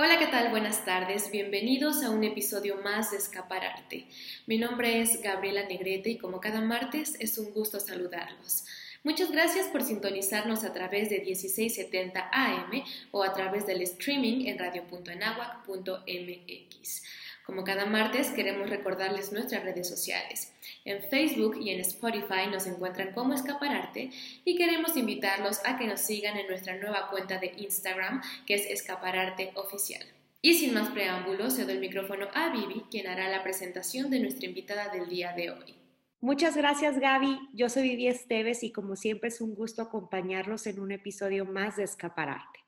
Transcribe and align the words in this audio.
Hola, 0.00 0.16
¿qué 0.16 0.28
tal? 0.28 0.50
Buenas 0.50 0.84
tardes. 0.84 1.32
Bienvenidos 1.32 2.04
a 2.04 2.10
un 2.10 2.22
episodio 2.22 2.76
más 2.84 3.10
de 3.10 3.16
Escapararte. 3.16 4.06
Mi 4.46 4.56
nombre 4.56 5.00
es 5.00 5.20
Gabriela 5.22 5.66
Negrete 5.66 6.10
y 6.10 6.18
como 6.18 6.40
cada 6.40 6.60
martes 6.60 7.16
es 7.18 7.36
un 7.36 7.52
gusto 7.52 7.80
saludarlos. 7.80 8.64
Muchas 9.02 9.32
gracias 9.32 9.66
por 9.66 9.82
sintonizarnos 9.82 10.62
a 10.62 10.72
través 10.72 11.10
de 11.10 11.18
1670 11.18 12.30
AM 12.30 12.84
o 13.10 13.24
a 13.24 13.32
través 13.32 13.66
del 13.66 13.82
streaming 13.82 14.46
en 14.46 14.60
radio.enahuac.mx. 14.60 17.02
Como 17.48 17.64
cada 17.64 17.86
martes, 17.86 18.30
queremos 18.32 18.68
recordarles 18.68 19.32
nuestras 19.32 19.64
redes 19.64 19.88
sociales. 19.88 20.52
En 20.84 21.02
Facebook 21.04 21.56
y 21.58 21.70
en 21.70 21.80
Spotify 21.80 22.46
nos 22.52 22.66
encuentran 22.66 23.14
como 23.14 23.32
Escapararte 23.32 24.10
y 24.44 24.54
queremos 24.54 24.98
invitarlos 24.98 25.62
a 25.64 25.78
que 25.78 25.86
nos 25.86 25.98
sigan 26.02 26.36
en 26.36 26.46
nuestra 26.46 26.76
nueva 26.76 27.08
cuenta 27.08 27.38
de 27.38 27.54
Instagram, 27.56 28.20
que 28.46 28.52
es 28.52 28.66
Escapararte 28.66 29.52
Oficial. 29.54 30.04
Y 30.42 30.58
sin 30.58 30.74
más 30.74 30.90
preámbulos, 30.90 31.56
cedo 31.56 31.70
el 31.70 31.80
micrófono 31.80 32.26
a 32.34 32.50
Vivi, 32.50 32.84
quien 32.90 33.06
hará 33.06 33.30
la 33.30 33.42
presentación 33.42 34.10
de 34.10 34.20
nuestra 34.20 34.46
invitada 34.46 34.90
del 34.90 35.08
día 35.08 35.32
de 35.32 35.50
hoy. 35.50 35.74
Muchas 36.20 36.54
gracias 36.54 36.98
Gaby, 36.98 37.38
yo 37.54 37.70
soy 37.70 37.84
Vivi 37.84 38.08
Esteves 38.08 38.62
y 38.62 38.72
como 38.72 38.94
siempre 38.94 39.30
es 39.30 39.40
un 39.40 39.54
gusto 39.54 39.80
acompañarlos 39.80 40.66
en 40.66 40.80
un 40.80 40.92
episodio 40.92 41.46
más 41.46 41.76
de 41.76 41.84
Escapararte. 41.84 42.60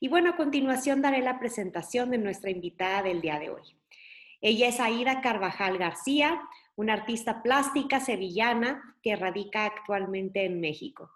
Y 0.00 0.08
bueno, 0.08 0.30
a 0.30 0.36
continuación 0.36 1.02
daré 1.02 1.20
la 1.20 1.38
presentación 1.38 2.08
de 2.08 2.16
nuestra 2.16 2.48
invitada 2.48 3.02
del 3.02 3.20
día 3.20 3.38
de 3.38 3.50
hoy. 3.50 3.81
Ella 4.44 4.66
es 4.66 4.80
Aida 4.80 5.20
Carvajal 5.20 5.78
García, 5.78 6.42
una 6.74 6.94
artista 6.94 7.44
plástica 7.44 8.00
sevillana 8.00 8.96
que 9.00 9.14
radica 9.14 9.64
actualmente 9.64 10.44
en 10.44 10.60
México. 10.60 11.12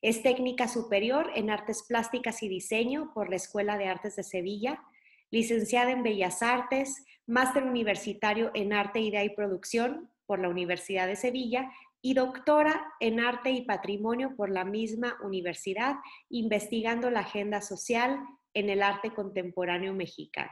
Es 0.00 0.22
técnica 0.22 0.66
superior 0.66 1.30
en 1.34 1.50
artes 1.50 1.84
plásticas 1.86 2.42
y 2.42 2.48
diseño 2.48 3.12
por 3.12 3.28
la 3.28 3.36
Escuela 3.36 3.76
de 3.76 3.84
Artes 3.84 4.16
de 4.16 4.22
Sevilla, 4.22 4.82
licenciada 5.30 5.90
en 5.90 6.02
Bellas 6.02 6.42
Artes, 6.42 7.04
máster 7.26 7.64
universitario 7.64 8.50
en 8.54 8.72
arte, 8.72 9.00
idea 9.00 9.24
y 9.24 9.34
producción 9.34 10.08
por 10.24 10.38
la 10.38 10.48
Universidad 10.48 11.06
de 11.06 11.16
Sevilla 11.16 11.70
y 12.00 12.14
doctora 12.14 12.82
en 12.98 13.20
arte 13.20 13.50
y 13.50 13.60
patrimonio 13.66 14.34
por 14.36 14.48
la 14.48 14.64
misma 14.64 15.18
universidad, 15.22 15.96
investigando 16.30 17.10
la 17.10 17.20
agenda 17.20 17.60
social 17.60 18.18
en 18.54 18.70
el 18.70 18.82
arte 18.82 19.12
contemporáneo 19.12 19.92
mexicano. 19.92 20.50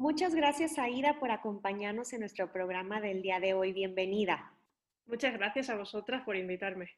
Muchas 0.00 0.34
gracias, 0.34 0.78
Aida, 0.78 1.20
por 1.20 1.30
acompañarnos 1.30 2.14
en 2.14 2.20
nuestro 2.20 2.50
programa 2.50 3.02
del 3.02 3.20
día 3.20 3.38
de 3.38 3.52
hoy. 3.52 3.74
Bienvenida. 3.74 4.50
Muchas 5.04 5.34
gracias 5.34 5.68
a 5.68 5.76
vosotras 5.76 6.22
por 6.22 6.36
invitarme. 6.36 6.96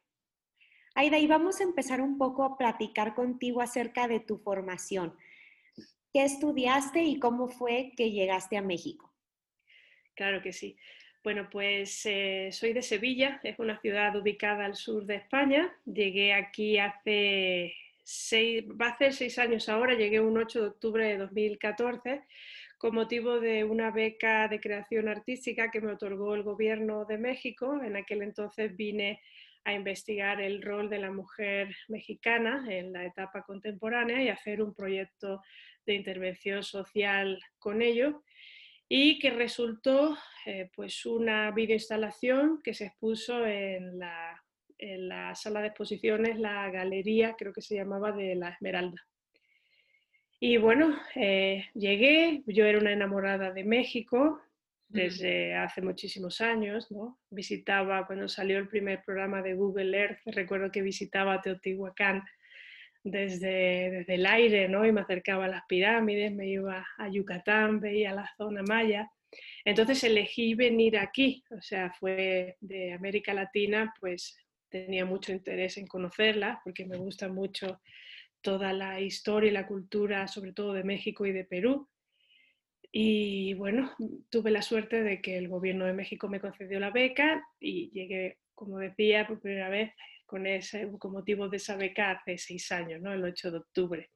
Aida, 0.95 1.19
y 1.19 1.27
vamos 1.27 1.59
a 1.59 1.63
empezar 1.63 1.99
un 1.99 2.17
poco 2.17 2.45
a 2.45 2.57
platicar 2.57 3.13
contigo 3.13 3.59
acerca 3.59 4.07
de 4.07 4.21
tu 4.21 4.37
formación. 4.37 5.17
¿Qué 6.13 6.23
estudiaste 6.23 7.03
y 7.03 7.19
cómo 7.19 7.49
fue 7.49 7.91
que 7.97 8.09
llegaste 8.09 8.55
a 8.55 8.61
México? 8.61 9.13
Claro 10.15 10.41
que 10.41 10.53
sí. 10.53 10.77
Bueno, 11.25 11.49
pues 11.51 12.05
eh, 12.05 12.51
soy 12.53 12.71
de 12.71 12.83
Sevilla, 12.83 13.41
es 13.43 13.59
una 13.59 13.81
ciudad 13.81 14.15
ubicada 14.15 14.63
al 14.63 14.75
sur 14.75 15.05
de 15.05 15.15
España. 15.15 15.75
Llegué 15.83 16.33
aquí 16.33 16.77
hace 16.77 17.73
seis, 18.01 18.63
va 18.79 18.87
a 18.87 18.91
hacer 18.91 19.11
seis 19.11 19.37
años 19.39 19.67
ahora, 19.67 19.93
llegué 19.93 20.21
un 20.21 20.37
8 20.37 20.61
de 20.61 20.67
octubre 20.67 21.05
de 21.05 21.17
2014 21.17 22.23
con 22.83 22.95
motivo 22.95 23.39
de 23.39 23.63
una 23.63 23.91
beca 23.91 24.49
de 24.49 24.59
creación 24.59 25.07
artística 25.07 25.71
que 25.71 25.79
me 25.79 25.93
otorgó 25.93 26.35
el 26.35 26.43
gobierno 26.43 27.05
de 27.05 27.17
México. 27.17 27.81
En 27.81 27.95
aquel 27.95 28.21
entonces 28.23 28.75
vine 28.75 29.21
a 29.63 29.71
investigar 29.71 30.41
el 30.41 30.61
rol 30.61 30.89
de 30.89 30.99
la 30.99 31.09
mujer 31.09 31.73
mexicana 31.87 32.65
en 32.67 32.91
la 32.91 33.05
etapa 33.05 33.43
contemporánea 33.43 34.21
y 34.21 34.27
hacer 34.27 34.61
un 34.61 34.75
proyecto 34.75 35.41
de 35.85 35.93
intervención 35.93 36.61
social 36.61 37.39
con 37.57 37.81
ello 37.81 38.21
y 38.89 39.17
que 39.17 39.29
resultó 39.29 40.17
eh, 40.45 40.69
pues 40.75 41.05
una 41.05 41.51
videoinstalación 41.51 42.59
que 42.61 42.73
se 42.73 42.87
expuso 42.87 43.45
en 43.47 43.97
la, 43.97 44.43
en 44.77 45.07
la 45.07 45.33
sala 45.35 45.61
de 45.61 45.67
exposiciones, 45.67 46.37
la 46.37 46.69
galería, 46.69 47.35
creo 47.37 47.53
que 47.53 47.61
se 47.61 47.75
llamaba, 47.75 48.11
de 48.11 48.35
la 48.35 48.49
Esmeralda. 48.49 49.01
Y 50.45 50.57
bueno, 50.57 50.99
eh, 51.15 51.67
llegué, 51.73 52.43
yo 52.47 52.65
era 52.65 52.77
una 52.77 52.91
enamorada 52.91 53.53
de 53.53 53.63
México 53.63 54.41
desde 54.89 55.55
hace 55.55 55.81
muchísimos 55.81 56.41
años, 56.41 56.91
¿no? 56.91 57.17
Visitaba, 57.29 58.05
cuando 58.05 58.27
salió 58.27 58.57
el 58.57 58.67
primer 58.67 59.01
programa 59.05 59.41
de 59.41 59.53
Google 59.53 59.97
Earth, 59.97 60.19
recuerdo 60.25 60.69
que 60.69 60.81
visitaba 60.81 61.39
Teotihuacán 61.39 62.25
desde, 63.05 63.89
desde 63.89 64.15
el 64.15 64.25
aire, 64.25 64.67
¿no? 64.67 64.85
Y 64.85 64.91
me 64.91 64.99
acercaba 64.99 65.45
a 65.45 65.47
las 65.47 65.63
pirámides, 65.65 66.33
me 66.33 66.49
iba 66.49 66.85
a 66.97 67.07
Yucatán, 67.07 67.79
veía 67.79 68.13
la 68.13 68.29
zona 68.35 68.63
maya. 68.63 69.09
Entonces 69.63 70.03
elegí 70.03 70.55
venir 70.55 70.97
aquí, 70.97 71.41
o 71.57 71.61
sea, 71.61 71.89
fue 71.97 72.57
de 72.59 72.91
América 72.91 73.33
Latina, 73.33 73.93
pues 73.97 74.37
tenía 74.67 75.05
mucho 75.05 75.31
interés 75.31 75.77
en 75.77 75.87
conocerla, 75.87 76.59
porque 76.65 76.85
me 76.85 76.97
gusta 76.97 77.29
mucho 77.29 77.79
toda 78.43 78.73
la 78.73 79.01
historia 79.01 79.49
y 79.49 79.53
la 79.53 79.65
cultura, 79.65 80.27
sobre 80.27 80.53
todo 80.53 80.73
de 80.73 80.83
México 80.83 81.25
y 81.25 81.31
de 81.31 81.45
Perú. 81.45 81.89
Y 82.91 83.55
bueno, 83.55 83.91
tuve 84.29 84.51
la 84.51 84.61
suerte 84.61 85.01
de 85.01 85.19
que 85.19 85.37
el 85.37 85.47
gobierno 85.47 85.85
de 85.85 85.93
México 85.93 86.29
me 86.29 86.39
concedió 86.39 86.79
la 86.79 86.91
beca 86.91 87.43
y 87.59 87.89
llegué, 87.89 88.37
como 88.53 88.77
decía, 88.77 89.25
por 89.25 89.39
primera 89.39 89.69
vez 89.69 89.91
con, 90.27 90.45
ese, 90.45 90.91
con 90.99 91.11
motivo 91.11 91.49
de 91.49 91.57
esa 91.57 91.75
beca 91.75 92.11
hace 92.11 92.37
seis 92.37 92.71
años, 92.71 93.01
¿no? 93.01 93.11
el 93.11 93.23
8 93.23 93.49
de 93.49 93.57
octubre. 93.57 94.11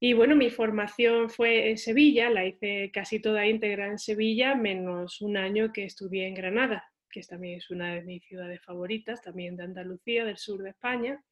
Y 0.00 0.12
bueno, 0.12 0.36
mi 0.36 0.50
formación 0.50 1.30
fue 1.30 1.70
en 1.70 1.78
Sevilla, 1.78 2.30
la 2.30 2.46
hice 2.46 2.90
casi 2.92 3.20
toda 3.20 3.46
íntegra 3.46 3.86
en 3.86 3.98
Sevilla, 3.98 4.54
menos 4.54 5.20
un 5.20 5.36
año 5.36 5.72
que 5.72 5.84
estudié 5.84 6.26
en 6.26 6.34
Granada, 6.34 6.84
que 7.10 7.22
también 7.22 7.58
es 7.58 7.70
una 7.70 7.94
de 7.94 8.02
mis 8.02 8.24
ciudades 8.24 8.62
favoritas, 8.62 9.22
también 9.22 9.56
de 9.56 9.64
Andalucía, 9.64 10.24
del 10.24 10.36
sur 10.36 10.62
de 10.62 10.70
España. 10.70 11.22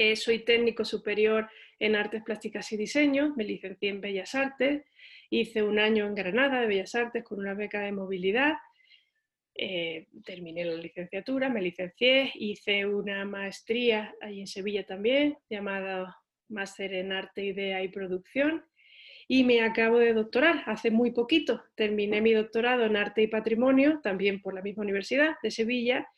Eh, 0.00 0.14
soy 0.14 0.44
técnico 0.44 0.84
superior 0.84 1.50
en 1.80 1.96
artes 1.96 2.22
plásticas 2.22 2.70
y 2.70 2.76
diseño, 2.76 3.34
me 3.36 3.42
licencié 3.42 3.88
en 3.88 4.00
Bellas 4.00 4.32
Artes, 4.36 4.84
hice 5.28 5.64
un 5.64 5.80
año 5.80 6.06
en 6.06 6.14
Granada 6.14 6.60
de 6.60 6.68
Bellas 6.68 6.94
Artes 6.94 7.24
con 7.24 7.40
una 7.40 7.54
beca 7.54 7.80
de 7.80 7.90
movilidad, 7.90 8.58
eh, 9.56 10.06
terminé 10.24 10.64
la 10.64 10.76
licenciatura, 10.76 11.48
me 11.48 11.60
licencié, 11.60 12.30
hice 12.36 12.86
una 12.86 13.24
maestría 13.24 14.14
ahí 14.20 14.38
en 14.38 14.46
Sevilla 14.46 14.86
también, 14.86 15.36
llamada 15.50 16.16
Máster 16.48 16.94
en 16.94 17.10
Arte, 17.10 17.46
Idea 17.46 17.82
y 17.82 17.88
Producción, 17.88 18.64
y 19.26 19.42
me 19.42 19.62
acabo 19.62 19.98
de 19.98 20.12
doctorar 20.12 20.62
hace 20.66 20.92
muy 20.92 21.10
poquito. 21.10 21.64
Terminé 21.74 22.20
mi 22.20 22.34
doctorado 22.34 22.84
en 22.84 22.96
Arte 22.96 23.22
y 23.22 23.26
Patrimonio, 23.26 23.98
también 24.00 24.42
por 24.42 24.54
la 24.54 24.62
misma 24.62 24.84
Universidad 24.84 25.34
de 25.42 25.50
Sevilla, 25.50 26.08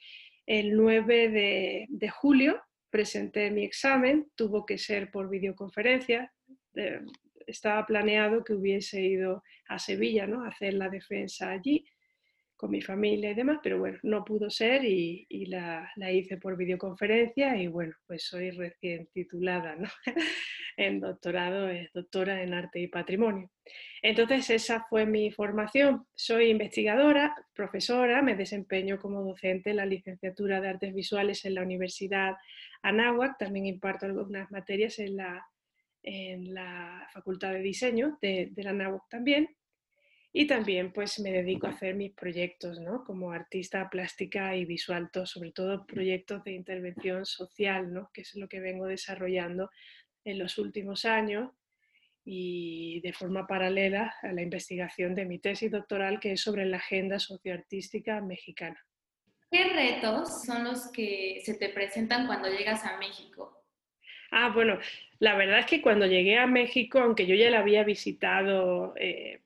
el 0.45 0.77
9 0.77 1.89
de 1.89 2.09
julio 2.11 2.61
presenté 2.91 3.51
mi 3.51 3.65
examen, 3.65 4.31
tuvo 4.35 4.67
que 4.67 4.79
ser 4.79 5.11
por 5.11 5.29
videoconferencia. 5.29 6.33
Eh, 6.75 7.01
estaba 7.47 7.87
planeado 7.87 8.45
que 8.45 8.55
hubiese 8.55 9.01
ido 9.01 9.43
a 9.69 9.79
Sevilla 9.79 10.27
¿no? 10.27 10.45
a 10.45 10.49
hacer 10.49 10.75
la 10.75 10.89
defensa 10.89 11.51
allí 11.51 11.85
con 12.57 12.71
mi 12.71 12.83
familia 12.83 13.31
y 13.31 13.35
demás, 13.35 13.61
pero 13.63 13.79
bueno, 13.79 13.99
no 14.03 14.23
pudo 14.23 14.51
ser 14.51 14.85
y, 14.85 15.27
la, 15.47 15.91
hice 16.13 16.37
por 16.37 16.59
videoconferencia 16.59 17.57
y 17.57 17.69
bueno, 17.69 17.95
pues 18.07 18.25
soy 18.25 18.51
recién 18.51 19.09
titulada 19.15 19.77
¿no? 19.77 19.89
en 20.81 21.01
doctorado, 21.01 21.69
es 21.69 21.93
doctora 21.93 22.43
en 22.43 22.55
arte 22.55 22.81
y 22.81 22.87
patrimonio. 22.87 23.51
Entonces 24.03 24.49
esa 24.51 24.87
fue 24.89 25.05
mi 25.05 25.31
formación. 25.31 26.07
Soy 26.15 26.51
investigadora, 26.51 27.35
profesora, 27.55 28.23
me 28.23 28.35
desempeño 28.35 28.99
como 28.99 29.23
docente 29.23 29.71
en 29.71 29.77
la 29.77 29.87
licenciatura 29.87 30.61
de 30.61 30.69
artes 30.69 30.95
visuales 30.95 31.45
en 31.45 31.55
la 31.55 31.63
Universidad 31.63 32.37
Anáhuac, 32.83 33.37
también 33.39 33.67
imparto 33.67 34.07
algunas 34.07 34.51
materias 34.51 34.99
en 34.99 35.17
la, 35.17 35.47
en 36.03 36.55
la 36.55 37.09
Facultad 37.13 37.53
de 37.53 37.61
Diseño 37.61 38.19
de, 38.23 38.51
la 38.57 38.71
Anáhuac 38.71 39.03
también 39.11 39.49
y 40.33 40.47
también 40.47 40.93
pues 40.93 41.19
me 41.19 41.33
dedico 41.33 41.67
a 41.67 41.71
hacer 41.71 41.97
mis 41.97 42.13
proyectos, 42.13 42.79
¿no? 42.79 43.05
Como 43.05 43.33
artista 43.33 43.91
plástica 43.91 44.55
y 44.55 44.65
visual, 44.65 45.11
sobre 45.25 45.51
todo 45.51 45.87
proyectos 45.87 46.45
de 46.45 46.53
intervención 46.53 47.27
social, 47.27 47.93
¿no? 47.93 48.11
Que 48.15 48.21
es 48.23 48.37
lo 48.37 48.49
que 48.49 48.61
vengo 48.61 48.87
desarrollando 48.87 49.71
en 50.25 50.39
los 50.39 50.59
últimos 50.59 51.05
años 51.05 51.51
y 52.25 53.01
de 53.01 53.13
forma 53.13 53.47
paralela 53.47 54.15
a 54.23 54.33
la 54.33 54.43
investigación 54.43 55.15
de 55.15 55.25
mi 55.25 55.39
tesis 55.39 55.71
doctoral 55.71 56.21
que 56.21 56.33
es 56.33 56.41
sobre 56.41 56.67
la 56.67 56.77
agenda 56.77 57.19
socioartística 57.19 58.21
mexicana. 58.21 58.85
¿Qué 59.51 59.65
retos 59.65 60.45
son 60.45 60.65
los 60.65 60.93
que 60.93 61.41
se 61.45 61.55
te 61.55 61.71
presentan 61.71 62.27
cuando 62.27 62.49
llegas 62.49 62.85
a 62.85 62.99
México? 62.99 63.65
Ah, 64.31 64.51
bueno, 64.55 64.79
la 65.19 65.35
verdad 65.35 65.61
es 65.61 65.67
que 65.67 65.83
cuando 65.83 66.07
llegué 66.07 66.39
a 66.39 66.47
México, 66.47 67.01
aunque 67.01 67.27
yo 67.27 67.35
ya 67.35 67.51
la 67.51 67.59
había 67.59 67.83
visitado 67.83 68.95
eh, 68.97 69.41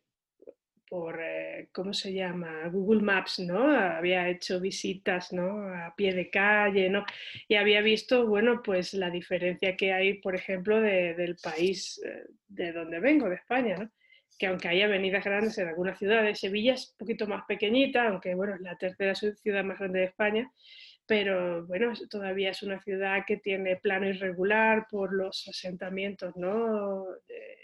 por, 0.95 1.21
eh, 1.21 1.71
¿cómo 1.73 1.93
se 1.93 2.13
llama? 2.13 2.69
Google 2.71 3.03
Maps, 3.03 3.41
¿no? 3.41 3.69
Había 3.69 4.29
hecho 4.29 4.61
visitas, 4.61 5.33
¿no? 5.33 5.67
A 5.67 5.93
pie 5.97 6.15
de 6.15 6.31
calle, 6.31 6.89
¿no? 6.89 7.05
Y 7.49 7.57
había 7.57 7.81
visto, 7.81 8.29
bueno, 8.29 8.63
pues 8.63 8.95
la 8.95 9.11
diferencia 9.11 9.75
que 9.77 9.93
hay, 9.93 10.21
por 10.21 10.37
ejemplo, 10.37 10.81
del 10.81 11.35
país 11.43 12.01
eh, 12.07 12.29
de 12.47 12.71
donde 12.71 13.01
vengo, 13.01 13.29
de 13.29 13.35
España, 13.35 13.91
que 14.39 14.47
aunque 14.47 14.69
hay 14.69 14.83
avenidas 14.83 15.25
grandes 15.25 15.59
en 15.59 15.67
algunas 15.67 15.99
ciudades, 15.99 16.39
Sevilla 16.39 16.75
es 16.75 16.93
un 16.93 16.99
poquito 16.99 17.27
más 17.27 17.45
pequeñita, 17.49 18.07
aunque 18.07 18.37
bueno, 18.37 18.55
es 18.55 18.61
la 18.61 18.79
tercera 18.79 19.17
ciudad 19.17 19.65
más 19.65 19.81
grande 19.81 19.99
de 19.99 20.05
España, 20.05 20.53
pero 21.07 21.67
bueno, 21.67 21.93
todavía 22.09 22.51
es 22.51 22.63
una 22.63 22.81
ciudad 22.81 23.25
que 23.27 23.37
tiene 23.37 23.77
plano 23.77 24.09
irregular 24.09 24.87
por 24.91 25.13
los 25.13 25.47
asentamientos 25.49 26.35
¿no? 26.37 27.05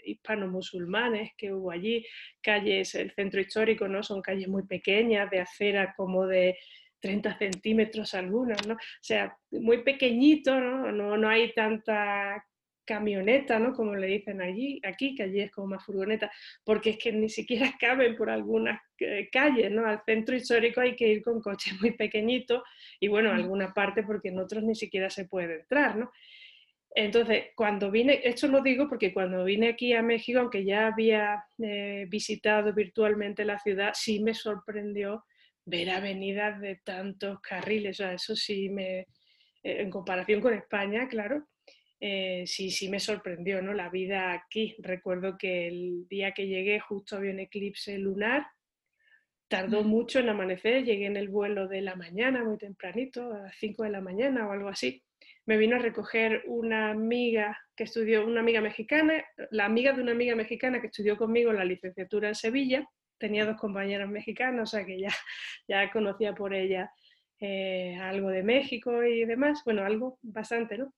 hispano-musulmanes 0.05 1.31
que 1.37 1.53
hubo 1.53 1.71
allí, 1.71 2.05
calles, 2.41 2.95
el 2.95 3.11
centro 3.11 3.41
histórico, 3.41 3.87
¿no? 3.87 4.03
son 4.03 4.21
calles 4.21 4.47
muy 4.47 4.63
pequeñas, 4.63 5.29
de 5.29 5.39
acera 5.39 5.93
como 5.95 6.27
de 6.27 6.57
30 6.99 7.37
centímetros 7.37 8.13
algunas, 8.13 8.65
¿no? 8.67 8.75
o 8.75 9.01
sea, 9.01 9.35
muy 9.51 9.83
pequeñito, 9.83 10.59
¿no? 10.59 10.91
No, 10.91 11.17
no 11.17 11.29
hay 11.29 11.51
tanta 11.53 12.45
camioneta, 12.85 13.59
¿no? 13.59 13.73
Como 13.73 13.95
le 13.95 14.07
dicen 14.07 14.41
allí, 14.41 14.79
aquí, 14.83 15.15
que 15.15 15.23
allí 15.23 15.41
es 15.41 15.51
como 15.51 15.67
más 15.67 15.85
furgoneta, 15.85 16.31
porque 16.63 16.91
es 16.91 16.97
que 16.97 17.11
ni 17.11 17.29
siquiera 17.29 17.73
caben 17.79 18.15
por 18.15 18.29
algunas 18.29 18.81
eh, 18.99 19.29
calles, 19.31 19.71
¿no? 19.71 19.85
Al 19.85 20.01
centro 20.05 20.35
histórico 20.35 20.81
hay 20.81 20.95
que 20.95 21.07
ir 21.07 21.21
con 21.21 21.41
coches 21.41 21.73
muy 21.81 21.91
pequeñitos 21.91 22.63
y 22.99 23.07
bueno, 23.07 23.31
alguna 23.31 23.73
parte 23.73 24.03
porque 24.03 24.29
en 24.29 24.39
otros 24.39 24.63
ni 24.63 24.75
siquiera 24.75 25.09
se 25.09 25.25
puede 25.25 25.61
entrar, 25.61 25.95
¿no? 25.97 26.11
Entonces, 26.93 27.45
cuando 27.55 27.89
vine, 27.89 28.19
esto 28.23 28.47
lo 28.47 28.61
digo 28.61 28.89
porque 28.89 29.13
cuando 29.13 29.45
vine 29.45 29.69
aquí 29.69 29.93
a 29.93 30.01
México, 30.01 30.39
aunque 30.39 30.65
ya 30.65 30.87
había 30.87 31.45
eh, 31.63 32.05
visitado 32.09 32.73
virtualmente 32.73 33.45
la 33.45 33.59
ciudad, 33.59 33.93
sí 33.93 34.19
me 34.19 34.33
sorprendió 34.33 35.23
ver 35.63 35.89
avenidas 35.89 36.59
de 36.59 36.81
tantos 36.83 37.39
carriles, 37.39 37.97
o 37.99 38.03
sea, 38.03 38.13
eso 38.13 38.35
sí 38.35 38.69
me, 38.69 38.99
eh, 38.99 39.07
en 39.63 39.89
comparación 39.89 40.41
con 40.41 40.53
España, 40.53 41.07
claro, 41.07 41.47
eh, 42.03 42.45
sí, 42.47 42.71
sí 42.71 42.89
me 42.89 42.99
sorprendió, 42.99 43.61
¿no? 43.61 43.73
La 43.73 43.89
vida 43.89 44.33
aquí. 44.33 44.75
Recuerdo 44.79 45.37
que 45.37 45.67
el 45.67 46.07
día 46.09 46.31
que 46.31 46.47
llegué 46.47 46.79
justo 46.79 47.15
había 47.15 47.31
un 47.31 47.39
eclipse 47.39 47.95
lunar, 47.99 48.47
tardó 49.47 49.83
mucho 49.83 50.17
en 50.17 50.29
amanecer, 50.29 50.83
llegué 50.83 51.05
en 51.05 51.15
el 51.15 51.29
vuelo 51.29 51.67
de 51.67 51.81
la 51.81 51.95
mañana, 51.95 52.43
muy 52.43 52.57
tempranito, 52.57 53.31
a 53.31 53.39
las 53.43 53.55
5 53.57 53.83
de 53.83 53.91
la 53.91 54.01
mañana 54.01 54.47
o 54.47 54.51
algo 54.51 54.69
así. 54.69 55.03
Me 55.45 55.57
vino 55.57 55.75
a 55.75 55.79
recoger 55.79 56.41
una 56.47 56.89
amiga 56.89 57.59
que 57.75 57.83
estudió, 57.83 58.25
una 58.25 58.39
amiga 58.39 58.61
mexicana, 58.61 59.23
la 59.51 59.65
amiga 59.65 59.93
de 59.93 60.01
una 60.01 60.13
amiga 60.13 60.35
mexicana 60.35 60.81
que 60.81 60.87
estudió 60.87 61.17
conmigo 61.17 61.53
la 61.53 61.65
licenciatura 61.65 62.29
en 62.29 62.35
Sevilla. 62.35 62.89
Tenía 63.19 63.45
dos 63.45 63.57
compañeras 63.57 64.09
mexicanas, 64.09 64.73
o 64.73 64.77
sea 64.77 64.85
que 64.87 64.99
ya, 64.99 65.09
ya 65.67 65.91
conocía 65.91 66.33
por 66.33 66.55
ella 66.55 66.91
eh, 67.39 67.95
algo 68.01 68.29
de 68.29 68.41
México 68.41 69.03
y 69.03 69.25
demás, 69.25 69.61
bueno, 69.65 69.83
algo 69.83 70.17
bastante, 70.23 70.79
¿no? 70.79 70.93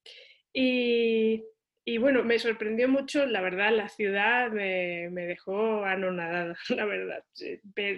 Y, 0.54 1.44
y, 1.84 1.98
bueno, 1.98 2.24
me 2.24 2.38
sorprendió 2.38 2.88
mucho, 2.88 3.26
la 3.26 3.42
verdad, 3.42 3.72
la 3.76 3.90
ciudad 3.90 4.52
me, 4.52 5.10
me 5.10 5.26
dejó 5.26 5.84
anonadada, 5.84 6.56
la 6.70 6.86
verdad. 6.86 7.24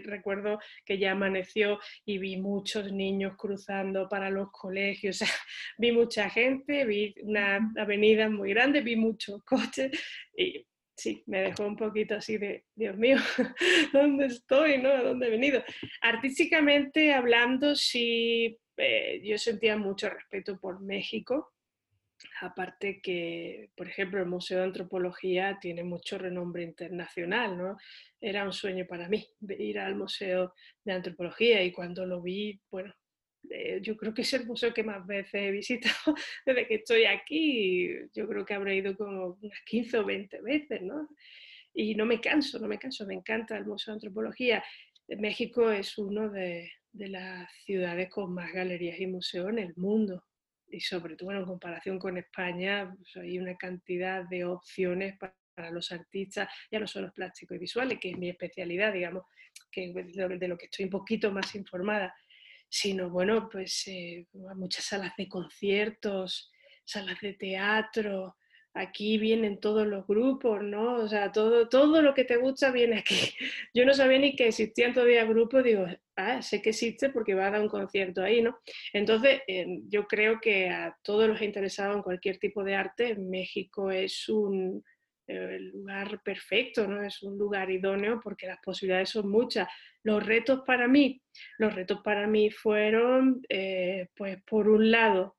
Recuerdo 0.05 0.59
que 0.85 0.97
ya 0.97 1.11
amaneció 1.11 1.79
y 2.05 2.17
vi 2.17 2.37
muchos 2.37 2.91
niños 2.91 3.35
cruzando 3.37 4.07
para 4.07 4.29
los 4.29 4.51
colegios, 4.51 5.21
o 5.21 5.25
sea, 5.25 5.35
vi 5.77 5.91
mucha 5.91 6.29
gente, 6.29 6.85
vi 6.85 7.13
una 7.23 7.71
avenida 7.77 8.29
muy 8.29 8.51
grande, 8.51 8.81
vi 8.81 8.95
muchos 8.95 9.43
coches 9.43 9.91
y 10.35 10.65
sí, 10.95 11.23
me 11.27 11.41
dejó 11.41 11.67
un 11.67 11.75
poquito 11.75 12.15
así 12.15 12.37
de, 12.37 12.65
Dios 12.73 12.97
mío, 12.97 13.17
¿dónde 13.93 14.27
estoy? 14.27 14.77
¿no? 14.77 14.89
¿A 14.89 15.03
dónde 15.03 15.27
he 15.27 15.31
venido? 15.31 15.63
Artísticamente 16.01 17.13
hablando, 17.13 17.75
sí, 17.75 18.57
eh, 18.77 19.21
yo 19.23 19.37
sentía 19.37 19.77
mucho 19.77 20.09
respeto 20.09 20.57
por 20.59 20.81
México 20.81 21.54
Aparte 22.41 22.99
que, 23.01 23.69
por 23.75 23.87
ejemplo, 23.87 24.19
el 24.19 24.27
Museo 24.27 24.59
de 24.59 24.65
Antropología 24.65 25.57
tiene 25.61 25.83
mucho 25.83 26.17
renombre 26.17 26.63
internacional, 26.63 27.57
¿no? 27.57 27.77
Era 28.19 28.43
un 28.43 28.51
sueño 28.51 28.85
para 28.87 29.07
mí 29.07 29.25
ir 29.59 29.79
al 29.79 29.95
Museo 29.95 30.53
de 30.83 30.93
Antropología 30.93 31.63
y 31.63 31.71
cuando 31.71 32.05
lo 32.05 32.21
vi, 32.21 32.59
bueno, 32.69 32.93
eh, 33.49 33.79
yo 33.81 33.95
creo 33.95 34.13
que 34.13 34.23
es 34.23 34.33
el 34.33 34.45
museo 34.45 34.73
que 34.73 34.83
más 34.83 35.05
veces 35.05 35.33
he 35.33 35.51
visitado 35.51 36.15
desde 36.45 36.67
que 36.67 36.75
estoy 36.75 37.05
aquí. 37.05 37.89
Yo 38.13 38.27
creo 38.27 38.45
que 38.45 38.53
habré 38.53 38.75
ido 38.75 38.97
como 38.97 39.37
unas 39.41 39.61
15 39.65 39.99
o 39.99 40.05
20 40.05 40.41
veces, 40.41 40.81
¿no? 40.81 41.07
Y 41.73 41.95
no 41.95 42.05
me 42.05 42.19
canso, 42.19 42.59
no 42.59 42.67
me 42.67 42.79
canso, 42.79 43.05
me 43.05 43.13
encanta 43.13 43.57
el 43.57 43.65
Museo 43.65 43.93
de 43.93 43.97
Antropología. 43.97 44.63
México 45.07 45.71
es 45.71 45.97
uno 45.97 46.29
de, 46.29 46.71
de 46.91 47.07
las 47.09 47.49
ciudades 47.65 48.09
con 48.09 48.33
más 48.33 48.51
galerías 48.51 48.99
y 48.99 49.07
museos 49.07 49.49
en 49.49 49.59
el 49.59 49.73
mundo 49.75 50.23
y 50.67 50.79
sobre 50.79 51.15
todo 51.15 51.31
en 51.31 51.45
comparación 51.45 51.99
con 51.99 52.17
España, 52.17 52.93
pues, 52.95 53.15
hay 53.17 53.37
una 53.39 53.55
cantidad 53.55 54.23
de 54.29 54.45
opciones 54.45 55.17
para, 55.17 55.33
los 55.71 55.93
artistas, 55.93 56.49
ya 56.69 56.81
no 56.81 56.85
solo 56.85 57.13
plásticos 57.13 57.55
y 57.55 57.59
visuales, 57.59 57.97
que 57.97 58.09
es 58.09 58.17
mi 58.17 58.27
especialidad, 58.27 58.91
digamos, 58.91 59.23
que 59.71 59.93
de 59.93 60.47
lo 60.49 60.57
que 60.57 60.65
estoy 60.65 60.83
un 60.83 60.91
poquito 60.91 61.31
más 61.31 61.55
informada, 61.55 62.13
sino, 62.67 63.09
bueno, 63.09 63.47
pues 63.49 63.87
eh, 63.87 64.27
muchas 64.33 64.83
salas 64.83 65.13
de 65.17 65.29
conciertos, 65.29 66.51
salas 66.83 67.21
de 67.21 67.35
teatro, 67.35 68.35
aquí 68.75 69.17
vienen 69.17 69.59
todos 69.59 69.87
los 69.87 70.05
grupos, 70.05 70.61
¿no? 70.61 70.95
O 70.95 71.07
sea, 71.07 71.31
todo, 71.31 71.69
todo 71.69 72.01
lo 72.01 72.13
que 72.13 72.25
te 72.25 72.35
gusta 72.35 72.71
viene 72.71 72.99
aquí. 72.99 73.15
Yo 73.73 73.85
no 73.85 73.93
sabía 73.93 74.19
ni 74.19 74.35
que 74.35 74.49
existían 74.49 74.93
todavía 74.93 75.23
grupos, 75.25 75.63
digo, 75.63 75.85
ah, 76.17 76.41
sé 76.41 76.61
que 76.61 76.71
existe 76.71 77.09
porque 77.09 77.33
va 77.33 77.47
a 77.47 77.51
dar 77.51 77.61
un 77.61 77.69
concierto 77.69 78.21
ahí, 78.21 78.41
¿no? 78.41 78.59
Entonces, 78.93 79.41
em, 79.47 79.83
yo 79.89 80.05
creo 80.07 80.39
que 80.41 80.69
a 80.69 80.95
todos 81.01 81.27
los 81.27 81.41
interesados 81.41 81.95
en 81.95 82.03
cualquier 82.03 82.37
tipo 82.37 82.63
de 82.63 82.75
arte, 82.75 83.15
México 83.15 83.89
es 83.91 84.27
un 84.29 84.83
eh, 85.27 85.57
lugar 85.73 86.21
perfecto, 86.21 86.85
¿no? 86.87 87.01
Es 87.01 87.23
un 87.23 87.37
lugar 87.37 87.71
idóneo 87.71 88.19
porque 88.21 88.47
las 88.47 88.59
posibilidades 88.59 89.09
son 89.09 89.29
muchas. 89.29 89.67
Los 90.03 90.23
retos 90.25 90.61
para 90.67 90.87
mí, 90.87 91.21
los 91.57 91.73
retos 91.73 92.01
para 92.03 92.27
mí 92.27 92.51
fueron, 92.51 93.41
eh, 93.49 94.09
pues, 94.15 94.43
por 94.43 94.69
un 94.69 94.91
lado, 94.91 95.34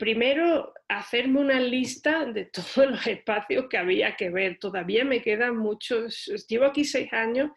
primero 0.00 0.72
hacerme 0.88 1.40
una 1.40 1.60
lista 1.60 2.24
de 2.24 2.46
todos 2.46 2.90
los 2.90 3.06
espacios 3.06 3.66
que 3.68 3.76
había 3.76 4.16
que 4.16 4.30
ver. 4.30 4.58
Todavía 4.58 5.04
me 5.04 5.20
quedan 5.20 5.58
muchos, 5.58 6.26
llevo 6.48 6.64
aquí 6.64 6.84
seis 6.84 7.12
años 7.12 7.50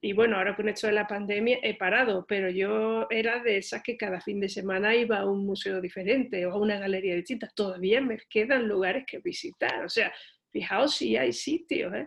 y 0.00 0.12
bueno, 0.12 0.36
ahora 0.36 0.54
con 0.54 0.68
esto 0.68 0.86
de 0.86 0.92
la 0.92 1.08
pandemia 1.08 1.58
he 1.62 1.76
parado, 1.76 2.24
pero 2.28 2.48
yo 2.48 3.06
era 3.10 3.42
de 3.42 3.56
esas 3.56 3.82
que 3.82 3.96
cada 3.96 4.20
fin 4.20 4.38
de 4.38 4.48
semana 4.48 4.94
iba 4.94 5.18
a 5.18 5.26
un 5.26 5.44
museo 5.44 5.80
diferente 5.80 6.46
o 6.46 6.52
a 6.52 6.58
una 6.60 6.78
galería 6.78 7.16
distinta. 7.16 7.50
Todavía 7.54 8.00
me 8.00 8.18
quedan 8.30 8.68
lugares 8.68 9.04
que 9.06 9.18
visitar. 9.18 9.84
O 9.84 9.88
sea, 9.88 10.12
fijaos 10.52 10.94
si 10.94 11.16
hay 11.16 11.32
sitios. 11.32 11.92
¿eh? 11.92 12.06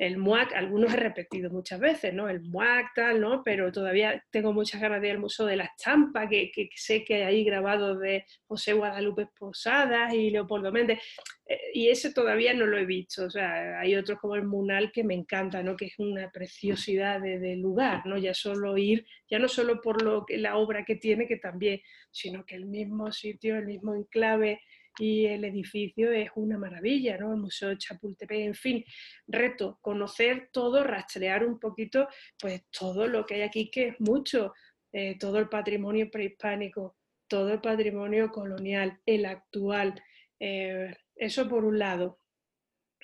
El 0.00 0.16
MUAC, 0.16 0.54
algunos 0.54 0.94
he 0.94 0.96
repetido 0.96 1.50
muchas 1.50 1.78
veces, 1.78 2.14
¿no? 2.14 2.26
El 2.30 2.40
MUAC 2.40 2.94
tal, 2.94 3.20
¿no? 3.20 3.42
Pero 3.44 3.70
todavía 3.70 4.24
tengo 4.30 4.54
muchas 4.54 4.80
ganas 4.80 5.02
de 5.02 5.08
ir 5.08 5.12
al 5.12 5.20
Museo 5.20 5.44
de 5.44 5.56
la 5.56 5.64
Estampa, 5.64 6.26
que, 6.26 6.50
sé 6.74 7.04
que 7.04 7.16
hay 7.16 7.22
ahí 7.22 7.44
grabado 7.44 7.98
de 7.98 8.24
José 8.46 8.72
Guadalupe 8.72 9.28
Posadas 9.38 10.14
y 10.14 10.30
Leopoldo 10.30 10.72
Méndez, 10.72 11.00
eh, 11.44 11.58
y 11.74 11.88
ese 11.88 12.14
todavía 12.14 12.54
no 12.54 12.64
lo 12.64 12.78
he 12.78 12.86
visto, 12.86 13.26
o 13.26 13.30
sea, 13.30 13.78
hay 13.78 13.94
otros 13.94 14.18
como 14.18 14.36
el 14.36 14.44
Munal 14.44 14.90
que 14.90 15.04
me 15.04 15.12
encanta, 15.12 15.62
¿no? 15.62 15.76
Que 15.76 15.86
es 15.86 15.98
una 15.98 16.30
preciosidad 16.30 17.20
de, 17.20 17.56
lugar, 17.56 18.06
¿no? 18.06 18.16
Ya 18.16 18.32
solo 18.32 18.78
ir, 18.78 19.04
ya 19.28 19.38
no 19.38 19.48
solo 19.48 19.82
por 19.82 20.00
lo 20.00 20.24
que, 20.24 20.38
la 20.38 20.56
obra 20.56 20.86
que 20.86 20.96
tiene, 20.96 21.26
que 21.28 21.36
también, 21.36 21.82
sino 22.10 22.46
que 22.46 22.54
el 22.54 22.64
mismo 22.64 23.12
sitio, 23.12 23.58
el 23.58 23.66
mismo 23.66 23.94
enclave, 23.94 24.62
y 24.98 25.26
el 25.26 25.44
edificio 25.44 26.10
es 26.12 26.30
una 26.34 26.58
maravilla, 26.58 27.16
¿no? 27.16 27.32
El 27.32 27.40
Museo 27.40 27.74
Chapultepec, 27.74 28.40
en 28.40 28.54
fin, 28.54 28.84
reto, 29.26 29.78
conocer 29.80 30.50
todo, 30.52 30.84
rastrear 30.84 31.44
un 31.44 31.58
poquito, 31.58 32.08
pues 32.38 32.64
todo 32.70 33.06
lo 33.06 33.24
que 33.24 33.36
hay 33.36 33.42
aquí, 33.42 33.70
que 33.70 33.88
es 33.88 34.00
mucho, 34.00 34.52
eh, 34.92 35.16
todo 35.18 35.38
el 35.38 35.48
patrimonio 35.48 36.10
prehispánico, 36.10 36.96
todo 37.28 37.52
el 37.52 37.60
patrimonio 37.60 38.30
colonial, 38.30 39.00
el 39.06 39.26
actual, 39.26 40.02
eh, 40.38 40.94
eso 41.14 41.48
por 41.48 41.64
un 41.64 41.78
lado. 41.78 42.18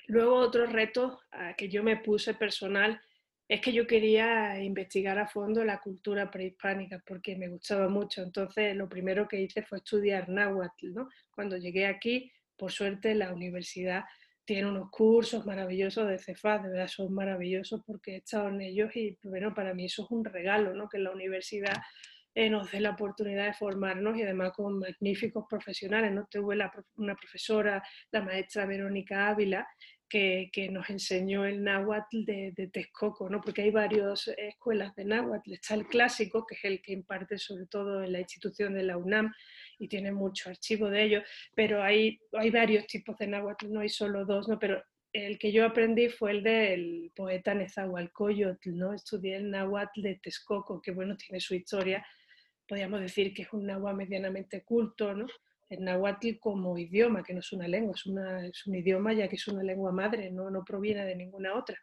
Luego 0.07 0.35
otro 0.35 0.65
reto 0.67 1.19
que 1.57 1.67
yo 1.67 1.83
me 1.83 1.97
puse 1.97 2.33
personal 2.33 3.01
es 3.47 3.61
que 3.61 3.71
yo 3.71 3.87
quería 3.87 4.61
investigar 4.61 5.17
a 5.17 5.27
fondo 5.27 5.63
la 5.63 5.79
cultura 5.79 6.29
prehispánica 6.29 7.01
porque 7.05 7.37
me 7.37 7.47
gustaba 7.47 7.87
mucho. 7.87 8.21
Entonces, 8.21 8.75
lo 8.75 8.89
primero 8.89 9.27
que 9.27 9.41
hice 9.41 9.63
fue 9.63 9.77
estudiar 9.77 10.27
náhuatl. 10.27 10.93
¿no? 10.93 11.09
Cuando 11.31 11.55
llegué 11.57 11.85
aquí, 11.85 12.31
por 12.57 12.71
suerte, 12.71 13.15
la 13.15 13.33
universidad 13.33 14.03
tiene 14.43 14.69
unos 14.69 14.89
cursos 14.89 15.45
maravillosos 15.45 16.07
de 16.07 16.19
CEFAS, 16.19 16.63
de 16.63 16.69
verdad 16.69 16.87
son 16.87 17.13
maravillosos 17.13 17.81
porque 17.85 18.13
he 18.13 18.17
estado 18.17 18.47
en 18.47 18.61
ellos 18.61 18.95
y 18.95 19.17
bueno, 19.23 19.53
para 19.53 19.73
mí 19.73 19.85
eso 19.85 20.05
es 20.05 20.11
un 20.11 20.23
regalo, 20.23 20.73
¿no? 20.73 20.87
que 20.87 20.99
la 20.99 21.11
universidad 21.11 21.75
eh, 22.33 22.49
nos 22.49 22.71
dé 22.71 22.79
la 22.79 22.91
oportunidad 22.91 23.45
de 23.45 23.53
formarnos 23.53 24.17
y 24.17 24.23
además 24.23 24.53
con 24.53 24.79
magníficos 24.79 25.45
profesionales. 25.49 26.13
¿no? 26.13 26.27
Tuve 26.31 26.55
una 26.95 27.15
profesora, 27.15 27.83
la 28.11 28.21
maestra 28.21 28.65
Verónica 28.65 29.27
Ávila, 29.27 29.67
que, 30.09 30.69
nos 30.71 30.89
enseñó 30.89 31.45
el 31.45 31.63
náhuatl 31.63 32.25
de, 32.25 32.51
de, 32.55 32.67
Texcoco, 32.67 33.29
¿no? 33.29 33.41
porque 33.41 33.63
hay 33.63 33.71
varias 33.71 34.27
escuelas 34.37 34.95
de 34.95 35.05
náhuatl. 35.05 35.53
Está 35.53 35.75
el 35.75 35.87
clásico, 35.87 36.45
que 36.45 36.55
es 36.55 36.65
el 36.65 36.81
que 36.81 36.93
imparte 36.93 37.37
sobre 37.37 37.65
todo 37.65 38.03
en 38.03 38.13
la 38.13 38.19
institución 38.19 38.73
de 38.73 38.83
la 38.83 38.97
UNAM 38.97 39.33
y 39.79 39.87
tiene 39.87 40.11
mucho 40.11 40.49
archivo 40.49 40.89
de 40.89 41.03
ello, 41.03 41.23
pero 41.55 41.83
hay, 41.83 42.19
hay 42.33 42.49
varios 42.49 42.87
tipos 42.87 43.17
de 43.17 43.27
náhuatl, 43.27 43.71
no 43.71 43.81
hay 43.81 43.89
solo 43.89 44.25
dos, 44.25 44.47
¿no? 44.47 44.57
pero 44.57 44.81
el 45.13 45.39
que 45.39 45.51
yo 45.51 45.65
aprendí 45.65 46.09
fue 46.09 46.31
el 46.31 46.43
del 46.43 47.11
poeta 47.15 47.53
Nezahualcóyotl, 47.53 48.77
¿no? 48.77 48.93
Estudié 48.93 49.37
el 49.37 49.49
náhuatl 49.49 50.01
de 50.01 50.15
Texcoco, 50.15 50.81
que 50.81 50.91
bueno, 50.91 51.15
tiene 51.15 51.39
su 51.39 51.55
historia, 51.55 52.05
podríamos 52.67 53.01
decir 53.01 53.33
que 53.33 53.43
es 53.43 53.53
un 53.53 53.65
náhuatl 53.65 53.97
medianamente 53.97 54.63
culto, 54.63 55.13
¿no? 55.13 55.25
El 55.69 55.83
náhuatl 55.83 56.37
como 56.39 56.77
idioma, 56.77 57.23
que 57.23 57.33
no 57.33 57.39
es 57.39 57.51
una 57.51 57.67
lengua, 57.67 57.93
es, 57.95 58.05
una, 58.05 58.45
es 58.47 58.65
un 58.67 58.75
idioma 58.75 59.13
ya 59.13 59.27
que 59.27 59.35
es 59.35 59.47
una 59.47 59.63
lengua 59.63 59.91
madre, 59.91 60.31
no, 60.31 60.49
no 60.49 60.63
proviene 60.63 61.05
de 61.05 61.15
ninguna 61.15 61.55
otra. 61.55 61.77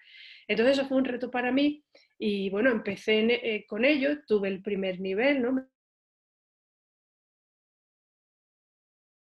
Entonces 0.48 0.78
eso 0.78 0.88
fue 0.88 0.98
un 0.98 1.04
reto 1.04 1.30
para 1.30 1.52
mí 1.52 1.84
y 2.18 2.50
bueno, 2.50 2.70
empecé 2.70 3.20
eh, 3.20 3.66
con 3.66 3.84
ello, 3.84 4.24
tuve 4.26 4.48
el 4.48 4.62
primer 4.62 5.00
nivel, 5.00 5.42
¿no? 5.42 5.68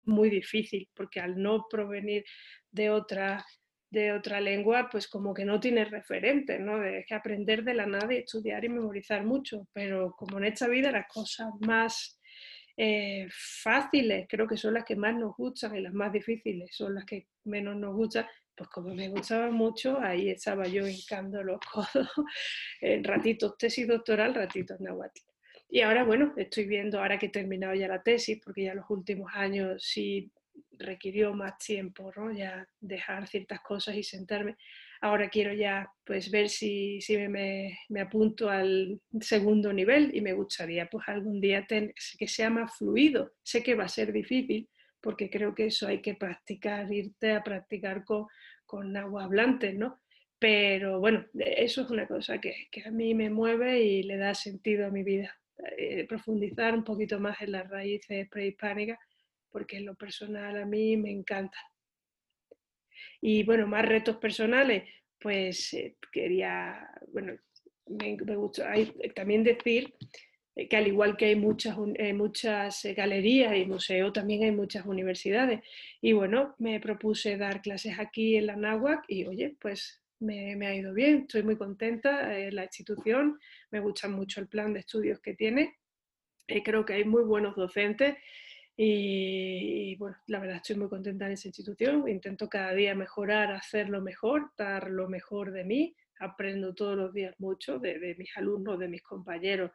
Muy 0.03 0.29
difícil, 0.29 0.89
porque 0.93 1.19
al 1.19 1.41
no 1.41 1.67
provenir 1.69 2.23
de 2.71 2.89
otra 2.89 3.45
de 3.91 4.13
otra 4.13 4.39
lengua, 4.39 4.87
pues 4.89 5.07
como 5.07 5.33
que 5.33 5.43
no 5.43 5.59
tienes 5.59 5.91
referente, 5.91 6.57
¿no? 6.57 6.79
De 6.79 7.03
que 7.05 7.13
aprender 7.13 7.63
de 7.63 7.73
la 7.73 7.85
nada 7.85 8.13
y 8.13 8.17
estudiar 8.19 8.63
y 8.63 8.69
memorizar 8.69 9.25
mucho, 9.25 9.67
pero 9.73 10.15
como 10.17 10.37
en 10.37 10.45
esta 10.45 10.69
vida 10.69 10.91
las 10.91 11.07
cosas 11.07 11.49
más 11.59 12.20
eh, 12.83 13.27
fáciles 13.29 14.25
creo 14.27 14.47
que 14.47 14.57
son 14.57 14.73
las 14.73 14.85
que 14.85 14.95
más 14.95 15.15
nos 15.15 15.35
gustan 15.37 15.75
y 15.75 15.81
las 15.81 15.93
más 15.93 16.11
difíciles 16.11 16.75
son 16.75 16.95
las 16.95 17.05
que 17.05 17.27
menos 17.43 17.75
nos 17.75 17.95
gustan, 17.95 18.25
pues 18.55 18.69
como 18.69 18.95
me 18.95 19.09
gustaba 19.09 19.51
mucho, 19.51 19.99
ahí 19.99 20.29
estaba 20.29 20.67
yo 20.67 20.87
hincando 20.87 21.43
los 21.43 21.59
codos 21.71 22.09
ratitos 23.03 23.57
tesis 23.57 23.87
doctoral, 23.87 24.33
ratitos 24.33 24.79
náhuatl. 24.79 25.21
Y 25.69 25.81
ahora, 25.81 26.03
bueno, 26.03 26.33
estoy 26.35 26.65
viendo, 26.65 26.99
ahora 26.99 27.17
que 27.17 27.27
he 27.27 27.29
terminado 27.29 27.73
ya 27.75 27.87
la 27.87 28.03
tesis, 28.03 28.41
porque 28.43 28.63
ya 28.63 28.73
los 28.73 28.89
últimos 28.89 29.31
años 29.33 29.83
sí 29.83 30.29
requirió 30.71 31.33
más 31.33 31.57
tiempo, 31.59 32.11
¿no? 32.15 32.31
Ya 32.31 32.67
dejar 32.81 33.27
ciertas 33.27 33.61
cosas 33.61 33.95
y 33.95 34.03
sentarme. 34.03 34.57
Ahora 35.01 35.29
quiero 35.29 35.51
ya 35.51 35.91
pues 36.05 36.29
ver 36.29 36.47
si, 36.49 37.01
si 37.01 37.17
me, 37.17 37.77
me, 37.89 38.01
apunto 38.01 38.49
al 38.49 39.01
segundo 39.19 39.73
nivel 39.73 40.15
y 40.15 40.21
me 40.21 40.33
gustaría 40.33 40.87
pues 40.87 41.07
algún 41.07 41.41
día 41.41 41.65
que 41.65 42.27
sea 42.27 42.49
más 42.51 42.77
fluido. 42.77 43.33
Sé 43.41 43.63
que 43.63 43.75
va 43.75 43.85
a 43.85 43.89
ser 43.89 44.13
difícil 44.13 44.69
porque 45.01 45.29
creo 45.29 45.55
que 45.55 45.65
eso 45.67 45.87
hay 45.87 46.01
que 46.01 46.13
practicar, 46.13 46.91
irte 46.93 47.31
a 47.31 47.43
practicar 47.43 48.05
con, 48.05 48.27
con 48.65 48.95
agua 48.95 49.23
hablante, 49.23 49.73
¿no? 49.73 50.01
Pero 50.37 50.99
bueno, 50.99 51.25
eso 51.33 51.81
es 51.81 51.89
una 51.89 52.07
cosa 52.07 52.39
que, 52.39 52.67
que, 52.71 52.83
a 52.83 52.91
mí 52.91 53.13
me 53.13 53.29
mueve 53.29 53.81
y 53.81 54.03
le 54.03 54.17
da 54.17 54.33
sentido 54.33 54.85
a 54.87 54.91
mi 54.91 55.03
vida. 55.03 55.35
Eh, 55.77 56.05
profundizar 56.07 56.73
un 56.73 56.83
poquito 56.83 57.19
más 57.19 57.41
en 57.41 57.51
las 57.51 57.69
raíces 57.69 58.27
prehispánicas 58.29 58.97
porque 59.51 59.77
en 59.77 59.85
lo 59.85 59.95
personal 59.95 60.57
a 60.57 60.65
mí 60.65 60.97
me 60.97 61.11
encanta. 61.11 61.57
Y 63.21 63.43
bueno, 63.43 63.67
más 63.67 63.85
retos 63.85 64.17
personales, 64.17 64.83
pues 65.19 65.73
eh, 65.73 65.95
quería, 66.11 66.89
bueno, 67.13 67.33
me, 67.87 68.15
gusta 68.35 68.73
también 69.15 69.43
decir 69.43 69.93
eh, 70.55 70.67
que 70.67 70.77
al 70.77 70.87
igual 70.87 71.17
que 71.17 71.25
hay 71.25 71.35
muchas, 71.35 71.77
muchas 72.13 72.85
eh, 72.85 72.93
galerías 72.93 73.55
y 73.55 73.65
museos, 73.65 74.13
también 74.13 74.43
hay 74.43 74.51
muchas 74.51 74.85
universidades. 74.85 75.61
Y 76.01 76.13
bueno, 76.13 76.55
me 76.59 76.79
propuse 76.79 77.37
dar 77.37 77.61
clases 77.61 77.99
aquí 77.99 78.37
en 78.37 78.47
la 78.47 78.55
NAWAC 78.55 79.05
y 79.07 79.25
oye, 79.25 79.55
pues 79.59 80.01
me, 80.19 80.55
me 80.55 80.67
ha 80.67 80.75
ido 80.75 80.93
bien, 80.93 81.21
estoy 81.21 81.43
muy 81.43 81.57
contenta 81.57 82.37
en 82.37 82.55
la 82.55 82.63
institución, 82.63 83.39
me 83.71 83.79
gusta 83.79 84.07
mucho 84.07 84.39
el 84.39 84.47
plan 84.47 84.73
de 84.73 84.79
estudios 84.81 85.19
que 85.19 85.33
tiene, 85.33 85.77
creo 86.63 86.85
que 86.85 86.93
hay 86.93 87.05
muy 87.05 87.23
buenos 87.23 87.55
docentes 87.55 88.15
y, 88.83 89.95
bueno, 89.97 90.17
la 90.25 90.39
verdad 90.39 90.55
estoy 90.55 90.75
muy 90.75 90.89
contenta 90.89 91.27
en 91.27 91.33
esa 91.33 91.47
institución. 91.47 92.09
Intento 92.09 92.49
cada 92.49 92.73
día 92.73 92.95
mejorar, 92.95 93.51
hacerlo 93.51 94.01
mejor, 94.01 94.49
dar 94.57 94.89
lo 94.89 95.07
mejor 95.07 95.51
de 95.51 95.63
mí. 95.63 95.95
Aprendo 96.19 96.73
todos 96.73 96.97
los 96.97 97.13
días 97.13 97.35
mucho 97.37 97.77
de, 97.77 98.15
mis 98.17 98.35
alumnos, 98.35 98.79
de 98.79 98.87
mis 98.87 99.03
compañeros, 99.03 99.69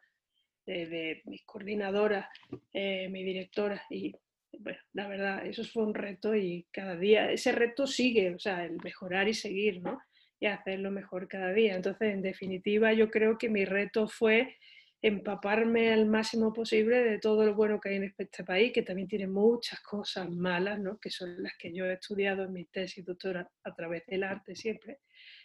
de, 0.65 1.21
mis 1.23 1.45
coordinadoras, 1.45 2.27
eh, 2.73 3.07
mi 3.07 3.23
directora. 3.23 3.81
Y 3.89 4.13
bueno, 4.59 4.79
la 4.91 5.07
verdad, 5.07 5.45
eso 5.45 5.63
fue 5.63 5.83
un 5.83 5.93
reto 5.93 6.35
y 6.35 6.67
cada 6.69 6.97
día, 6.97 7.31
ese 7.31 7.53
reto 7.53 7.87
sigue, 7.87 8.35
o 8.35 8.39
sea, 8.39 8.65
el 8.65 8.75
mejorar 8.83 9.29
y 9.29 9.33
seguir, 9.33 9.81
¿no? 9.81 10.01
Y 10.37 10.47
hacerlo 10.47 10.91
mejor 10.91 11.29
cada 11.29 11.53
día. 11.53 11.77
Entonces, 11.77 12.13
en 12.13 12.21
definitiva, 12.21 12.91
yo 12.91 13.09
creo 13.09 13.37
que 13.37 13.47
mi 13.47 13.63
reto 13.63 14.09
fue 14.09 14.57
empaparme 15.01 15.93
al 15.93 16.07
máximo 16.07 16.51
posible 16.51 17.03
de 17.03 17.19
todo 17.19 17.45
lo 17.45 17.55
bueno 17.55 17.79
que 17.79 17.89
hay 17.89 17.95
en 17.97 18.13
este 18.17 18.43
país, 18.43 18.73
que 18.73 18.81
también 18.81 19.07
tiene 19.07 19.27
muchas 19.27 19.79
cosas 19.81 20.29
malas, 20.29 20.79
¿no? 20.79 20.99
que 20.99 21.09
son 21.09 21.41
las 21.43 21.53
que 21.57 21.73
yo 21.73 21.85
he 21.85 21.93
estudiado 21.93 22.43
en 22.43 22.53
mi 22.53 22.65
tesis 22.65 23.05
doctora 23.05 23.49
a 23.63 23.75
través 23.75 24.05
del 24.07 24.23
arte 24.23 24.55
siempre, 24.55 24.99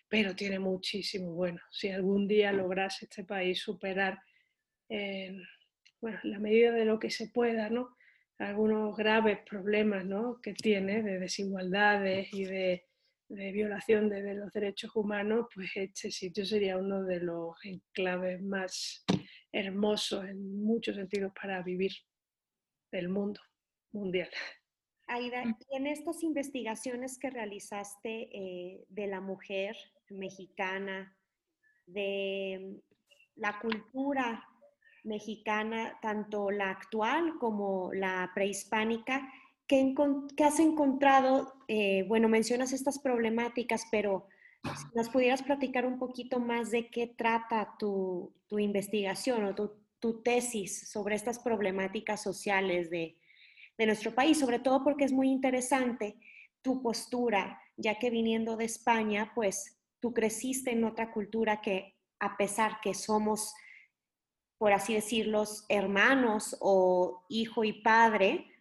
pero 0.08 0.34
tiene 0.34 0.58
muchísimo 0.58 1.32
bueno. 1.32 1.60
Si 1.70 1.90
algún 1.90 2.26
día 2.26 2.52
lograse 2.52 3.04
este 3.04 3.24
país 3.24 3.60
superar, 3.60 4.18
bueno, 4.88 6.18
la 6.22 6.38
medida 6.38 6.72
de 6.72 6.84
lo 6.84 6.98
que 6.98 7.10
se 7.10 7.28
pueda, 7.28 7.68
¿no? 7.68 7.96
algunos 8.38 8.96
graves 8.96 9.38
problemas 9.48 10.04
¿no? 10.04 10.40
que 10.42 10.52
tiene 10.52 11.02
de 11.02 11.18
desigualdades 11.18 12.32
y 12.32 12.44
de, 12.44 12.84
de 13.28 13.52
violación 13.52 14.08
de, 14.08 14.22
de, 14.22 14.34
los 14.34 14.52
derechos 14.52 14.96
humanos, 14.96 15.46
pues 15.54 15.70
este 15.76 16.10
sitio 16.10 16.44
sería 16.44 16.76
uno 16.76 17.04
de 17.04 17.20
los 17.20 17.54
enclaves 17.64 18.42
más 18.42 19.04
hermoso 19.52 20.24
en 20.24 20.62
muchos 20.62 20.96
sentidos 20.96 21.32
para 21.40 21.62
vivir 21.62 21.92
el 22.90 23.08
mundo 23.08 23.40
mundial. 23.92 24.30
Aida, 25.06 25.44
mm. 25.44 25.56
y 25.70 25.76
en 25.76 25.86
estas 25.86 26.22
investigaciones 26.22 27.18
que 27.18 27.30
realizaste 27.30 28.28
eh, 28.32 28.84
de 28.88 29.06
la 29.06 29.20
mujer 29.20 29.76
mexicana, 30.08 31.16
de 31.86 32.80
la 33.36 33.58
cultura 33.60 34.46
mexicana, 35.04 35.98
tanto 36.00 36.50
la 36.50 36.70
actual 36.70 37.34
como 37.38 37.92
la 37.92 38.30
prehispánica, 38.34 39.28
¿qué, 39.66 39.94
has 40.44 40.60
encontrado? 40.60 41.52
Eh, 41.68 42.04
bueno, 42.08 42.28
mencionas 42.28 42.72
estas 42.72 42.98
problemáticas, 42.98 43.86
pero 43.90 44.28
si 44.64 44.84
nos 44.94 45.08
pudieras 45.08 45.42
platicar 45.42 45.86
un 45.86 45.98
poquito 45.98 46.38
más 46.38 46.70
de 46.70 46.88
qué 46.88 47.06
trata 47.06 47.74
tu, 47.78 48.32
tu 48.46 48.58
investigación 48.58 49.44
o 49.44 49.54
tu, 49.54 49.82
tesis 50.24 50.90
sobre 50.90 51.14
estas 51.14 51.38
problemáticas 51.38 52.20
sociales 52.20 52.90
de, 52.90 53.16
de 53.78 53.86
nuestro 53.86 54.12
país, 54.12 54.36
sobre 54.36 54.58
todo 54.58 54.82
porque 54.82 55.04
es 55.04 55.12
muy 55.12 55.30
interesante 55.30 56.16
tu 56.60 56.82
postura, 56.82 57.60
ya 57.76 58.00
que 58.00 58.10
viniendo 58.10 58.56
de 58.56 58.64
España, 58.64 59.30
pues 59.32 59.78
tú 60.00 60.12
creciste 60.12 60.72
en 60.72 60.82
otra 60.82 61.12
cultura 61.12 61.60
que 61.60 61.94
a 62.18 62.36
pesar 62.36 62.80
que 62.80 62.94
somos, 62.94 63.54
por 64.58 64.72
así 64.72 64.94
decirlo, 64.94 65.44
hermanos 65.68 66.56
o 66.60 67.24
hijo 67.28 67.62
y 67.62 67.72
padre, 67.72 68.51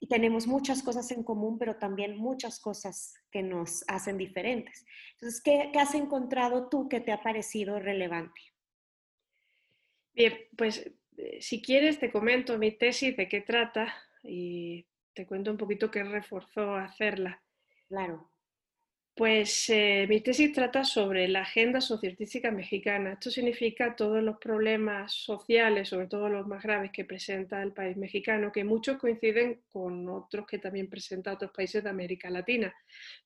y 0.00 0.08
tenemos 0.08 0.46
muchas 0.46 0.82
cosas 0.82 1.10
en 1.12 1.22
común, 1.22 1.58
pero 1.58 1.76
también 1.76 2.16
muchas 2.16 2.58
cosas 2.58 3.14
que 3.30 3.42
nos 3.42 3.84
hacen 3.86 4.16
diferentes. 4.16 4.86
Entonces, 5.12 5.42
¿qué, 5.42 5.70
has 5.78 5.94
encontrado 5.94 6.70
tú 6.70 6.88
que 6.88 7.00
te 7.00 7.12
ha 7.12 7.22
parecido 7.22 7.78
relevante? 7.78 8.40
Bien, 10.14 10.34
pues 10.56 10.90
eh, 11.18 11.38
si 11.42 11.60
quieres 11.60 12.00
te 12.00 12.10
comento 12.10 12.58
mi 12.58 12.72
tesis, 12.72 13.14
de 13.14 13.28
qué 13.28 13.42
trata 13.42 13.94
y 14.22 14.86
te 15.12 15.26
cuento 15.26 15.50
un 15.50 15.58
poquito 15.58 15.90
qué 15.90 16.02
reforzó 16.02 16.74
hacerla. 16.74 17.42
Claro. 17.88 18.30
Pues 19.20 19.68
eh, 19.68 20.06
mi 20.08 20.22
tesis 20.22 20.50
trata 20.50 20.82
sobre 20.82 21.28
la 21.28 21.42
agenda 21.42 21.82
socioartística 21.82 22.50
mexicana. 22.50 23.12
Esto 23.12 23.30
significa 23.30 23.94
todos 23.94 24.22
los 24.22 24.38
problemas 24.38 25.12
sociales, 25.12 25.90
sobre 25.90 26.06
todo 26.06 26.30
los 26.30 26.46
más 26.46 26.62
graves 26.62 26.90
que 26.90 27.04
presenta 27.04 27.62
el 27.62 27.74
país 27.74 27.98
mexicano, 27.98 28.50
que 28.50 28.64
muchos 28.64 28.96
coinciden 28.96 29.60
con 29.68 30.08
otros 30.08 30.46
que 30.46 30.58
también 30.58 30.88
presenta 30.88 31.34
otros 31.34 31.50
países 31.50 31.84
de 31.84 31.90
América 31.90 32.30
Latina. 32.30 32.74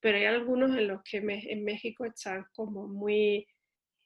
Pero 0.00 0.18
hay 0.18 0.24
algunos 0.24 0.76
en 0.76 0.88
los 0.88 1.00
que 1.04 1.18
en 1.18 1.62
México 1.62 2.04
están 2.04 2.44
como 2.52 2.88
muy, 2.88 3.46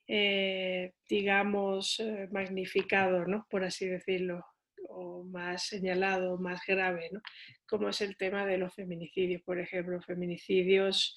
eh, 0.07 0.93
digamos, 1.09 2.01
eh, 2.01 2.29
magnificados, 2.31 3.27
¿no? 3.27 3.47
por 3.49 3.65
así 3.65 3.89
decirlo, 3.89 4.45
o 4.91 5.25
más 5.25 5.63
señalado, 5.69 6.37
más 6.37 6.61
grave, 6.67 7.09
¿no? 7.13 7.23
como 7.67 7.89
es 7.89 8.03
el 8.03 8.19
tema 8.19 8.45
de 8.45 8.59
los 8.59 8.75
feminicidios, 8.75 9.41
por 9.41 9.59
ejemplo, 9.59 10.03
feminicidios 10.03 11.17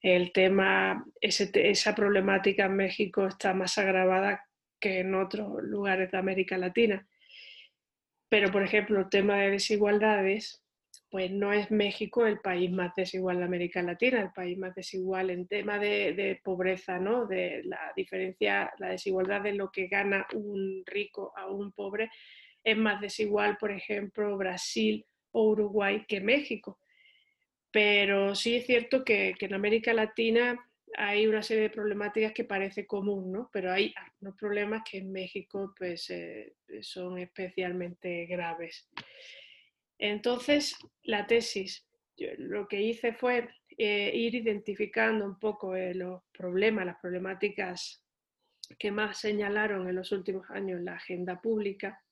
el 0.00 0.32
tema, 0.32 1.04
esa 1.20 1.94
problemática 1.94 2.66
en 2.66 2.76
México 2.76 3.26
está 3.26 3.52
más 3.54 3.78
agravada 3.78 4.44
que 4.80 5.00
en 5.00 5.14
otros 5.14 5.62
lugares 5.62 6.10
de 6.10 6.18
América 6.18 6.56
Latina. 6.56 7.06
Pero, 8.28 8.52
por 8.52 8.62
ejemplo, 8.62 9.00
el 9.00 9.08
tema 9.08 9.36
de 9.38 9.50
desigualdades, 9.50 10.62
pues 11.10 11.30
no 11.30 11.52
es 11.52 11.70
México 11.70 12.26
el 12.26 12.38
país 12.40 12.70
más 12.70 12.92
desigual 12.94 13.38
de 13.38 13.44
América 13.44 13.82
Latina, 13.82 14.20
el 14.20 14.32
país 14.32 14.58
más 14.58 14.74
desigual 14.74 15.30
en 15.30 15.48
tema 15.48 15.78
de, 15.78 16.12
de, 16.12 16.40
pobreza, 16.44 16.98
¿no? 16.98 17.26
De 17.26 17.62
la 17.64 17.92
diferencia, 17.96 18.70
la 18.78 18.90
desigualdad 18.90 19.40
de 19.40 19.54
lo 19.54 19.70
que 19.70 19.88
gana 19.88 20.26
un 20.34 20.82
rico 20.86 21.32
a 21.36 21.46
un 21.50 21.72
pobre 21.72 22.10
es 22.62 22.76
más 22.76 23.00
desigual, 23.00 23.56
por 23.56 23.72
ejemplo, 23.72 24.36
Brasil 24.36 25.06
o 25.32 25.48
Uruguay 25.48 26.04
que 26.06 26.20
México. 26.20 26.78
Pero 27.70 28.34
sí 28.34 28.56
es 28.56 28.66
cierto 28.66 29.04
que, 29.04 29.34
en 29.38 29.54
América 29.54 29.92
Latina 29.92 30.58
hay 30.96 31.26
una 31.26 31.42
serie 31.42 31.64
de 31.64 31.70
problemáticas 31.70 32.32
que 32.32 32.44
parece 32.44 32.86
común, 32.86 33.30
¿no? 33.30 33.50
Pero 33.52 33.72
hay 33.72 33.94
unos 34.20 34.36
problemas 34.36 34.82
que 34.90 34.98
en 34.98 35.12
México 35.12 35.74
pues, 35.76 36.08
eh, 36.10 36.54
son 36.80 37.18
especialmente 37.18 38.26
graves. 38.26 38.88
Entonces, 39.98 40.76
la 41.02 41.26
tesis, 41.26 41.86
lo 42.38 42.66
que 42.68 42.80
hice 42.80 43.12
fue 43.12 43.48
eh, 43.76 44.10
ir 44.14 44.34
identificando 44.34 45.24
un 45.24 45.38
poco 45.38 45.76
eh, 45.76 45.94
los 45.94 46.22
problemas, 46.32 46.86
las 46.86 46.98
problemáticas 47.00 48.02
que 48.76 48.90
más 48.90 49.18
señalaron 49.18 49.88
en 49.88 49.94
los 49.94 50.12
últimos 50.12 50.48
años 50.50 50.80
la 50.80 50.94
agenda 50.94 51.40
pública, 51.40 52.02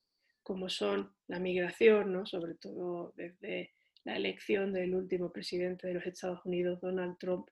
como 0.42 0.68
son 0.68 1.12
la 1.26 1.40
migración, 1.40 2.12
¿no? 2.12 2.24
sobre 2.24 2.54
todo 2.54 3.12
desde 3.16 3.72
la 4.06 4.16
elección 4.16 4.72
del 4.72 4.94
último 4.94 5.32
presidente 5.32 5.88
de 5.88 5.94
los 5.94 6.06
Estados 6.06 6.46
Unidos, 6.46 6.80
Donald 6.80 7.18
Trump, 7.18 7.48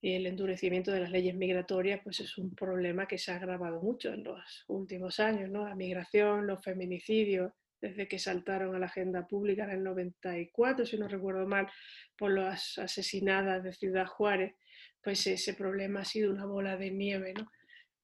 y 0.00 0.14
el 0.14 0.26
endurecimiento 0.26 0.92
de 0.92 1.00
las 1.00 1.10
leyes 1.10 1.34
migratorias, 1.34 2.00
pues 2.04 2.20
es 2.20 2.38
un 2.38 2.54
problema 2.54 3.08
que 3.08 3.18
se 3.18 3.32
ha 3.32 3.36
agravado 3.36 3.82
mucho 3.82 4.12
en 4.12 4.22
los 4.22 4.64
últimos 4.68 5.18
años, 5.18 5.50
¿no? 5.50 5.68
La 5.68 5.74
migración, 5.74 6.46
los 6.46 6.62
feminicidios, 6.62 7.52
desde 7.80 8.06
que 8.06 8.20
saltaron 8.20 8.74
a 8.76 8.78
la 8.78 8.86
agenda 8.86 9.26
pública 9.26 9.64
en 9.64 9.70
el 9.70 9.82
94, 9.82 10.86
si 10.86 10.96
no 10.96 11.08
recuerdo 11.08 11.44
mal, 11.46 11.66
por 12.16 12.30
las 12.30 12.78
asesinadas 12.78 13.64
de 13.64 13.72
Ciudad 13.72 14.06
Juárez, 14.06 14.54
pues 15.02 15.26
ese 15.26 15.54
problema 15.54 16.02
ha 16.02 16.04
sido 16.04 16.30
una 16.30 16.46
bola 16.46 16.76
de 16.76 16.92
nieve, 16.92 17.34
¿no? 17.36 17.50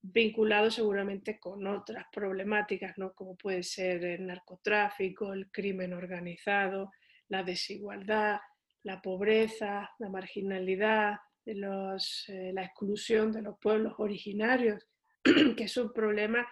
vinculado 0.02 0.70
seguramente 0.70 1.38
con 1.38 1.66
otras 1.66 2.06
problemáticas, 2.10 2.98
¿no? 2.98 3.12
como 3.12 3.36
puede 3.36 3.62
ser 3.62 4.04
el 4.04 4.26
narcotráfico, 4.26 5.32
el 5.32 5.50
crimen 5.50 5.92
organizado, 5.92 6.90
la 7.30 7.42
desigualdad, 7.42 8.40
la 8.82 9.00
pobreza, 9.00 9.90
la 9.98 10.08
marginalidad, 10.08 11.16
eh, 11.46 11.54
la 11.54 12.64
exclusión 12.64 13.32
de 13.32 13.42
los 13.42 13.58
pueblos 13.58 13.94
originarios, 13.98 14.86
que 15.56 15.64
es 15.64 15.76
un 15.76 15.92
problema 15.92 16.46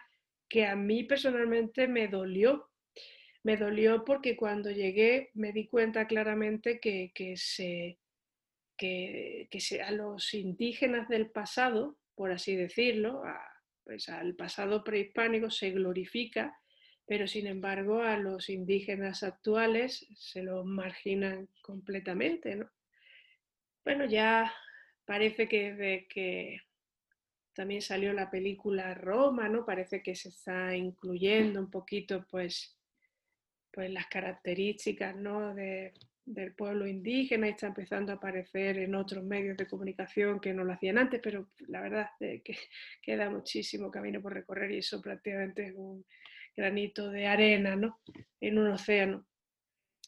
que 0.49 0.66
a 0.66 0.75
mí 0.75 1.04
personalmente 1.04 1.87
me 1.87 2.08
dolió. 2.08 2.70
Me 3.44 3.56
dolió 3.56 4.04
porque 4.04 4.37
cuando 4.37 4.70
llegué 4.70 5.30
me 5.35 5.52
di 5.52 5.68
cuenta 5.68 6.06
claramente 6.06 6.80
que, 6.80 7.12
que, 7.14 7.37
se, 7.37 7.99
que, 8.76 9.49
que 9.50 9.82
a 9.82 9.90
los 9.92 10.35
indígenas 10.35 11.08
del 11.08 11.30
pasado, 11.30 11.99
por 12.14 12.32
así 12.32 12.56
decirlo, 12.56 13.23
pues 13.85 14.08
al 14.08 14.35
pasado 14.35 14.82
prehispánico 14.82 15.50
se 15.50 15.70
glorifica, 15.70 16.58
pero 17.08 17.26
sin 17.26 17.46
embargo 17.46 18.02
a 18.02 18.18
los 18.18 18.50
indígenas 18.50 19.22
actuales 19.22 20.06
se 20.14 20.42
los 20.42 20.66
marginan 20.66 21.48
completamente. 21.62 22.54
¿no? 22.54 22.70
Bueno, 23.82 24.04
ya 24.04 24.52
parece 25.06 25.48
que 25.48 25.72
desde 25.72 26.06
que 26.06 26.60
también 27.54 27.80
salió 27.80 28.12
la 28.12 28.30
película 28.30 28.92
Roma, 28.92 29.48
¿no? 29.48 29.64
Parece 29.64 30.02
que 30.02 30.14
se 30.14 30.28
está 30.28 30.76
incluyendo 30.76 31.58
un 31.60 31.70
poquito 31.70 32.26
pues, 32.30 32.76
pues 33.72 33.90
las 33.90 34.06
características 34.08 35.16
¿no? 35.16 35.54
de, 35.54 35.94
del 36.26 36.52
pueblo 36.52 36.86
indígena 36.86 37.46
y 37.46 37.52
está 37.52 37.68
empezando 37.68 38.12
a 38.12 38.16
aparecer 38.16 38.78
en 38.78 38.94
otros 38.94 39.24
medios 39.24 39.56
de 39.56 39.66
comunicación 39.66 40.40
que 40.40 40.52
no 40.52 40.62
lo 40.62 40.74
hacían 40.74 40.98
antes, 40.98 41.22
pero 41.22 41.48
la 41.68 41.80
verdad 41.80 42.10
es 42.20 42.42
que 42.42 42.54
queda 43.02 43.30
muchísimo 43.30 43.90
camino 43.90 44.20
por 44.20 44.34
recorrer 44.34 44.72
y 44.72 44.78
eso 44.78 45.00
prácticamente 45.00 45.68
es 45.68 45.74
un 45.74 46.04
granito 46.58 47.08
de 47.08 47.26
arena 47.26 47.76
¿no? 47.76 48.00
en 48.40 48.58
un 48.58 48.68
océano. 48.68 49.24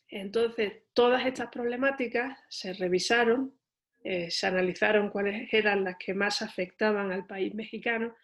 Entonces, 0.08 0.82
todas 0.92 1.24
estas 1.24 1.48
problemáticas 1.48 2.36
se 2.48 2.72
revisaron, 2.72 3.54
eh, 4.02 4.30
se 4.30 4.46
analizaron 4.48 5.10
cuáles 5.10 5.52
eran 5.54 5.84
las 5.84 5.96
que 5.96 6.12
más 6.12 6.42
afectaban 6.42 7.12
al 7.12 7.26
país 7.26 7.54
mexicano 7.54 8.14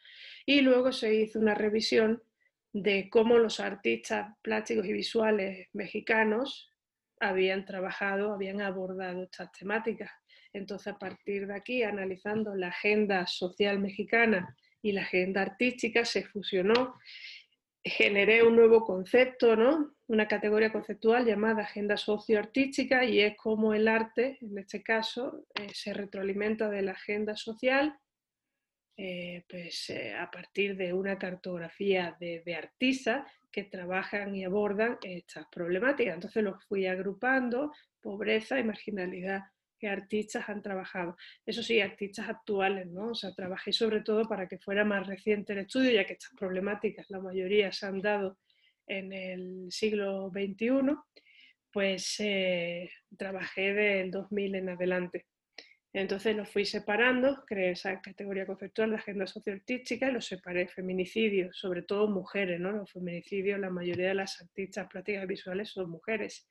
y 0.44 0.60
luego 0.62 0.90
se 0.90 1.14
hizo 1.14 1.38
una 1.38 1.54
revisión 1.54 2.22
de 2.72 3.08
cómo 3.08 3.38
los 3.38 3.60
artistas 3.60 4.34
plásticos 4.42 4.86
y 4.86 4.92
visuales 4.92 5.68
mexicanos 5.72 6.72
habían 7.20 7.64
trabajado, 7.64 8.32
habían 8.32 8.60
abordado 8.60 9.22
estas 9.22 9.52
temáticas. 9.52 10.10
Entonces, 10.52 10.88
a 10.88 10.98
partir 10.98 11.46
de 11.46 11.54
aquí, 11.54 11.82
analizando 11.82 12.54
la 12.54 12.68
agenda 12.68 13.26
social 13.26 13.78
mexicana 13.78 14.56
y 14.82 14.92
la 14.92 15.02
agenda 15.02 15.42
artística, 15.42 16.04
se 16.04 16.24
fusionó, 16.24 16.98
generé 17.88 18.42
un 18.42 18.56
nuevo 18.56 18.84
concepto, 18.84 19.56
¿no? 19.56 19.96
una 20.08 20.28
categoría 20.28 20.72
conceptual 20.72 21.24
llamada 21.24 21.62
agenda 21.62 21.96
socioartística 21.96 23.04
y 23.04 23.20
es 23.20 23.36
como 23.36 23.74
el 23.74 23.88
arte, 23.88 24.38
en 24.40 24.58
este 24.58 24.82
caso, 24.82 25.44
eh, 25.54 25.68
se 25.72 25.92
retroalimenta 25.92 26.68
de 26.68 26.82
la 26.82 26.92
agenda 26.92 27.36
social 27.36 27.98
eh, 28.96 29.44
pues, 29.48 29.90
eh, 29.90 30.14
a 30.14 30.30
partir 30.30 30.76
de 30.76 30.92
una 30.92 31.18
cartografía 31.18 32.16
de, 32.20 32.42
de 32.44 32.54
artistas 32.54 33.30
que 33.50 33.64
trabajan 33.64 34.34
y 34.34 34.44
abordan 34.44 34.98
estas 35.02 35.46
problemáticas. 35.50 36.14
Entonces 36.14 36.42
los 36.42 36.64
fui 36.66 36.86
agrupando, 36.86 37.72
pobreza 38.00 38.58
y 38.58 38.64
marginalidad, 38.64 39.42
que 39.78 39.88
artistas 39.88 40.48
han 40.48 40.62
trabajado. 40.62 41.16
Eso 41.44 41.62
sí, 41.62 41.80
artistas 41.80 42.28
actuales, 42.28 42.86
¿no? 42.88 43.08
O 43.10 43.14
sea, 43.14 43.32
trabajé 43.32 43.72
sobre 43.72 44.00
todo 44.00 44.28
para 44.28 44.48
que 44.48 44.58
fuera 44.58 44.84
más 44.84 45.06
reciente 45.06 45.52
el 45.52 45.60
estudio, 45.60 45.90
ya 45.92 46.04
que 46.04 46.14
estas 46.14 46.32
problemáticas, 46.36 47.10
la 47.10 47.20
mayoría 47.20 47.72
se 47.72 47.86
han 47.86 48.00
dado 48.00 48.38
en 48.86 49.12
el 49.12 49.66
siglo 49.70 50.30
XXI, 50.30 50.96
pues 51.72 52.16
eh, 52.20 52.90
trabajé 53.16 53.74
del 53.74 54.10
2000 54.10 54.54
en 54.54 54.68
adelante. 54.70 55.26
Entonces 55.92 56.36
los 56.36 56.50
fui 56.50 56.66
separando, 56.66 57.42
creé 57.46 57.70
esa 57.70 58.02
categoría 58.02 58.44
conceptual 58.44 58.90
de 58.90 58.96
agenda 58.96 59.26
socioartística 59.26 60.10
y 60.10 60.12
los 60.12 60.26
separé 60.26 60.68
feminicidios, 60.68 61.56
sobre 61.56 61.82
todo 61.82 62.08
mujeres, 62.08 62.60
¿no? 62.60 62.70
Los 62.72 62.92
feminicidios, 62.92 63.58
la 63.58 63.70
mayoría 63.70 64.08
de 64.08 64.14
las 64.14 64.38
artistas 64.42 64.88
plásticas 64.88 65.26
visuales 65.26 65.70
son 65.70 65.88
mujeres. 65.88 66.46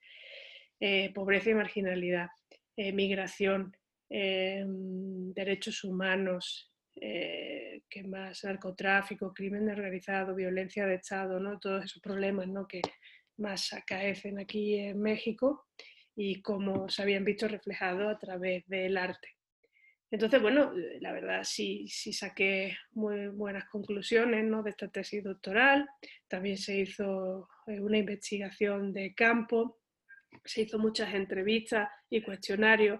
Eh, 0.80 1.12
pobreza 1.14 1.52
y 1.52 1.54
marginalidad, 1.54 2.30
eh, 2.78 2.92
migración, 2.92 3.76
em, 4.10 5.34
derechos 5.34 5.84
humanos, 5.84 6.72
eh, 6.96 7.82
¿qué 7.90 8.04
más? 8.04 8.44
Narcotráfico, 8.44 9.34
crimen 9.34 9.70
organizado, 9.70 10.36
violencia 10.36 10.86
de 10.86 10.96
Estado, 10.96 11.40
¿no? 11.40 11.60
Todos 11.60 11.86
esos 11.86 12.02
problemas 12.02 12.48
¿no? 12.48 12.68
que 12.68 12.82
más 13.38 13.74
acaecen 13.74 14.40
aquí 14.40 14.76
en 14.76 15.02
México 15.02 15.68
y 16.16 16.42
cómo 16.42 16.88
se 16.88 17.02
habían 17.02 17.26
visto 17.26 17.48
reflejados 17.48 18.14
a 18.14 18.18
través 18.18 18.66
del 18.68 18.98
arte. 18.98 19.30
Entonces, 20.12 20.42
bueno, 20.42 20.72
la 21.02 21.12
verdad 21.12 21.44
sí, 21.44 21.88
sí 21.90 22.14
saqué 22.14 22.78
muy 22.92 23.28
buenas 23.28 23.66
conclusiones 23.66 24.46
¿no? 24.46 24.64
de 24.64 24.70
esta 24.70 24.88
tesis 24.88 25.24
doctoral. 25.24 25.90
También 26.28 26.58
se 26.58 26.78
hizo 26.78 27.50
eh, 27.68 27.82
una 27.82 27.98
investigación 27.98 28.94
de 28.94 29.14
campo, 29.14 29.80
se 30.44 30.64
hizo 30.64 30.80
muchas 30.80 31.14
entrevistas 31.14 31.90
y 32.10 32.22
cuestionarios 32.22 33.00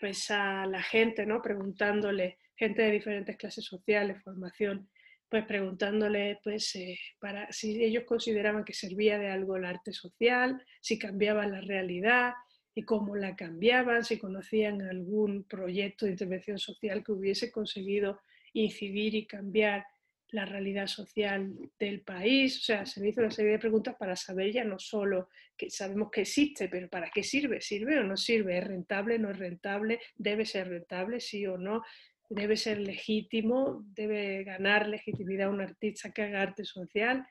pues, 0.00 0.30
a 0.30 0.66
la 0.66 0.82
gente, 0.82 1.26
¿no? 1.26 1.40
preguntándole, 1.40 2.38
gente 2.56 2.82
de 2.82 2.90
diferentes 2.90 3.36
clases 3.36 3.64
sociales, 3.64 4.22
formación, 4.22 4.88
pues 5.28 5.44
preguntándole 5.46 6.40
pues, 6.42 6.74
eh, 6.76 6.98
para, 7.20 7.50
si 7.52 7.82
ellos 7.82 8.04
consideraban 8.04 8.64
que 8.64 8.74
servía 8.74 9.18
de 9.18 9.28
algo 9.28 9.56
el 9.56 9.64
arte 9.64 9.92
social, 9.92 10.62
si 10.80 10.98
cambiaba 10.98 11.46
la 11.46 11.60
realidad, 11.60 12.34
y 12.74 12.84
cómo 12.84 13.16
la 13.16 13.36
cambiaban, 13.36 14.04
si 14.04 14.18
conocían 14.18 14.82
algún 14.82 15.44
proyecto 15.44 16.06
de 16.06 16.12
intervención 16.12 16.58
social 16.58 17.04
que 17.04 17.12
hubiese 17.12 17.50
conseguido 17.50 18.20
incidir 18.54 19.14
y 19.14 19.26
cambiar 19.26 19.84
la 20.32 20.46
realidad 20.46 20.86
social 20.86 21.54
del 21.78 22.00
país. 22.00 22.58
O 22.58 22.62
sea, 22.62 22.86
se 22.86 23.00
me 23.00 23.10
hizo 23.10 23.20
una 23.20 23.30
serie 23.30 23.52
de 23.52 23.58
preguntas 23.58 23.94
para 23.98 24.16
saber 24.16 24.52
ya 24.52 24.64
no 24.64 24.78
solo 24.78 25.28
que 25.56 25.70
sabemos 25.70 26.10
que 26.10 26.22
existe, 26.22 26.68
pero 26.68 26.88
¿para 26.88 27.10
qué 27.10 27.22
sirve? 27.22 27.60
¿Sirve 27.60 27.98
o 27.98 28.02
no 28.02 28.16
sirve? 28.16 28.58
¿Es 28.58 28.64
rentable? 28.64 29.18
¿No 29.18 29.30
es 29.30 29.38
rentable? 29.38 30.00
¿Debe 30.16 30.44
ser 30.46 30.68
rentable? 30.68 31.20
¿Sí 31.20 31.46
o 31.46 31.58
no? 31.58 31.82
¿Debe 32.28 32.56
ser 32.56 32.78
legítimo? 32.78 33.84
¿Debe 33.94 34.42
ganar 34.44 34.88
legitimidad 34.88 35.50
un 35.50 35.60
artista 35.60 36.10
que 36.12 36.22
haga 36.22 36.42
arte 36.42 36.64
social? 36.64 37.26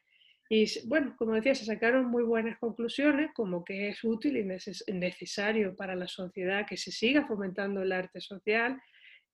Y 0.48 0.66
bueno, 0.86 1.16
como 1.18 1.34
decía, 1.34 1.56
se 1.56 1.66
sacaron 1.66 2.06
muy 2.06 2.24
buenas 2.24 2.60
conclusiones, 2.60 3.32
como 3.34 3.64
que 3.64 3.88
es 3.88 4.04
útil 4.04 4.36
y 4.38 4.94
necesario 4.94 5.76
para 5.76 5.96
la 5.96 6.08
sociedad 6.08 6.68
que 6.68 6.76
se 6.78 6.92
siga 6.92 7.26
fomentando 7.26 7.82
el 7.82 7.94
arte 7.94 8.20
social, 8.20 8.80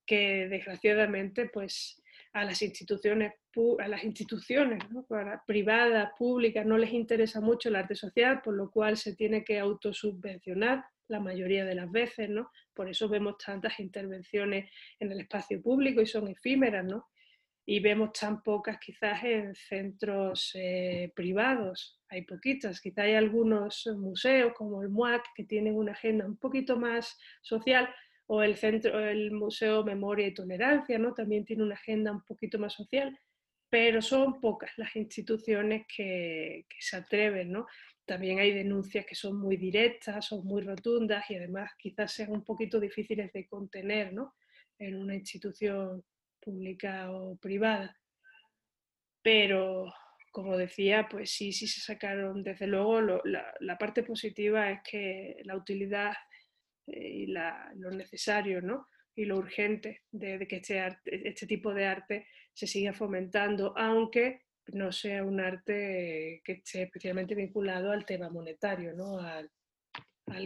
que 0.06 0.48
desgraciadamente 0.48 1.50
pues 1.50 2.02
a 2.34 2.46
las 2.46 2.62
instituciones, 2.62 3.34
a 3.80 3.88
las 3.88 4.04
instituciones 4.04 4.84
privadas, 5.46 6.12
públicas, 6.18 6.66
no 6.66 6.78
les 6.78 6.94
interesa 6.94 7.42
mucho 7.42 7.70
el 7.70 7.76
arte 7.76 7.96
social, 7.96 8.42
por 8.42 8.56
lo 8.56 8.70
cual 8.70 8.98
se 8.98 9.16
tiene 9.16 9.44
que 9.44 9.60
autosubvencionar 9.60 10.86
la 11.08 11.20
mayoría 11.20 11.66
de 11.66 11.76
las 11.76 11.92
veces, 11.92 12.30
¿no? 12.30 12.52
Por 12.74 12.90
eso 12.90 13.08
vemos 13.10 13.38
tantas 13.38 13.80
intervenciones 13.80 14.70
en 15.00 15.12
el 15.12 15.22
espacio 15.22 15.62
público 15.62 16.02
y 16.02 16.06
son 16.06 16.28
efímeras, 16.28 16.86
¿no? 16.86 17.08
y 17.70 17.82
vemos 17.82 18.14
tan 18.14 18.42
pocas 18.44 18.80
quizás 18.80 19.22
en 19.26 19.54
centros 19.54 20.52
eh, 20.56 21.12
privados. 21.14 22.00
Hay 22.08 22.22
poquitas, 22.22 22.80
quizás 22.80 23.04
hay 23.04 23.16
algunos 23.16 23.86
museos 23.98 24.54
como 24.56 24.82
el 24.82 24.90
MUAC 24.90 25.26
que 25.36 25.44
tienen 25.44 25.76
una 25.76 25.92
agenda 25.92 26.26
un 26.26 26.38
poquito 26.38 26.78
más 26.78 27.18
social 27.42 27.94
o 28.26 28.42
el, 28.42 28.56
centro, 28.56 28.98
el 28.98 29.32
Museo 29.32 29.84
Memoria 29.84 30.28
y 30.28 30.34
Tolerancia, 30.34 30.98
¿no? 30.98 31.14
también 31.14 31.44
tiene 31.44 31.64
una 31.64 31.76
agenda 31.76 32.14
un 32.14 32.24
poquito 32.24 32.58
más 32.58 32.72
social, 32.72 33.20
pero 33.70 34.02
son 34.02 34.40
pocas 34.40 34.72
las 34.78 34.96
instituciones 34.96 35.86
que, 35.88 36.66
que 36.70 36.78
se 36.80 36.98
atreven. 36.98 37.52
¿no? 37.52 37.68
También 38.06 38.40
hay 38.40 38.54
denuncias 38.54 39.06
que 39.06 39.16
son 39.16 39.38
muy 39.38 39.58
directas, 39.58 40.26
son 40.26 40.46
muy 40.46 40.62
rotundas 40.62 41.30
y 41.30 41.36
además 41.36 41.72
quizás 41.78 42.14
sean 42.14 42.32
un 42.32 42.44
poquito 42.44 42.80
difíciles 42.80 43.32
de 43.34 43.48
contener 43.48 44.14
¿no? 44.14 44.36
en 44.80 44.96
una 44.96 45.16
institución 45.16 46.04
pública 46.40 47.12
o 47.12 47.36
privada. 47.38 47.98
Pero, 49.22 49.94
como 50.32 50.56
decía, 50.56 51.08
pues 51.10 51.32
sí, 51.32 51.52
sí 51.52 51.68
se 51.68 51.82
sacaron, 51.82 52.44
desde 52.44 52.68
luego, 52.68 53.02
la, 53.02 53.78
parte 53.78 54.04
positiva 54.04 54.72
es 54.72 54.80
que 54.90 55.42
la 55.44 55.58
utilidad 55.58 56.14
eh, 56.88 57.10
y 57.10 57.26
lo 57.28 57.92
necesario 57.92 58.62
¿no? 58.62 58.88
Y 59.18 59.26
lo 59.26 59.38
urgente 59.38 60.04
de, 60.12 60.48
que 60.48 60.58
este, 60.58 60.80
este 61.06 61.48
tipo 61.48 61.74
de 61.74 61.88
arte 61.88 62.28
se 62.54 62.68
siga 62.68 62.94
fomentando, 62.94 63.74
aunque 63.76 64.44
no 64.68 64.92
sea 64.92 65.24
un 65.24 65.40
arte 65.40 66.42
que 66.44 66.52
esté 66.54 66.84
especialmente 66.84 67.34
vinculado 67.34 67.92
al 67.92 68.06
tema 68.06 68.30
monetario, 68.30 68.94
¿no? 68.94 69.20
al, 69.20 69.50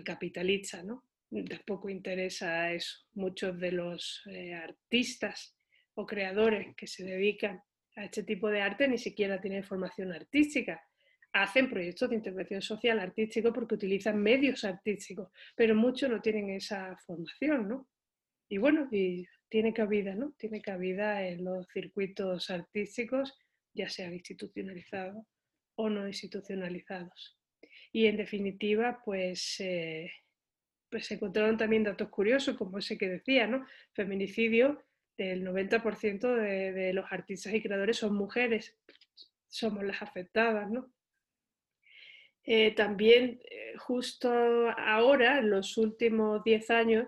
capitalista. 0.06 0.82
¿no? 0.84 1.04
Tampoco 1.50 1.90
interesa 1.90 2.72
eso. 2.72 3.00
Muchos 3.14 3.60
de 3.60 3.74
los 3.74 4.24
eh, 4.28 4.54
artistas 4.54 5.58
o 5.96 6.06
creadores 6.06 6.74
que 6.78 6.88
se 6.88 7.04
dedican 7.04 7.62
a 7.98 8.06
este 8.06 8.24
tipo 8.24 8.50
de 8.50 8.62
arte 8.62 8.88
ni 8.88 8.98
siquiera 8.98 9.42
tienen 9.42 9.66
formación 9.66 10.14
artística. 10.14 10.82
Hacen 11.34 11.70
proyectos 11.70 12.10
de 12.10 12.16
intervención 12.16 12.62
social 12.62 13.00
artístico 13.00 13.52
porque 13.52 13.76
utilizan 13.76 14.22
medios 14.22 14.64
artísticos, 14.64 15.30
pero 15.58 15.76
muchos 15.76 16.10
no 16.10 16.22
tienen 16.22 16.52
esa 16.52 16.96
formación, 17.06 17.68
¿no? 17.68 17.90
Y 18.52 18.58
bueno, 18.58 18.90
tiene 19.48 19.74
cabida, 19.74 20.14
¿no? 20.14 20.34
Tiene 20.38 20.62
cabida 20.62 21.26
en 21.26 21.46
los 21.46 21.66
circuitos 21.72 22.50
artísticos, 22.50 23.40
ya 23.74 23.88
sean 23.88 24.12
institucionalizados 24.12 25.26
o 25.76 25.90
no 25.90 26.06
institucionalizados. 26.06 27.40
Y 27.94 28.08
en 28.08 28.18
definitiva, 28.18 29.02
pues, 29.06 29.56
eh, 29.62 30.12
pues 30.90 31.06
se 31.06 31.14
encontraron 31.14 31.56
también 31.56 31.86
datos 31.86 32.10
curiosos, 32.10 32.58
como 32.58 32.78
ese 32.78 32.98
que 32.98 33.08
decía, 33.08 33.48
¿no? 33.48 33.66
Feminicidio 33.94 34.84
el 35.16 35.46
90% 35.46 36.36
de, 36.36 36.92
los 36.92 37.06
artistas 37.10 37.54
y 37.54 37.62
creadores 37.62 37.96
son 37.96 38.16
mujeres, 38.16 38.78
somos 39.48 39.86
las 39.86 40.02
afectadas, 40.02 40.70
¿no? 40.70 40.92
Eh, 42.44 42.76
también, 42.76 43.40
eh, 43.50 43.76
justo 43.78 44.30
ahora, 44.78 45.40
en 45.40 45.52
los 45.52 45.78
últimos 45.78 46.44
10 46.44 46.70
años, 46.70 47.08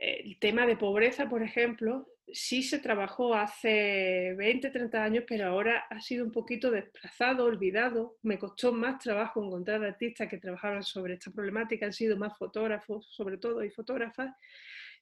el 0.00 0.38
tema 0.38 0.66
de 0.66 0.76
pobreza, 0.76 1.28
por 1.28 1.42
ejemplo, 1.42 2.08
sí 2.32 2.62
se 2.62 2.78
trabajó 2.78 3.34
hace 3.34 4.34
20, 4.36 4.70
30 4.70 5.04
años, 5.04 5.24
pero 5.28 5.46
ahora 5.46 5.84
ha 5.90 6.00
sido 6.00 6.24
un 6.24 6.32
poquito 6.32 6.70
desplazado, 6.70 7.44
olvidado. 7.44 8.16
Me 8.22 8.38
costó 8.38 8.72
más 8.72 8.98
trabajo 8.98 9.44
encontrar 9.44 9.84
artistas 9.84 10.28
que 10.28 10.38
trabajaban 10.38 10.82
sobre 10.82 11.14
esta 11.14 11.30
problemática, 11.30 11.84
han 11.84 11.92
sido 11.92 12.16
más 12.16 12.36
fotógrafos, 12.38 13.08
sobre 13.10 13.36
todo, 13.36 13.62
y 13.62 13.70
fotógrafas. 13.70 14.34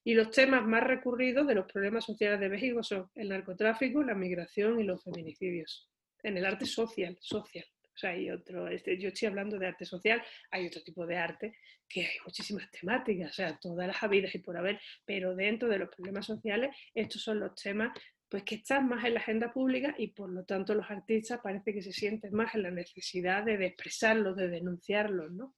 Y 0.03 0.15
los 0.15 0.31
temas 0.31 0.67
más 0.67 0.83
recurridos 0.83 1.47
de 1.47 1.55
los 1.55 1.71
problemas 1.71 2.05
sociales 2.05 2.41
de 2.41 2.49
México 2.49 2.83
son 2.83 3.09
el 3.15 3.29
narcotráfico, 3.29 4.03
la 4.03 4.15
migración 4.15 4.81
y 4.81 4.85
los 4.85 5.03
feminicidios. 5.03 5.89
En 6.23 6.37
el 6.37 6.45
arte 6.45 6.67
social, 6.67 7.17
social. 7.21 7.65
O 7.99 8.01
sea, 8.01 8.11
hay 8.11 8.31
otro, 8.31 8.69
este, 8.69 8.97
yo 8.97 9.09
estoy 9.09 9.27
hablando 9.27 9.59
de 9.59 9.67
arte 9.67 9.85
social, 9.85 10.23
hay 10.53 10.69
otro 10.69 10.81
tipo 10.85 11.05
de 11.05 11.17
arte 11.17 11.59
que 11.89 12.03
hay 12.03 12.17
muchísimas 12.25 12.71
temáticas, 12.81 13.33
o 13.33 13.35
sea, 13.35 13.59
todas 13.59 13.89
las 13.89 14.01
habidas 14.05 14.33
y 14.37 14.39
por 14.39 14.57
haber, 14.57 14.81
pero 15.05 15.35
dentro 15.35 15.69
de 15.69 15.81
los 15.81 15.89
problemas 15.89 16.25
sociales, 16.25 16.77
estos 16.95 17.23
son 17.23 17.41
los 17.41 17.57
temas 17.57 17.91
pues 18.29 18.45
que 18.45 18.57
están 18.57 18.89
más 18.89 19.05
en 19.05 19.15
la 19.15 19.21
agenda 19.21 19.53
pública 19.53 19.95
y 19.99 20.09
por 20.09 20.31
lo 20.31 20.45
tanto 20.45 20.75
los 20.75 20.89
artistas 20.89 21.41
parece 21.43 21.73
que 21.73 21.83
se 21.83 21.93
sienten 21.93 22.33
más 22.35 22.55
en 22.55 22.63
la 22.63 22.71
necesidad 22.71 23.43
de, 23.43 23.57
de 23.57 23.67
expresarlos, 23.67 24.37
de 24.37 24.49
denunciarlos, 24.49 25.33
¿no? 25.33 25.55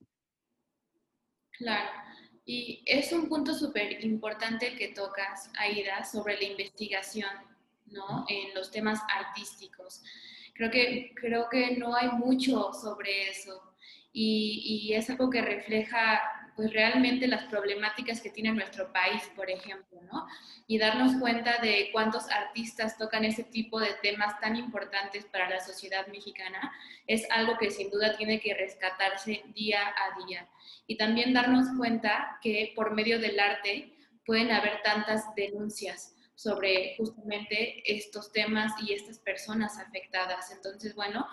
Claro. 1.50 1.90
Y 2.46 2.82
es 2.86 3.12
un 3.12 3.28
punto 3.28 3.52
súper 3.54 4.02
importante 4.02 4.76
que 4.76 4.88
tocas, 4.88 5.50
Aida, 5.58 6.04
sobre 6.04 6.36
la 6.36 6.44
investigación 6.44 7.28
¿no? 7.86 8.24
en 8.28 8.54
los 8.54 8.70
temas 8.70 9.00
artísticos. 9.14 10.02
Creo 10.54 10.70
que, 10.70 11.12
creo 11.14 11.48
que 11.50 11.76
no 11.76 11.94
hay 11.94 12.08
mucho 12.08 12.72
sobre 12.72 13.30
eso 13.30 13.74
y, 14.12 14.88
y 14.90 14.94
es 14.94 15.08
algo 15.10 15.30
que 15.30 15.42
refleja 15.42 16.20
pues 16.60 16.74
realmente 16.74 17.26
las 17.26 17.44
problemáticas 17.44 18.20
que 18.20 18.28
tiene 18.28 18.52
nuestro 18.52 18.92
país, 18.92 19.22
por 19.34 19.50
ejemplo, 19.50 19.98
¿no? 20.12 20.26
Y 20.66 20.76
darnos 20.76 21.16
cuenta 21.18 21.56
de 21.62 21.88
cuántos 21.90 22.28
artistas 22.30 22.98
tocan 22.98 23.24
ese 23.24 23.44
tipo 23.44 23.80
de 23.80 23.94
temas 24.02 24.38
tan 24.40 24.56
importantes 24.56 25.24
para 25.24 25.48
la 25.48 25.60
sociedad 25.60 26.06
mexicana 26.08 26.70
es 27.06 27.26
algo 27.30 27.56
que 27.56 27.70
sin 27.70 27.90
duda 27.90 28.14
tiene 28.14 28.40
que 28.40 28.52
rescatarse 28.52 29.42
día 29.54 29.80
a 29.88 30.26
día. 30.26 30.50
Y 30.86 30.98
también 30.98 31.32
darnos 31.32 31.66
cuenta 31.78 32.38
que 32.42 32.74
por 32.76 32.94
medio 32.94 33.18
del 33.18 33.40
arte 33.40 33.94
pueden 34.26 34.50
haber 34.50 34.82
tantas 34.82 35.34
denuncias 35.34 36.14
sobre 36.42 36.94
justamente 36.96 37.82
estos 37.84 38.32
temas 38.32 38.72
y 38.82 38.94
estas 38.94 39.18
personas 39.18 39.78
afectadas. 39.78 40.50
Entonces, 40.50 40.94
bueno, 40.94 41.26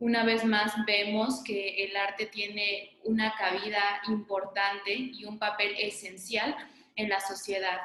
una 0.00 0.24
vez 0.24 0.44
más 0.44 0.74
vemos 0.84 1.44
que 1.44 1.84
el 1.84 1.96
arte 1.96 2.26
tiene 2.26 2.98
una 3.04 3.34
cabida 3.36 4.02
importante 4.08 4.92
y 4.92 5.24
un 5.26 5.38
papel 5.38 5.76
esencial 5.78 6.56
en 6.96 7.08
la 7.08 7.20
sociedad. 7.20 7.78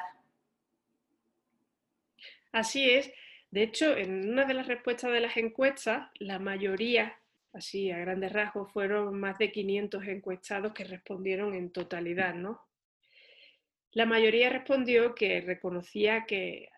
Así 2.50 2.90
es. 2.90 3.12
De 3.52 3.62
hecho, 3.62 3.96
en 3.96 4.28
una 4.30 4.44
de 4.44 4.54
las 4.54 4.66
respuestas 4.66 5.12
de 5.12 5.20
las 5.20 5.36
encuestas, 5.36 6.08
la 6.18 6.40
mayoría, 6.40 7.16
así 7.52 7.92
a 7.92 7.98
grandes 7.98 8.32
rasgos, 8.32 8.72
fueron 8.72 9.20
más 9.20 9.38
de 9.38 9.52
500 9.52 10.08
encuestados 10.08 10.72
que 10.72 10.82
respondieron 10.82 11.54
en 11.54 11.70
totalidad, 11.70 12.34
¿no? 12.34 12.60
La 13.94 14.06
mayoría 14.06 14.50
respondió 14.50 15.14
que 15.14 15.40
reconocía 15.40 16.24
que, 16.26 16.68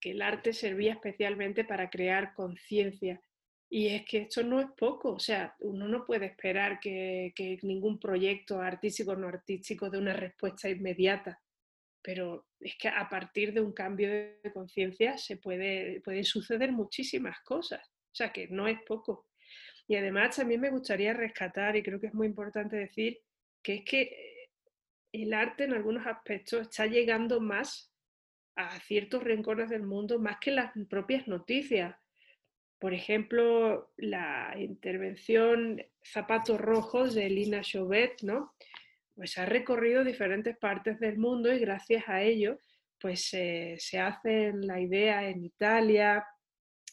el 0.00 0.20
arte 0.20 0.52
servía 0.52 0.92
especialmente 0.92 1.64
para 1.64 1.88
crear 1.88 2.34
conciencia. 2.34 3.22
Y 3.70 3.88
es 3.88 4.04
que 4.04 4.18
esto 4.18 4.42
no 4.42 4.60
es 4.60 4.66
poco, 4.76 5.14
o 5.14 5.18
sea, 5.18 5.56
uno 5.60 5.88
no 5.88 6.04
puede 6.04 6.26
esperar 6.26 6.78
que, 6.78 7.32
ningún 7.62 7.98
proyecto 7.98 8.60
artístico 8.60 9.12
o 9.12 9.16
no 9.16 9.28
artístico 9.28 9.88
dé 9.88 9.96
una 9.96 10.12
respuesta 10.12 10.68
inmediata, 10.68 11.40
pero 12.02 12.46
es 12.60 12.76
que 12.76 12.88
a 12.88 13.08
partir 13.08 13.54
de 13.54 13.62
un 13.62 13.72
cambio 13.72 14.10
de 14.10 14.52
conciencia 14.52 15.16
se 15.16 15.38
puede, 15.38 16.02
pueden 16.02 16.24
suceder 16.24 16.70
muchísimas 16.70 17.40
cosas, 17.40 17.80
o 17.88 18.14
sea, 18.14 18.30
que 18.30 18.46
no 18.48 18.68
es 18.68 18.78
poco. 18.86 19.26
Y 19.88 19.96
además 19.96 20.36
también 20.36 20.60
me 20.60 20.70
gustaría 20.70 21.14
rescatar, 21.14 21.76
y 21.76 21.82
creo 21.82 21.98
que 21.98 22.08
es 22.08 22.14
muy 22.14 22.26
importante 22.26 22.76
decir, 22.76 23.20
que 23.62 23.76
es 23.76 23.84
que 23.86 24.33
el 25.22 25.32
arte 25.34 25.64
en 25.64 25.74
algunos 25.74 26.06
aspectos 26.06 26.62
está 26.62 26.86
llegando 26.86 27.40
más 27.40 27.92
a 28.56 28.78
ciertos 28.80 29.22
rincones 29.22 29.68
del 29.70 29.82
mundo, 29.82 30.18
más 30.18 30.38
que 30.40 30.50
las 30.50 30.72
propias 30.88 31.26
noticias 31.26 31.96
por 32.84 32.92
ejemplo, 32.92 33.94
la 33.96 34.54
intervención 34.58 35.82
Zapatos 36.02 36.60
Rojos 36.60 37.14
de 37.14 37.30
Lina 37.30 37.62
Chauvet, 37.62 38.20
¿no? 38.20 38.52
Pues 39.14 39.38
ha 39.38 39.46
recorrido 39.46 40.04
diferentes 40.04 40.54
partes 40.58 41.00
del 41.00 41.16
mundo 41.16 41.50
y 41.50 41.60
gracias 41.60 42.04
a 42.08 42.20
ello, 42.20 42.58
pues 43.00 43.24
se 43.24 43.98
hace 43.98 44.52
la 44.52 44.80
idea 44.80 45.26
en 45.26 45.44
Italia, 45.44 46.26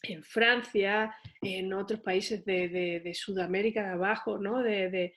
en 0.04 0.24
Francia, 0.24 1.14
en 1.42 1.74
otros 1.74 2.00
países 2.00 2.46
de, 2.46 3.12
Sudamérica 3.14 3.84
de 3.84 3.90
abajo, 3.90 4.38
¿no? 4.38 4.64
De, 4.64 5.14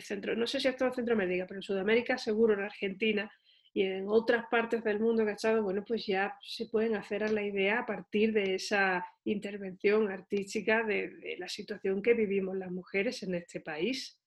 centro, 0.00 0.34
no 0.36 0.46
sé 0.46 0.60
si 0.60 0.68
es 0.68 0.76
todo 0.76 0.92
Centroamérica, 0.92 1.46
pero 1.46 1.58
en 1.58 1.62
Sudamérica 1.62 2.18
seguro, 2.18 2.54
en 2.54 2.60
Argentina, 2.60 3.30
y 3.74 3.82
en 3.82 4.06
otras 4.08 4.44
partes 4.50 4.84
del 4.84 5.00
mundo 5.00 5.24
que 5.24 5.30
ha 5.30 5.34
estado, 5.34 5.62
bueno, 5.62 5.82
pues 5.86 6.06
ya 6.06 6.36
se 6.42 6.66
pueden 6.66 6.94
hacer 6.94 7.24
a 7.24 7.28
la 7.28 7.42
idea 7.42 7.80
a 7.80 7.86
partir 7.86 8.32
de 8.32 8.56
esa 8.56 9.04
intervención 9.24 10.10
artística 10.10 10.82
de, 10.82 11.36
la 11.38 11.48
situación 11.48 12.02
que 12.02 12.12
vivimos 12.12 12.56
las 12.56 12.70
mujeres 12.70 13.22
en 13.22 13.34
este 13.34 13.60
país. 13.60 14.18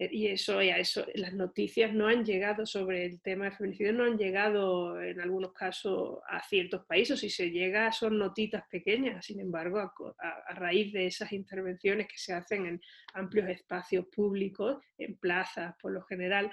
Eh, 0.00 0.08
y 0.10 0.26
eso, 0.28 0.62
ya 0.62 0.78
eso, 0.78 1.04
las 1.14 1.34
noticias 1.34 1.92
no 1.92 2.08
han 2.08 2.24
llegado 2.24 2.64
sobre 2.64 3.04
el 3.04 3.20
tema 3.20 3.44
del 3.44 3.54
feminicidio, 3.54 3.92
no 3.92 4.04
han 4.04 4.16
llegado 4.16 5.00
en 5.00 5.20
algunos 5.20 5.52
casos 5.52 6.20
a 6.26 6.42
ciertos 6.42 6.86
países, 6.86 7.20
si 7.20 7.28
se 7.28 7.50
llega 7.50 7.92
son 7.92 8.18
notitas 8.18 8.64
pequeñas, 8.70 9.26
sin 9.26 9.40
embargo, 9.40 9.78
a 10.18 10.54
raíz 10.54 10.92
de 10.94 11.06
esas 11.06 11.32
intervenciones 11.32 12.08
que 12.08 12.16
se 12.16 12.32
hacen 12.32 12.64
en 12.64 12.80
amplios 13.12 13.50
espacios 13.50 14.06
públicos, 14.06 14.82
en 14.96 15.16
plazas 15.18 15.74
por 15.80 15.92
lo 15.92 16.02
general, 16.04 16.50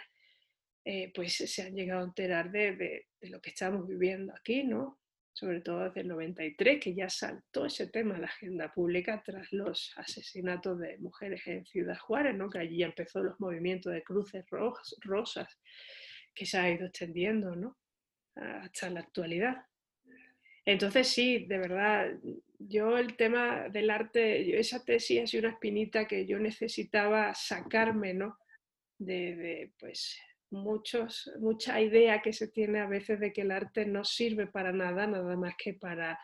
eh, 0.90 1.12
pues 1.14 1.36
se 1.36 1.62
han 1.64 1.76
llegado 1.76 2.00
a 2.02 2.06
enterar 2.06 2.50
de, 2.50 3.08
lo 3.24 3.42
que 3.42 3.50
estamos 3.50 3.86
viviendo 3.88 4.34
aquí, 4.34 4.64
¿no? 4.64 5.00
Sobre 5.38 5.62
todo 5.62 5.84
desde 5.84 6.02
el 6.02 6.08
93, 6.08 6.84
que 6.84 6.96
ya 6.96 7.12
saltó 7.12 7.68
ese 7.68 7.86
tema 7.86 8.16
a 8.16 8.20
la 8.20 8.26
agenda 8.26 8.74
pública 8.74 9.22
tras 9.24 9.54
los 9.54 9.94
asesinatos 9.96 10.80
de 10.80 10.98
mujeres 10.98 11.46
en 11.46 11.64
Ciudad 11.64 11.96
Juárez, 12.00 12.36
¿no? 12.36 12.50
que 12.50 12.58
allí 12.58 12.82
empezó 12.82 13.22
los 13.22 13.40
movimientos 13.40 13.94
de 13.94 14.02
cruces 14.02 14.44
rosas, 15.04 15.48
que 16.34 16.48
se 16.48 16.58
ha 16.58 16.72
ido 16.72 16.88
extendiendo 16.88 17.56
¿no? 17.56 17.78
hasta 18.34 18.90
la 18.90 19.02
actualidad. 19.02 19.58
Entonces 20.66 21.08
sí, 21.08 21.46
de 21.46 21.60
verdad, 21.60 22.18
yo 22.58 22.98
el 22.98 23.16
tema 23.16 23.70
del 23.70 23.92
arte, 23.92 24.60
esa 24.60 24.84
tesis 24.84 25.22
ha 25.22 25.28
sido 25.28 25.42
una 25.42 25.54
espinita 25.54 26.08
que 26.08 26.26
yo 26.26 26.40
necesitaba 26.40 27.36
sacarme, 27.36 28.16
¿no? 28.16 28.40
De, 28.98 29.36
de 29.36 29.72
pues 29.78 30.20
muchos, 30.50 31.32
mucha 31.40 31.82
idea 31.82 32.22
que 32.22 32.34
se 32.34 32.48
tiene 32.48 32.80
a 32.80 32.88
veces 32.88 33.20
de 33.20 33.34
que 33.34 33.42
el 33.42 33.52
arte 33.52 33.86
no 33.86 34.04
sirve 34.04 34.48
para 34.48 34.72
nada, 34.72 35.08
nada 35.08 35.36
más 35.36 35.56
que 35.58 35.74
para 35.74 36.20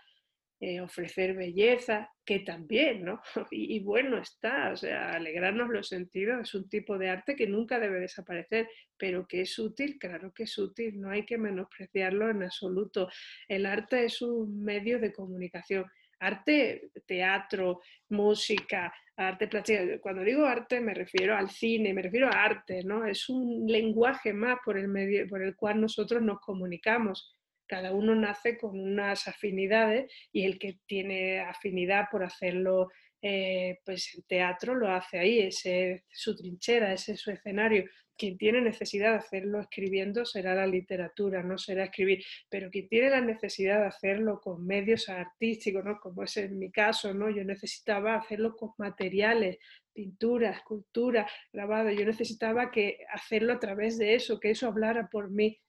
eh, 0.66 0.80
ofrecer 0.80 1.36
belleza, 1.36 2.10
que 2.24 2.40
también, 2.40 3.04
¿no? 3.04 3.22
Y, 3.52 3.82
bueno 3.82 4.18
está, 4.18 4.72
o 4.72 4.78
sea, 4.78 5.12
alegrarnos 5.12 5.70
los 5.70 5.90
sentidos 5.90 6.40
es 6.42 6.54
un 6.56 6.70
tipo 6.70 6.98
de 6.98 7.10
arte 7.10 7.36
que 7.36 7.48
nunca 7.48 7.80
debe 7.80 8.00
desaparecer, 8.00 8.70
pero 8.98 9.28
que 9.28 9.42
es 9.42 9.60
útil, 9.60 9.98
claro 10.00 10.32
que 10.34 10.44
es 10.44 10.58
útil, 10.58 11.02
no 11.02 11.10
hay 11.10 11.26
que 11.26 11.38
menospreciarlo 11.38 12.30
en 12.30 12.44
absoluto. 12.44 13.10
El 13.50 13.66
arte 13.66 14.06
es 14.06 14.22
un 14.22 14.64
medio 14.64 15.00
de 15.00 15.12
comunicación 15.12 15.86
arte, 16.26 16.92
teatro, 17.06 17.82
música, 18.10 18.94
arte 19.16 19.48
plástica. 19.48 20.00
Cuando 20.00 20.24
digo 20.24 20.46
arte 20.46 20.80
me 20.80 20.94
refiero 20.94 21.36
al 21.36 21.50
cine, 21.50 21.94
me 21.94 22.02
refiero 22.02 22.28
a 22.28 22.44
arte, 22.44 22.84
¿no? 22.84 23.06
Es 23.06 23.30
un 23.30 23.66
lenguaje 23.68 24.34
más 24.34 24.58
por 24.64 24.78
el, 24.78 24.88
medio, 24.88 25.28
por 25.28 25.42
el 25.42 25.56
cual 25.56 25.82
nosotros 25.82 26.22
nos 26.22 26.40
comunicamos. 26.40 27.36
Cada 27.68 27.92
uno 27.92 28.14
nace 28.16 28.58
con 28.58 28.80
unas 28.80 29.28
afinidades 29.28 30.12
y 30.32 30.46
el 30.46 30.60
que 30.60 30.80
tiene 30.86 31.40
afinidad 31.40 32.06
por 32.12 32.24
hacerlo 32.24 32.90
eh, 33.26 33.80
pues 33.86 34.14
en 34.16 34.24
teatro 34.24 34.76
lo 34.76 34.92
hace 34.92 35.18
ahí, 35.18 35.40
ese 35.40 35.92
es 35.94 36.04
su 36.10 36.36
trinchera, 36.36 36.92
ese 36.92 37.14
es 37.14 37.22
su 37.22 37.32
escenario. 37.32 37.86
Quien 38.18 38.38
tiene 38.38 38.62
necesidad 38.62 39.12
de 39.12 39.18
hacerlo 39.18 39.60
escribiendo 39.60 40.26
será 40.26 40.54
la 40.56 40.68
literatura, 40.68 41.44
no 41.44 41.58
será 41.58 41.86
escribir, 41.86 42.24
pero 42.50 42.70
quien 42.70 42.88
tiene 42.88 43.10
la 43.10 43.22
necesidad 43.22 43.80
de 43.82 43.88
hacerlo 43.88 44.40
con 44.40 44.66
medios 44.66 45.10
artísticos, 45.10 45.84
¿no? 45.84 46.00
como 46.00 46.24
es 46.24 46.38
en 46.38 46.58
mi 46.60 46.72
caso, 46.72 47.14
¿no? 47.14 47.30
yo 47.30 47.44
necesitaba 47.44 48.16
hacerlo 48.16 48.56
con 48.56 48.72
materiales, 48.78 49.58
pintura, 49.92 50.52
escultura, 50.52 51.28
grabado, 51.52 51.90
yo 51.90 52.06
necesitaba 52.06 52.72
que 52.72 53.00
hacerlo 53.12 53.54
a 53.54 53.60
través 53.60 53.98
de 53.98 54.16
eso, 54.16 54.40
que 54.40 54.52
eso 54.52 54.68
hablara 54.68 55.08
por 55.08 55.30
mí. 55.30 55.60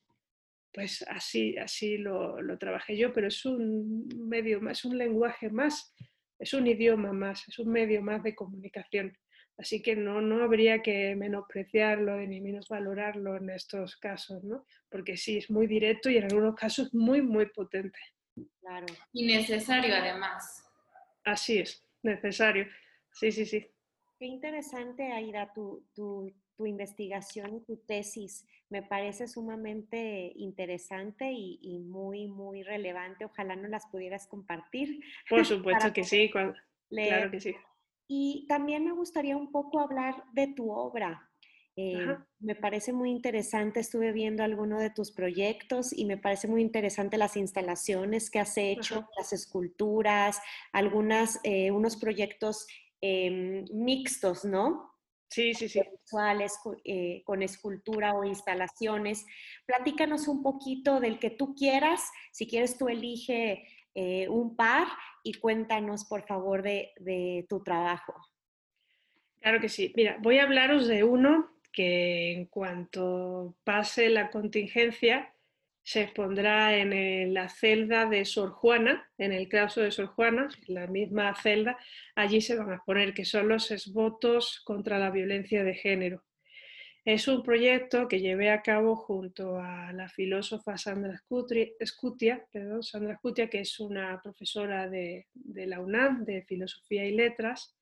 Pues 0.73 1.05
así, 1.09 1.57
así 1.57 1.99
lo, 1.99 2.43
lo 2.43 2.59
trabajé 2.59 2.97
yo, 2.97 3.13
pero 3.13 3.29
es 3.29 3.45
un 3.45 4.09
medio 4.29 4.61
más, 4.61 4.79
es 4.79 4.85
un 4.85 4.99
lenguaje 4.99 5.49
más 5.49 5.95
es 6.39 6.53
un 6.53 6.67
idioma 6.67 7.13
más, 7.13 7.47
es 7.49 7.59
un 7.59 7.71
medio 7.71 8.03
más 8.03 8.23
de 8.23 8.35
comunicación. 8.35 9.17
Así 9.57 9.83
que 9.83 9.95
no, 9.95 10.21
no 10.21 10.43
habría 10.43 10.83
que 10.83 11.15
menospreciarlo 11.15 12.17
ni 12.19 12.41
menos 12.41 12.69
valorarlo 12.69 13.37
en 13.37 13.51
estos 13.51 13.97
casos, 13.97 14.43
¿no? 14.43 14.67
Porque 14.91 15.17
sí, 15.17 15.39
es 15.39 15.51
muy 15.51 15.67
directo 15.67 16.11
y 16.11 16.17
en 16.17 16.25
algunos 16.25 16.57
casos 16.57 16.93
muy, 16.93 17.23
muy 17.23 17.47
potente. 17.47 17.99
Claro. 18.61 18.87
Y 19.13 19.27
necesario 19.27 19.95
además. 19.95 20.65
Así 21.25 21.59
es, 21.59 21.87
necesario. 22.03 22.67
Sí, 23.13 23.31
sí, 23.31 23.47
sí. 23.47 23.67
Qué 24.19 24.27
interesante, 24.27 25.13
Aida, 25.13 25.53
tu, 25.53 25.87
tu, 25.95 26.33
tu 26.57 26.67
investigación 26.67 27.55
y 27.55 27.65
tu 27.65 27.77
tesis. 27.77 28.47
Me 28.71 28.83
parece 28.83 29.29
sumamente 29.29 30.33
interesante 30.37 31.31
y, 31.33 31.79
muy, 31.79 32.27
muy 32.27 32.63
relevante. 32.63 33.25
Ojalá 33.25 33.57
no 33.57 33.69
las 33.69 33.87
pudieras 33.87 34.27
compartir. 34.27 35.01
Por 35.29 35.45
supuesto 35.47 35.93
que 35.93 36.05
sí, 36.05 36.31
claro 36.31 37.31
que 37.31 37.41
sí. 37.41 37.55
Y 38.07 38.47
también 38.49 38.85
me 38.85 38.93
gustaría 38.93 39.37
un 39.37 39.51
poco 39.51 39.81
hablar 39.81 40.25
de 40.33 40.49
tu 40.49 40.71
obra. 40.71 41.31
Eh, 41.77 42.07
me 42.39 42.55
parece 42.55 42.93
muy 42.93 43.11
interesante, 43.11 43.81
estuve 43.81 44.13
viendo 44.13 44.45
algunos 44.45 44.81
de 44.81 44.91
tus 44.91 45.11
proyectos 45.11 45.93
y 45.93 46.05
me 46.05 46.17
parece 46.17 46.47
muy 46.47 46.63
interesante 46.63 47.19
las 47.19 47.37
instalaciones 47.37 48.31
que 48.31 48.39
has 48.39 48.57
hecho, 48.57 49.09
las 49.19 49.33
esculturas, 49.33 50.41
algunas, 50.73 51.41
eh, 51.43 51.73
unos 51.73 51.97
proyectos 51.97 52.67
em, 53.01 53.65
mixtos, 53.73 54.45
¿no? 54.45 54.95
Sí, 55.29 55.53
sí, 55.53 55.69
sí. 55.69 55.81
Visuales, 56.05 56.57
eh, 56.85 57.23
con 57.25 57.43
escultura 57.43 58.15
o 58.15 58.23
instalaciones. 58.23 59.27
Platícanos 59.67 60.29
un 60.29 60.45
poquito 60.45 61.01
del 61.01 61.19
que 61.19 61.31
tú 61.31 61.57
quieras. 61.57 62.03
Si 62.31 62.47
quieres, 62.47 62.79
tú 62.79 62.89
elige 62.89 63.67
eh, 63.95 64.29
un 64.29 64.57
par 64.57 64.87
y 65.23 65.35
cuéntanos, 65.35 66.05
por 66.05 66.27
favor, 66.27 66.63
de, 66.63 66.93
de 66.99 67.47
tu 67.49 67.63
trabajo. 67.63 68.15
Claro 69.41 69.61
que 69.61 69.69
sí. 69.69 69.93
Mira, 69.97 70.17
voy 70.21 70.39
a 70.39 70.45
hablaros 70.45 70.87
de 70.89 71.05
uno 71.05 71.51
que 71.73 72.33
en 72.33 72.47
cuanto 72.47 73.57
pase 73.65 74.09
la 74.09 74.31
contingencia 74.31 75.35
se 75.85 76.01
expondrá 76.01 76.77
en 76.77 77.35
la 77.35 77.51
celda 77.51 78.07
de 78.07 78.25
Sor 78.25 78.53
Juana, 78.53 79.11
en 79.19 79.33
el 79.33 79.49
claustro 79.49 79.83
de 79.83 79.91
Sor 79.91 80.07
Juana, 80.07 80.49
la 80.67 80.87
misma 80.87 81.35
celda, 81.35 81.79
allí 82.15 82.41
se 82.41 82.57
van 82.57 82.71
a 82.71 82.77
exponer, 82.77 83.13
que 83.13 83.27
son 83.27 83.49
los 83.49 83.71
esvotos 83.71 84.63
contra 84.65 84.99
la 84.99 85.11
violencia 85.11 85.63
de 85.63 85.75
género. 85.75 86.25
Es 87.05 87.29
un 87.29 87.43
proyecto 87.43 88.09
que 88.09 88.21
llevé 88.21 88.51
a 88.51 88.63
cabo 88.63 88.97
junto 88.97 89.59
a 89.59 89.93
la 89.93 90.09
filósofa 90.09 90.79
Sandra 90.79 91.21
Scutia, 91.85 92.47
perdón, 92.51 92.83
Sandra 92.83 93.17
Scutia 93.17 93.51
que 93.51 93.61
es 93.61 93.79
una 93.79 94.19
profesora 94.23 94.89
de, 94.89 95.27
la 95.35 95.81
UNAM 95.81 96.25
de 96.25 96.45
Filosofía 96.45 97.05
y 97.05 97.13
Letras, 97.13 97.77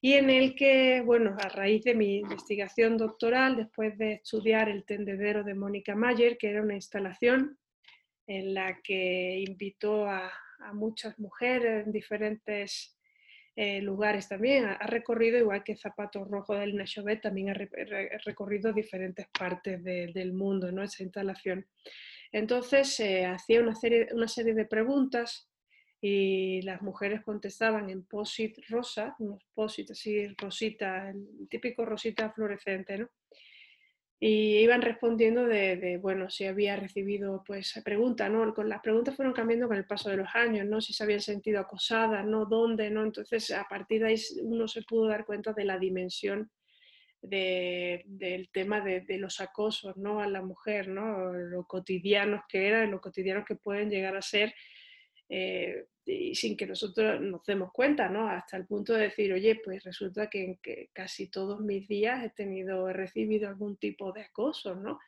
y 0.00 0.14
en 0.14 0.30
el 0.30 0.54
que, 0.54 1.02
bueno, 1.04 1.36
a 1.38 1.50
raíz 1.50 1.84
de 1.84 1.94
mi 1.94 2.20
investigación 2.20 2.96
doctoral, 2.96 3.56
después 3.56 3.98
de 3.98 4.14
estudiar 4.14 4.70
el 4.70 4.84
tendedero 4.86 5.44
de 5.44 5.54
Mónica 5.54 5.94
Mayer, 5.94 6.38
que 6.38 6.48
era 6.48 6.62
una 6.62 6.74
instalación 6.74 7.58
en 8.26 8.54
la 8.54 8.80
que 8.82 9.44
invitó 9.46 10.06
a, 10.06 10.32
muchas 10.72 11.16
mujeres 11.20 11.86
en 11.86 11.92
diferentes 11.92 12.97
eh, 13.60 13.82
lugares 13.82 14.28
también, 14.28 14.66
ha, 14.66 14.86
recorrido, 14.86 15.36
igual 15.36 15.64
que 15.64 15.74
Zapato 15.74 16.24
Rojo 16.24 16.54
del 16.54 16.76
Nachovet, 16.76 17.22
también 17.22 17.50
ha, 17.50 17.54
recorrido 17.54 18.72
diferentes 18.72 19.26
partes 19.36 19.82
del 19.82 20.32
mundo, 20.32 20.70
¿no? 20.70 20.84
esa 20.84 21.02
instalación. 21.02 21.66
Entonces, 22.30 22.94
se 22.94 23.26
hacía 23.26 23.60
una 23.60 23.74
serie, 23.74 24.10
una 24.12 24.28
serie 24.28 24.54
de 24.54 24.64
preguntas 24.64 25.50
y 26.00 26.62
las 26.62 26.82
mujeres 26.82 27.22
contestaban 27.24 27.90
en 27.90 28.04
posit 28.04 28.56
rosa, 28.68 29.16
unos 29.18 29.42
posit 29.52 29.90
así 29.90 30.28
rosita, 30.38 31.10
el 31.10 31.48
típico 31.50 31.84
rosita 31.84 32.30
fluorescente, 32.30 32.96
¿no? 32.96 33.08
Y 34.20 34.58
iban 34.58 34.82
respondiendo 34.82 35.46
de, 35.46 35.98
bueno, 36.02 36.28
si 36.28 36.44
había 36.44 36.74
recibido, 36.74 37.44
pues, 37.46 37.80
preguntas, 37.84 38.28
¿no? 38.28 38.52
Las 38.64 38.80
preguntas 38.80 39.14
fueron 39.14 39.32
cambiando 39.32 39.68
con 39.68 39.76
el 39.76 39.86
paso 39.86 40.10
de 40.10 40.16
los 40.16 40.28
años, 40.34 40.66
¿no? 40.66 40.80
Si 40.80 40.92
se 40.92 41.04
habían 41.04 41.20
sentido 41.20 41.60
acosadas, 41.60 42.26
¿no? 42.26 42.44
¿Dónde, 42.44 42.90
no? 42.90 43.04
Entonces, 43.04 43.52
a 43.52 43.64
partir 43.68 44.02
de 44.02 44.08
ahí 44.08 44.16
uno 44.42 44.66
se 44.66 44.82
pudo 44.82 45.06
dar 45.06 45.24
cuenta 45.24 45.52
de 45.52 45.64
la 45.64 45.78
dimensión 45.78 46.50
del 47.22 48.48
tema 48.52 48.80
de, 48.80 49.04
los 49.18 49.40
acosos, 49.40 49.96
¿no? 49.96 50.20
A 50.20 50.26
la 50.26 50.42
mujer, 50.42 50.88
¿no? 50.88 51.32
Lo 51.32 51.64
cotidianos 51.64 52.42
que 52.48 52.66
eran, 52.66 52.90
lo 52.90 53.00
cotidianos 53.00 53.44
que 53.44 53.56
pueden 53.56 53.90
llegar 53.90 54.16
a 54.16 54.22
ser 54.22 54.54
eh, 55.28 55.86
y 56.08 56.34
sin 56.34 56.56
que 56.56 56.66
nosotros 56.66 57.20
nos 57.20 57.44
demos 57.44 57.72
cuenta, 57.72 58.08
¿no? 58.08 58.28
Hasta 58.28 58.56
el 58.56 58.66
punto 58.66 58.94
de 58.94 59.02
decir, 59.02 59.32
oye, 59.32 59.60
pues 59.62 59.84
resulta 59.84 60.28
que, 60.28 60.58
casi 60.92 61.28
todos 61.28 61.60
mis 61.60 61.86
días 61.86 62.24
he 62.24 62.30
tenido, 62.30 62.88
he 62.88 62.92
recibido 62.92 63.48
algún 63.48 63.76
tipo 63.76 64.12
de 64.12 64.22
acoso, 64.22 64.74
¿no? 64.74 64.98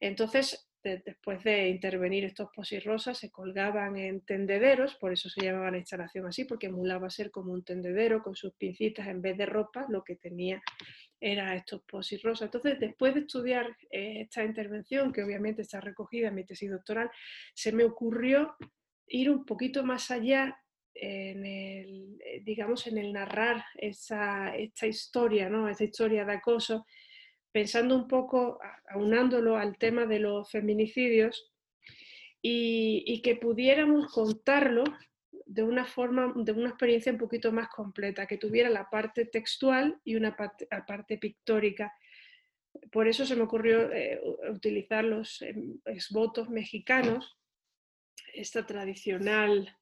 Entonces, 0.00 0.68
después 0.82 1.44
de 1.44 1.68
intervenir 1.68 2.24
estos 2.24 2.48
rosas 2.84 3.16
se 3.18 3.30
colgaban 3.30 3.96
en 3.96 4.20
tendederos, 4.22 4.96
por 4.96 5.12
eso 5.12 5.28
se 5.28 5.42
llamaba 5.42 5.70
la 5.70 5.78
instalación 5.78 6.26
así, 6.26 6.44
porque 6.44 6.66
emulaba 6.66 7.08
ser 7.08 7.30
como 7.30 7.52
un 7.52 7.62
tendedero 7.62 8.22
con 8.22 8.34
sus 8.34 8.54
pincitas 8.54 9.06
en 9.06 9.22
vez 9.22 9.36
de 9.38 9.46
ropa, 9.46 9.86
lo 9.88 10.02
que 10.02 10.16
tenía 10.16 10.60
era 11.20 11.54
estos 11.54 11.82
rosas 12.22 12.46
Entonces, 12.46 12.80
después 12.80 13.14
de 13.14 13.20
estudiar 13.20 13.76
eh, 13.90 14.22
esta 14.22 14.42
intervención, 14.42 15.12
que 15.12 15.22
obviamente 15.22 15.62
está 15.62 15.80
recogida 15.80 16.28
en 16.28 16.34
mi 16.34 16.44
tesis 16.44 16.70
doctoral, 16.70 17.10
se 17.54 17.70
me 17.70 17.84
ocurrió 17.84 18.56
ir 19.06 19.30
un 19.30 19.44
poquito 19.44 19.84
más 19.84 20.10
allá 20.10 20.58
en 20.94 21.46
el, 21.46 22.18
eh, 22.24 22.40
digamos, 22.44 22.86
en 22.86 22.98
el 22.98 23.12
narrar 23.12 23.64
esa, 23.76 24.54
esta 24.56 24.86
historia, 24.86 25.48
¿no? 25.48 25.68
Esta 25.68 25.84
historia 25.84 26.24
de 26.24 26.32
acoso, 26.32 26.86
pensando 27.50 27.96
un 27.96 28.08
poco, 28.08 28.58
aunándolo 28.88 29.56
al 29.56 29.76
tema 29.78 30.06
de 30.06 30.18
los 30.18 30.50
feminicidios 30.50 31.52
y, 32.40 33.20
que 33.22 33.36
pudiéramos 33.36 34.12
contarlo 34.12 34.84
de 35.46 35.62
una 35.62 35.84
forma, 35.84 36.32
de 36.34 36.52
una 36.52 36.70
experiencia 36.70 37.12
un 37.12 37.18
poquito 37.18 37.52
más 37.52 37.68
completa, 37.68 38.26
que 38.26 38.38
tuviera 38.38 38.70
la 38.70 38.88
parte 38.88 39.26
textual 39.26 40.00
y 40.04 40.16
una 40.16 40.36
parte, 40.36 41.18
pictórica. 41.18 41.92
Por 42.90 43.06
eso 43.06 43.26
se 43.26 43.36
me 43.36 43.42
ocurrió 43.42 43.92
eh, 43.92 44.20
utilizar 44.50 45.04
los 45.04 45.42
eh, 45.42 45.54
mexicanos 46.48 47.36
esta 48.34 48.66
tradicional 48.66 49.76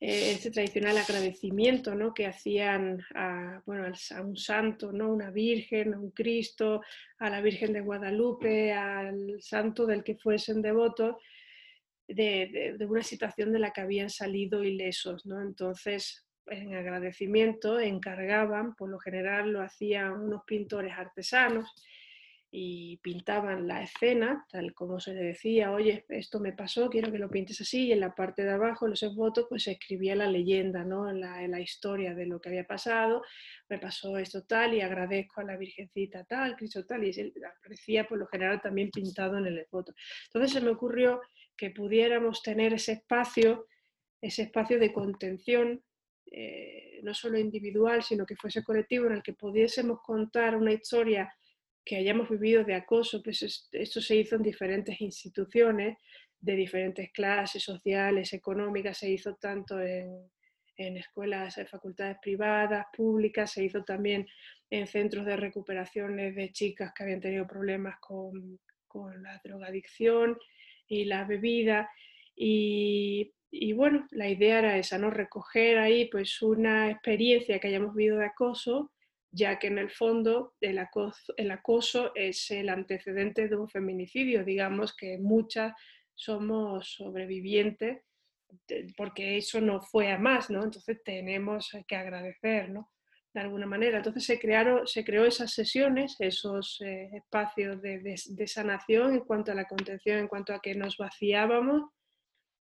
eh, 0.00 0.30
este 0.30 0.52
tradicional 0.52 0.96
agradecimiento 0.96 1.92
¿no? 1.96 2.14
que 2.14 2.26
hacían 2.26 3.04
a, 3.16 3.60
bueno, 3.66 3.84
a 3.84 4.22
un 4.22 4.36
santo, 4.36 4.92
¿no? 4.92 5.12
una 5.12 5.30
virgen, 5.30 5.92
a 5.92 5.98
un 5.98 6.12
Cristo, 6.12 6.82
a 7.18 7.28
la 7.28 7.40
Virgen 7.40 7.72
de 7.72 7.80
Guadalupe, 7.80 8.72
al 8.72 9.42
santo 9.42 9.86
del 9.86 10.04
que 10.04 10.14
fuesen 10.14 10.62
devotos, 10.62 11.16
de, 12.06 12.76
de, 12.78 12.86
una 12.86 13.02
situación 13.02 13.52
de 13.52 13.58
la 13.58 13.72
que 13.72 13.80
habían 13.80 14.08
salido 14.08 14.62
ilesos. 14.62 15.26
¿no? 15.26 15.42
Entonces, 15.42 16.24
en 16.46 16.76
agradecimiento, 16.76 17.80
encargaban, 17.80 18.76
por 18.76 18.90
lo 18.90 19.00
general 19.00 19.50
lo 19.50 19.62
hacían 19.62 20.12
unos 20.12 20.44
pintores 20.44 20.92
artesanos, 20.96 21.74
y 22.50 22.96
pintaban 22.98 23.68
la 23.68 23.82
escena, 23.82 24.46
tal 24.50 24.72
como 24.72 25.00
se 25.00 25.12
le 25.12 25.22
decía, 25.22 25.70
oye, 25.70 26.06
esto 26.08 26.40
me 26.40 26.54
pasó, 26.54 26.88
quiero 26.88 27.12
que 27.12 27.18
lo 27.18 27.28
pintes 27.28 27.60
así, 27.60 27.88
y 27.88 27.92
en 27.92 28.00
la 28.00 28.14
parte 28.14 28.42
de 28.42 28.52
abajo, 28.52 28.88
los 28.88 29.02
votos, 29.14 29.46
pues 29.50 29.64
se 29.64 29.72
escribía 29.72 30.16
la 30.16 30.26
leyenda, 30.26 30.82
¿no? 30.82 31.12
La, 31.12 31.60
historia 31.60 32.14
de 32.14 32.24
lo 32.24 32.40
que 32.40 32.48
había 32.48 32.64
pasado, 32.64 33.22
me 33.68 33.78
pasó 33.78 34.16
esto 34.16 34.44
tal, 34.44 34.72
y 34.72 34.80
agradezco 34.80 35.42
a 35.42 35.44
la 35.44 35.56
Virgencita 35.56 36.24
tal, 36.24 36.56
Cristo 36.56 36.86
tal, 36.86 37.04
y 37.04 37.12
aparecía 37.44 38.06
por 38.06 38.18
lo 38.18 38.26
general 38.28 38.62
también 38.62 38.90
pintado 38.90 39.36
en 39.36 39.46
el 39.46 39.66
voto. 39.70 39.92
Entonces 40.26 40.52
se 40.52 40.60
me 40.62 40.70
ocurrió 40.70 41.20
que 41.56 41.70
pudiéramos 41.70 42.42
tener 42.42 42.72
ese 42.72 42.92
espacio, 42.92 43.66
ese 44.22 44.42
espacio 44.42 44.78
de 44.78 44.92
contención, 44.92 45.82
eh, 46.30 47.00
no 47.02 47.12
solo 47.12 47.38
individual, 47.38 48.02
sino 48.02 48.24
que 48.24 48.36
fuese 48.36 48.62
colectivo, 48.62 49.06
en 49.06 49.14
el 49.14 49.22
que 49.22 49.34
pudiésemos 49.34 50.00
contar 50.02 50.56
una 50.56 50.72
historia 50.72 51.30
que 51.84 51.96
hayamos 51.96 52.28
vivido 52.28 52.64
de 52.64 52.74
acoso, 52.74 53.22
pues 53.22 53.68
esto 53.72 54.00
se 54.00 54.16
hizo 54.16 54.36
en 54.36 54.42
diferentes 54.42 55.00
instituciones, 55.00 55.96
de 56.40 56.54
diferentes 56.54 57.10
clases 57.12 57.62
sociales, 57.62 58.32
económicas, 58.32 58.98
se 58.98 59.10
hizo 59.10 59.34
tanto 59.36 59.80
en, 59.80 60.30
en 60.76 60.96
escuelas, 60.96 61.58
en 61.58 61.66
facultades 61.66 62.16
privadas, 62.22 62.86
públicas, 62.96 63.52
se 63.52 63.64
hizo 63.64 63.82
también 63.82 64.26
en 64.70 64.86
centros 64.86 65.26
de 65.26 65.36
recuperaciones 65.36 66.34
de 66.36 66.52
chicas 66.52 66.92
que 66.94 67.02
habían 67.02 67.20
tenido 67.20 67.46
problemas 67.46 67.98
con, 68.00 68.60
con 68.86 69.22
la 69.22 69.40
drogadicción 69.42 70.38
y 70.86 71.04
la 71.04 71.24
bebida. 71.24 71.90
Y, 72.36 73.34
y, 73.50 73.72
bueno, 73.72 74.06
la 74.12 74.28
idea 74.28 74.60
era 74.60 74.78
esa, 74.78 74.98
¿no? 74.98 75.10
Recoger 75.10 75.78
ahí 75.78 76.08
pues 76.08 76.40
una 76.42 76.90
experiencia 76.90 77.58
que 77.58 77.68
hayamos 77.68 77.94
vivido 77.94 78.18
de 78.18 78.26
acoso 78.26 78.92
ya 79.30 79.58
que 79.58 79.66
en 79.66 79.78
el 79.78 79.90
fondo 79.90 80.54
el 80.60 80.78
acoso, 80.78 82.12
es 82.14 82.50
el 82.50 82.68
antecedente 82.68 83.48
de 83.48 83.56
un 83.56 83.68
feminicidio. 83.68 84.44
Digamos 84.44 84.96
que 84.96 85.18
muchas 85.18 85.74
somos 86.14 86.94
sobrevivientes 86.94 88.02
porque 88.96 89.36
eso 89.36 89.60
no 89.60 89.80
fue 89.80 90.10
a 90.10 90.18
más, 90.18 90.50
¿no? 90.50 90.64
Entonces 90.64 91.02
tenemos 91.04 91.70
que 91.86 91.96
agradecer, 91.96 92.70
¿no? 92.70 92.90
De 93.34 93.40
alguna 93.40 93.66
manera. 93.66 93.98
Entonces 93.98 94.24
se, 94.24 94.38
crearon, 94.38 94.86
se 94.86 95.04
creó 95.04 95.26
esas 95.26 95.52
sesiones, 95.52 96.16
esos 96.18 96.80
eh, 96.80 97.10
espacios 97.12 97.80
de, 97.82 98.46
sanación 98.46 99.14
en 99.14 99.20
cuanto 99.20 99.52
a 99.52 99.54
la 99.54 99.66
contención, 99.66 100.18
en 100.18 100.28
cuanto 100.28 100.54
a 100.54 100.60
que 100.60 100.74
nos 100.74 100.96
vaciábamos. 100.96 101.90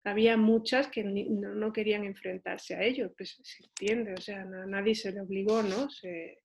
Había 0.03 0.38
muchas 0.38 0.88
que 0.88 1.03
no, 1.03 1.73
querían 1.73 2.06
enfrentarse 2.06 2.75
a 2.75 2.84
ello, 2.84 3.13
pues 3.17 3.38
se 3.41 3.63
entiende, 3.65 4.13
o 4.13 4.21
sea, 4.21 4.45
nadie 4.45 4.95
se 4.95 5.12
le 5.12 5.19
obligó, 5.19 5.63
¿no? 5.63 5.89
Se, 5.89 6.38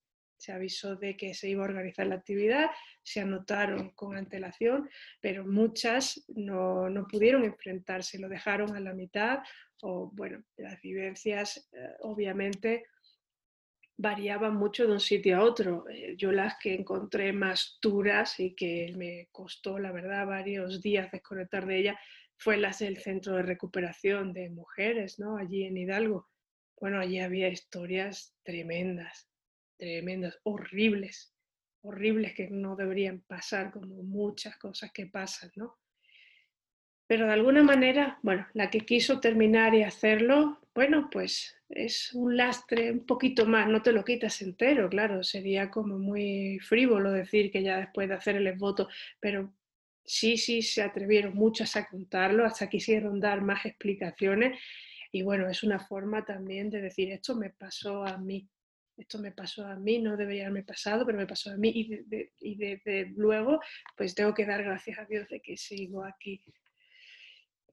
se 0.42 0.50
avisó 0.50 0.96
de 0.96 1.16
que 1.16 1.35
se 1.35 1.48
iba 1.48 1.62
a 1.62 1.68
organizar 1.68 2.05
la 2.09 2.16
actividad, 2.16 2.68
se 3.00 3.20
anotaron 3.20 3.90
con 3.90 4.16
antelación, 4.16 4.90
pero 5.20 5.46
muchas 5.46 6.24
no, 6.26 6.90
no 6.90 7.07
pudieron 7.07 7.44
enfrentarse, 7.44 8.18
lo 8.18 8.28
dejaron 8.28 8.74
a 8.74 8.81
la 8.81 8.92
mitad 8.92 9.38
o, 9.83 10.11
bueno, 10.12 10.42
las 10.57 10.81
vivencias 10.81 11.68
eh, 11.72 11.94
obviamente 12.00 12.87
variaban 13.96 14.57
mucho 14.57 14.85
de 14.85 14.94
un 14.94 15.00
sitio 15.00 15.37
a 15.37 15.44
otro. 15.44 15.88
Eh, 15.88 16.16
yo 16.16 16.33
las 16.33 16.57
que 16.59 16.74
encontré 16.74 17.33
más 17.33 17.78
duras 17.81 18.40
y 18.40 18.57
que 18.57 18.92
me 18.96 19.28
costó, 19.31 19.78
la 19.78 19.92
verdad, 19.92 20.26
varios 20.26 20.83
días 20.83 21.12
desconectar 21.12 21.66
de 21.66 21.78
ella, 21.78 22.00
fue 22.37 22.57
las 22.57 22.81
del 22.81 22.96
Centro 22.96 23.37
de 23.37 23.44
Recuperación 23.44 24.33
de 24.33 24.50
Mujeres, 24.50 25.20
¿no? 25.20 25.37
Allí 25.37 25.62
en 25.62 25.76
Hidalgo. 25.76 26.28
Bueno, 26.81 26.98
allí 26.98 27.20
había 27.20 27.46
historias 27.46 28.35
tremendas, 28.42 29.32
tremendas, 29.83 30.38
horribles, 30.45 31.35
horribles 31.81 32.35
que 32.35 32.49
no 32.49 32.77
deberían 32.77 33.18
pasar, 33.23 33.73
como 33.73 34.01
muchas 34.05 34.57
cosas 34.57 34.92
que 34.92 35.07
pasan, 35.07 35.51
¿no? 35.57 35.77
Pero 37.09 37.27
de 37.27 37.33
alguna 37.33 37.64
manera, 37.64 38.21
bueno, 38.23 38.47
la 38.55 38.71
que 38.71 38.83
quiso 38.83 39.18
terminar 39.18 39.75
y 39.75 39.83
hacerlo, 39.83 40.61
bueno, 40.73 41.09
pues 41.11 41.57
es 41.68 42.14
un 42.14 42.37
lastre 42.37 42.92
un 42.92 43.05
poquito 43.05 43.45
más, 43.45 43.68
no 43.68 43.83
te 43.83 43.90
lo 43.90 44.05
quitas 44.05 44.40
entero, 44.40 44.88
claro, 44.88 45.25
sería 45.25 45.68
como 45.68 45.99
muy 45.99 46.61
frívolo 46.61 47.11
decir 47.11 47.51
que 47.51 47.64
ya 47.64 47.79
después 47.79 48.09
de 48.09 48.14
hacer 48.14 48.37
el 48.37 48.53
voto, 48.57 48.88
pero 49.18 49.53
sí, 50.05 50.37
sí 50.37 50.62
se 50.62 50.83
atrevieron 50.83 51.35
muchas 51.35 51.75
a 51.75 51.88
contarlo, 51.88 52.45
hasta 52.45 52.68
quisieron 52.68 53.18
dar 53.18 53.42
más 53.42 53.66
explicaciones 53.66 54.61
y 55.11 55.23
bueno, 55.23 55.49
es 55.49 55.64
una 55.64 55.81
forma 55.81 56.25
también 56.25 56.71
de 56.71 56.81
decir, 56.81 57.11
esto 57.11 57.35
me 57.35 57.51
pasó 57.51 58.05
a 58.05 58.16
mí, 58.16 58.49
esto 58.96 59.18
me 59.18 59.33
pasó 59.33 59.66
a 59.66 59.76
mí, 59.76 59.98
no 59.98 60.16
debería 60.16 60.44
haberme 60.44 60.62
pasado, 60.62 61.05
pero 61.05 61.18
me 61.18 61.26
pasó 61.26 61.50
a 61.50 61.57
mí 61.57 61.72
y, 61.74 62.55
de, 62.57 63.12
luego 63.16 63.61
pues 63.96 64.14
tengo 64.14 64.35
que 64.35 64.46
dar 64.46 64.62
gracias 64.62 64.98
a 64.98 65.05
Dios 65.05 65.28
de 65.28 65.40
que 65.40 65.57
sigo 65.57 66.05
aquí. 66.05 66.42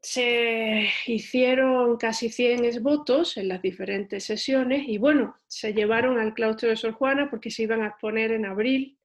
Se 0.02 0.90
hicieron 1.08 1.98
casi 1.98 2.30
100 2.30 2.82
votos 2.82 3.36
en 3.36 3.50
las 3.50 3.62
diferentes 3.62 4.24
sesiones 4.24 4.88
y 4.88 4.98
bueno, 4.98 5.36
se 5.48 5.74
llevaron 5.74 6.18
al 6.20 6.34
claustro 6.34 6.70
de 6.70 6.78
Sor 6.78 6.94
Juana 6.94 7.30
porque 7.30 7.52
se 7.52 7.64
iban 7.64 7.82
a 7.82 7.88
exponer 7.88 8.32
en 8.32 8.46
abril, 8.46 8.98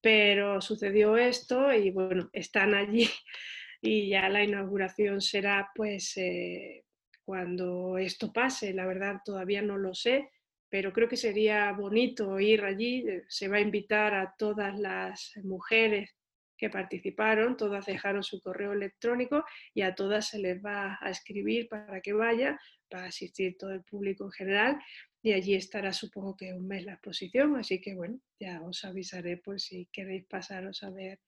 pero 0.00 0.60
sucedió 0.60 1.16
esto 1.16 1.72
y 1.72 1.90
bueno, 1.90 2.30
están 2.32 2.74
allí 2.74 3.10
y 3.82 4.08
ya 4.08 4.28
la 4.28 4.44
inauguración 4.44 5.20
será 5.20 5.72
pues 5.74 6.16
eh, 6.16 6.84
cuando 7.24 7.98
esto 7.98 8.32
pase, 8.32 8.72
la 8.72 8.86
verdad 8.86 9.20
todavía 9.24 9.62
no 9.62 9.76
lo 9.76 9.94
sé, 9.94 10.30
pero 10.68 10.92
creo 10.92 11.08
que 11.08 11.16
sería 11.16 11.72
bonito 11.72 12.38
ir 12.40 12.62
allí. 12.62 13.08
Eh, 13.08 13.24
se 13.28 13.48
va 13.48 13.56
a 13.56 13.60
invitar 13.60 14.14
a 14.14 14.34
todas 14.36 14.78
las 14.78 15.32
mujeres 15.42 16.14
que 16.56 16.70
participaron, 16.70 17.56
todas 17.56 17.84
dejaron 17.84 18.22
su 18.22 18.40
correo 18.40 18.72
electrónico 18.72 19.44
y 19.74 19.82
a 19.82 19.94
todas 19.94 20.28
se 20.28 20.38
les 20.38 20.64
va 20.64 20.98
a 21.00 21.10
escribir 21.10 21.68
para 21.68 22.00
que 22.00 22.14
vaya, 22.14 22.58
para 22.88 23.06
asistir 23.06 23.56
todo 23.58 23.72
el 23.72 23.82
público 23.82 24.24
en 24.24 24.30
general 24.32 24.78
y 25.26 25.32
allí 25.32 25.56
estará 25.56 25.92
supongo 25.92 26.36
que 26.36 26.54
un 26.54 26.68
mes 26.68 26.84
la 26.84 26.92
exposición, 26.92 27.56
así 27.56 27.80
que 27.80 27.96
bueno, 27.96 28.20
ya 28.38 28.62
os 28.62 28.84
avisaré 28.84 29.36
por 29.36 29.60
si 29.60 29.88
queréis 29.92 30.24
pasaros 30.26 30.84
a 30.84 30.90
ver 30.90 31.18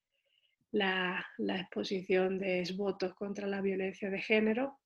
la, 0.70 1.27
la 1.37 1.61
exposición 1.62 2.38
de 2.38 2.62
votos 2.77 3.14
contra 3.14 3.48
la 3.48 3.61
violencia 3.61 4.09
de 4.09 4.22
género 4.22 4.79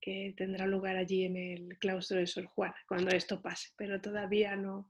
que 0.00 0.34
tendrá 0.36 0.66
lugar 0.66 0.96
allí 0.96 1.24
en 1.24 1.36
el 1.36 1.78
claustro 1.78 2.18
de 2.18 2.26
Sor 2.26 2.46
Juana 2.46 2.76
cuando 2.88 3.10
esto 3.10 3.40
pase, 3.40 3.70
pero 3.76 4.00
todavía 4.00 4.56
no, 4.56 4.88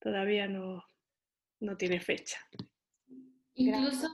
todavía 0.00 0.48
no, 0.48 0.84
no 1.60 1.76
tiene 1.76 2.00
fecha. 2.00 2.38
Incluso, 3.54 4.08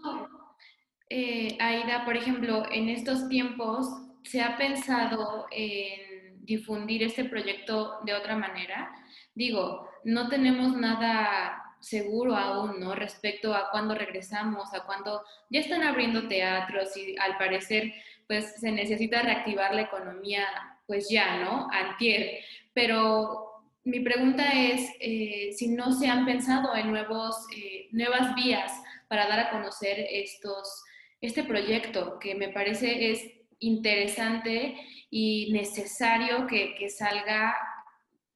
eh, 1.11 1.57
Aida, 1.61 2.05
por 2.05 2.17
ejemplo, 2.17 2.65
en 2.73 2.89
estos 2.89 3.29
tiempos 3.29 3.87
se 4.25 4.41
ha 4.41 4.57
pensado 4.57 5.47
en 5.51 6.45
difundir 6.45 7.03
este 7.03 7.25
proyecto 7.25 8.01
de 8.05 8.15
otra 8.15 8.37
manera. 8.37 8.91
Digo, 9.35 9.89
no 10.05 10.29
tenemos 10.29 10.77
nada 10.77 11.61
seguro 11.81 12.35
aún, 12.35 12.81
¿no? 12.81 12.95
Respecto 12.95 13.55
a 13.55 13.71
cuándo 13.71 13.95
regresamos, 13.95 14.73
a 14.73 14.85
cuándo 14.85 15.23
ya 15.51 15.61
están 15.61 15.83
abriendo 15.83 16.29
teatros 16.29 16.97
y 16.97 17.15
al 17.19 17.37
parecer 17.37 17.93
pues 18.27 18.61
se 18.61 18.73
necesita 18.73 19.23
reactivar 19.23 19.75
la 19.75 19.83
economía 19.83 20.47
pues 20.87 21.09
ya, 21.09 21.39
¿no? 21.39 21.69
Antier. 21.71 22.41
Pero 22.73 23.55
mi 23.85 24.01
pregunta 24.01 24.51
es 24.53 24.91
eh, 25.01 25.51
si 25.53 25.69
no 25.69 25.93
se 25.93 26.09
han 26.09 26.25
pensado 26.25 26.75
en 26.75 26.91
nuevos, 26.91 27.47
eh, 27.57 27.89
nuevas 27.93 28.35
vías 28.35 28.73
para 29.09 29.27
dar 29.27 29.41
a 29.41 29.51
conocer 29.51 30.07
estos, 30.11 30.83
este 31.21 31.45
proyecto 31.45 32.19
que 32.19 32.35
me 32.35 32.49
parece 32.49 33.11
es 33.11 33.25
interesante 33.59 34.77
y 35.11 35.53
necesario 35.53 36.47
que, 36.47 36.89
salga 36.89 37.55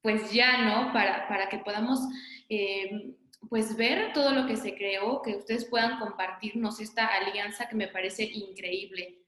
pues 0.03 0.33
ya, 0.33 0.63
¿no? 0.65 0.93
Para, 0.93 1.27
para 1.29 1.49
que 1.49 1.59
podamos 1.59 2.01
eh, 2.49 3.15
pues 3.49 3.77
ver 3.77 4.13
todo 4.13 4.33
lo 4.33 4.47
que 4.47 4.57
se 4.57 4.75
creó, 4.75 5.23
que 5.23 5.37
ustedes 5.37 5.65
puedan 5.65 5.99
compartirnos 5.99 6.81
esta 6.81 7.07
alianza 7.07 7.69
que 7.69 7.77
me 7.77 7.89
parece 7.89 8.25
increíble. 8.25 9.19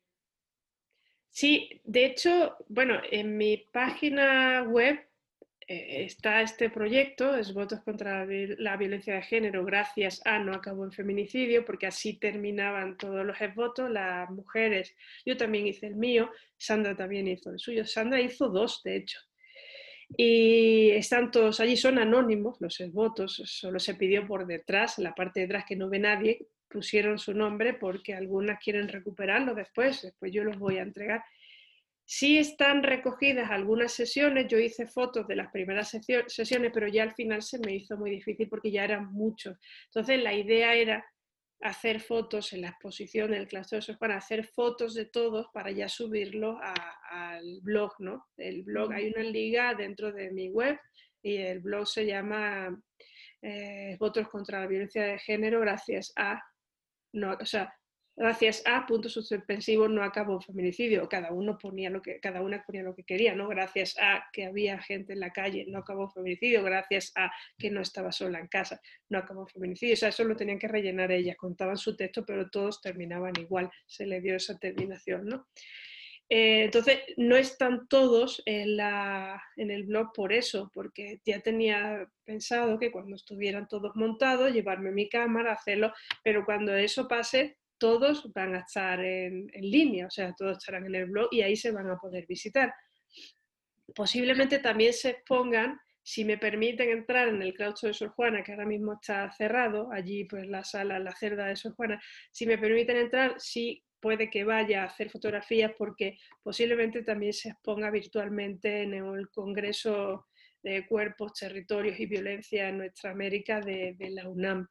Sí, 1.30 1.80
de 1.84 2.06
hecho, 2.06 2.56
bueno, 2.68 3.00
en 3.10 3.36
mi 3.36 3.56
página 3.56 4.62
web 4.64 4.98
eh, 5.68 6.04
está 6.04 6.42
este 6.42 6.68
proyecto, 6.68 7.36
es 7.36 7.54
Votos 7.54 7.80
contra 7.82 8.26
la 8.26 8.76
Violencia 8.76 9.14
de 9.14 9.22
Género, 9.22 9.64
gracias 9.64 10.20
a 10.24 10.40
No 10.40 10.52
Acabó 10.52 10.84
en 10.84 10.90
Feminicidio, 10.90 11.64
porque 11.64 11.86
así 11.86 12.18
terminaban 12.18 12.98
todos 12.98 13.24
los 13.24 13.36
votos, 13.54 13.88
las 13.88 14.28
mujeres, 14.30 14.96
yo 15.24 15.36
también 15.36 15.68
hice 15.68 15.86
el 15.86 15.94
mío, 15.94 16.30
Sandra 16.58 16.96
también 16.96 17.28
hizo 17.28 17.50
el 17.50 17.60
suyo, 17.60 17.86
Sandra 17.86 18.20
hizo 18.20 18.48
dos, 18.48 18.82
de 18.82 18.96
hecho. 18.96 19.20
Y 20.16 20.90
están 20.90 21.30
todos 21.30 21.60
allí, 21.60 21.76
son 21.76 21.98
anónimos 21.98 22.56
los 22.60 22.82
votos, 22.92 23.40
solo 23.46 23.78
se 23.78 23.94
pidió 23.94 24.26
por 24.26 24.48
detrás, 24.48 24.98
la 24.98 25.14
parte 25.14 25.38
de 25.38 25.46
atrás 25.46 25.64
que 25.68 25.76
no 25.76 25.88
ve 25.88 26.00
nadie, 26.00 26.48
pusieron 26.70 27.18
su 27.18 27.34
nombre 27.34 27.74
porque 27.74 28.14
algunas 28.14 28.62
quieren 28.62 28.88
recuperarlo 28.88 29.54
después, 29.54 30.02
después 30.02 30.32
yo 30.32 30.44
los 30.44 30.58
voy 30.58 30.78
a 30.78 30.82
entregar 30.82 31.22
Sí 32.12 32.38
están 32.38 32.82
recogidas 32.82 33.52
algunas 33.52 33.92
sesiones, 33.92 34.48
yo 34.48 34.58
hice 34.58 34.88
fotos 34.88 35.28
de 35.28 35.36
las 35.36 35.52
primeras 35.52 35.96
sesiones, 36.26 36.72
pero 36.74 36.88
ya 36.88 37.04
al 37.04 37.14
final 37.14 37.40
se 37.40 37.60
me 37.60 37.72
hizo 37.72 37.96
muy 37.96 38.10
difícil 38.10 38.48
porque 38.48 38.72
ya 38.72 38.82
eran 38.82 39.12
muchos. 39.12 39.56
Entonces 39.84 40.20
la 40.20 40.34
idea 40.34 40.74
era 40.74 41.06
hacer 41.60 42.00
fotos 42.00 42.52
en 42.52 42.62
la 42.62 42.70
exposición 42.70 43.30
del 43.30 43.46
claustro 43.46 43.78
de 43.78 43.96
para 43.96 44.16
hacer 44.16 44.44
fotos 44.44 44.94
de 44.94 45.04
todos 45.04 45.46
para 45.54 45.70
ya 45.70 45.88
subirlo 45.88 46.58
al 47.12 47.60
blog, 47.62 47.92
¿no? 48.00 48.26
El 48.36 48.64
blog, 48.64 48.92
hay 48.92 49.12
una 49.14 49.22
liga 49.22 49.76
dentro 49.76 50.10
de 50.10 50.32
mi 50.32 50.48
web 50.48 50.80
y 51.22 51.36
el 51.36 51.60
blog 51.60 51.86
se 51.86 52.06
llama 52.06 52.76
eh, 53.40 53.96
Votos 54.00 54.28
contra 54.28 54.58
la 54.58 54.66
Violencia 54.66 55.04
de 55.04 55.20
Género 55.20 55.60
gracias 55.60 56.12
a, 56.16 56.42
no, 57.12 57.36
o 57.40 57.46
sea, 57.46 57.74
gracias 58.16 58.62
a 58.66 58.86
puntos 58.86 59.12
suspensivos 59.12 59.88
no 59.88 60.02
acabó 60.02 60.40
feminicidio. 60.40 61.08
Cada 61.08 61.32
uno 61.32 61.56
ponía 61.56 61.88
lo 61.88 62.02
que, 62.02 62.20
cada 62.20 62.42
una 62.42 62.62
ponía 62.62 62.82
lo 62.82 62.94
que 62.94 63.04
quería, 63.04 63.34
¿no? 63.34 63.48
Gracias 63.48 63.96
a 63.98 64.24
que 64.32 64.44
había 64.44 64.78
gente 64.82 65.14
en 65.14 65.20
la 65.20 65.32
calle, 65.32 65.64
no 65.68 65.78
acabó 65.78 66.10
feminicidio, 66.10 66.62
gracias 66.62 67.12
a 67.16 67.30
que 67.56 67.70
no 67.70 67.80
estaba 67.80 68.12
sola 68.12 68.38
en 68.38 68.48
casa, 68.48 68.80
no 69.08 69.18
acabó 69.18 69.46
feminicidio. 69.46 69.94
O 69.94 69.96
sea, 69.96 70.10
eso 70.10 70.24
lo 70.24 70.36
tenían 70.36 70.58
que 70.58 70.68
rellenar 70.68 71.10
ellas, 71.12 71.36
contaban 71.36 71.78
su 71.78 71.96
texto, 71.96 72.24
pero 72.26 72.50
todos 72.50 72.82
terminaban 72.82 73.32
igual, 73.38 73.70
se 73.86 74.06
le 74.06 74.20
dio 74.20 74.36
esa 74.36 74.58
terminación, 74.58 75.24
¿no? 75.24 75.46
Eh, 76.32 76.62
entonces, 76.62 77.00
no 77.16 77.34
están 77.34 77.88
todos 77.88 78.40
en, 78.46 78.78
el 79.56 79.82
blog 79.82 80.12
por 80.14 80.32
eso, 80.32 80.70
porque 80.72 81.20
ya 81.26 81.40
tenía 81.40 82.08
pensado 82.24 82.78
que 82.78 82.92
cuando 82.92 83.16
estuvieran 83.16 83.66
todos 83.66 83.96
montados, 83.96 84.52
llevarme 84.52 84.92
mi 84.92 85.08
cámara, 85.08 85.52
hacerlo, 85.52 85.92
pero 86.22 86.44
cuando 86.44 86.72
eso 86.76 87.08
pase, 87.08 87.58
todos 87.78 88.32
van 88.32 88.54
a 88.54 88.60
estar 88.60 89.00
en, 89.04 89.50
línea, 89.54 90.06
o 90.06 90.10
sea, 90.10 90.32
todos 90.34 90.58
estarán 90.58 90.86
en 90.86 90.94
el 90.94 91.06
blog 91.06 91.28
y 91.32 91.42
ahí 91.42 91.56
se 91.56 91.72
van 91.72 91.90
a 91.90 91.98
poder 91.98 92.26
visitar. 92.28 92.72
Posiblemente 93.92 94.60
también 94.60 94.92
se 94.92 95.10
expongan, 95.10 95.80
si 96.00 96.24
me 96.24 96.38
permiten 96.38 96.90
entrar 96.90 97.26
en 97.26 97.42
el 97.42 97.54
claustro 97.54 97.88
de 97.88 97.94
Sor 97.94 98.10
Juana, 98.10 98.44
que 98.44 98.52
ahora 98.52 98.66
mismo 98.66 98.92
está 98.92 99.32
cerrado, 99.32 99.90
allí 99.90 100.24
pues 100.26 100.46
la 100.46 100.62
sala, 100.62 101.00
la 101.00 101.14
cerda 101.16 101.46
de 101.46 101.56
Sor 101.56 101.74
Juana, 101.74 102.00
si 102.30 102.46
me 102.46 102.56
permiten 102.56 102.98
entrar, 102.98 103.34
sí 103.38 103.82
puede 104.00 104.30
que 104.30 104.44
vaya 104.44 104.82
a 104.82 104.86
hacer 104.86 105.10
fotografías 105.10 105.72
porque 105.76 106.18
posiblemente 106.42 107.02
también 107.02 107.32
se 107.32 107.50
exponga 107.50 107.90
virtualmente 107.90 108.82
en 108.82 108.94
el 108.94 109.28
Congreso 109.30 110.26
de 110.62 110.86
Cuerpos, 110.86 111.34
Territorios 111.34 111.98
y 112.00 112.06
Violencia 112.06 112.68
en 112.68 112.78
nuestra 112.78 113.10
América 113.10 113.60
de, 113.60 113.96
la 114.10 114.28
UNAM, 114.28 114.68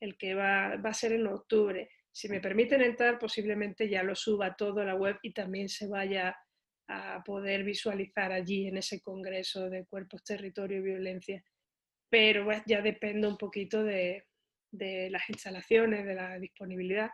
el 0.00 0.16
que 0.16 0.34
va, 0.34 0.72
a 0.72 0.94
ser 0.94 1.12
en 1.12 1.26
octubre 1.26 1.88
si 2.16 2.30
me 2.30 2.40
permiten 2.40 2.80
entrar, 2.80 3.18
posiblemente 3.18 3.90
ya 3.90 4.02
lo 4.02 4.14
suba 4.14 4.56
todo 4.56 4.80
a 4.80 4.86
la 4.86 4.94
web 4.94 5.18
y 5.20 5.34
también 5.34 5.68
se 5.68 5.86
vaya 5.86 6.34
a 6.88 7.22
poder 7.22 7.62
visualizar 7.62 8.32
allí 8.32 8.68
en 8.68 8.78
ese 8.78 9.02
congreso 9.02 9.68
de 9.68 9.84
cuerpos, 9.84 10.24
territorio 10.24 10.78
y 10.78 10.82
violencia. 10.82 11.44
Pero 12.08 12.48
ya 12.64 12.80
depende 12.80 13.28
un 13.28 13.36
poquito 13.36 13.84
de, 13.84 14.24
las 14.72 15.28
instalaciones, 15.28 16.06
de 16.06 16.14
la 16.14 16.38
disponibilidad. 16.38 17.10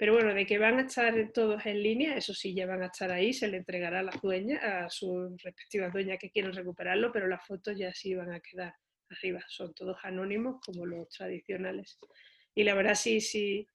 Pero 0.00 0.14
bueno, 0.14 0.32
de 0.32 0.46
que 0.46 0.56
van 0.56 0.78
a 0.78 0.86
estar 0.86 1.14
todos 1.30 1.66
en 1.66 1.82
línea, 1.82 2.16
eso 2.16 2.32
sí, 2.32 2.54
ya 2.54 2.64
van 2.64 2.82
a 2.82 2.86
estar 2.86 3.12
ahí, 3.12 3.34
se 3.34 3.48
le 3.48 3.58
entregará 3.58 4.00
a 4.00 4.02
las 4.02 4.18
dueñas, 4.22 4.64
a 4.64 4.88
sus 4.88 5.30
respectivas 5.42 5.92
dueñas 5.92 6.18
que 6.18 6.30
quieran 6.30 6.54
recuperarlo, 6.54 7.12
pero 7.12 7.28
las 7.28 7.46
fotos 7.46 7.76
ya 7.76 7.92
sí 7.92 8.14
van 8.14 8.32
a 8.32 8.40
quedar 8.40 8.74
arriba, 9.10 9.44
son 9.46 9.74
todos 9.74 9.98
anónimos 10.02 10.58
como 10.64 10.86
los 10.86 11.06
tradicionales. 11.10 11.98
Y 12.54 12.64
la 12.64 12.72
verdad 12.72 12.94
sí, 12.94 13.20
sí, 13.20 13.66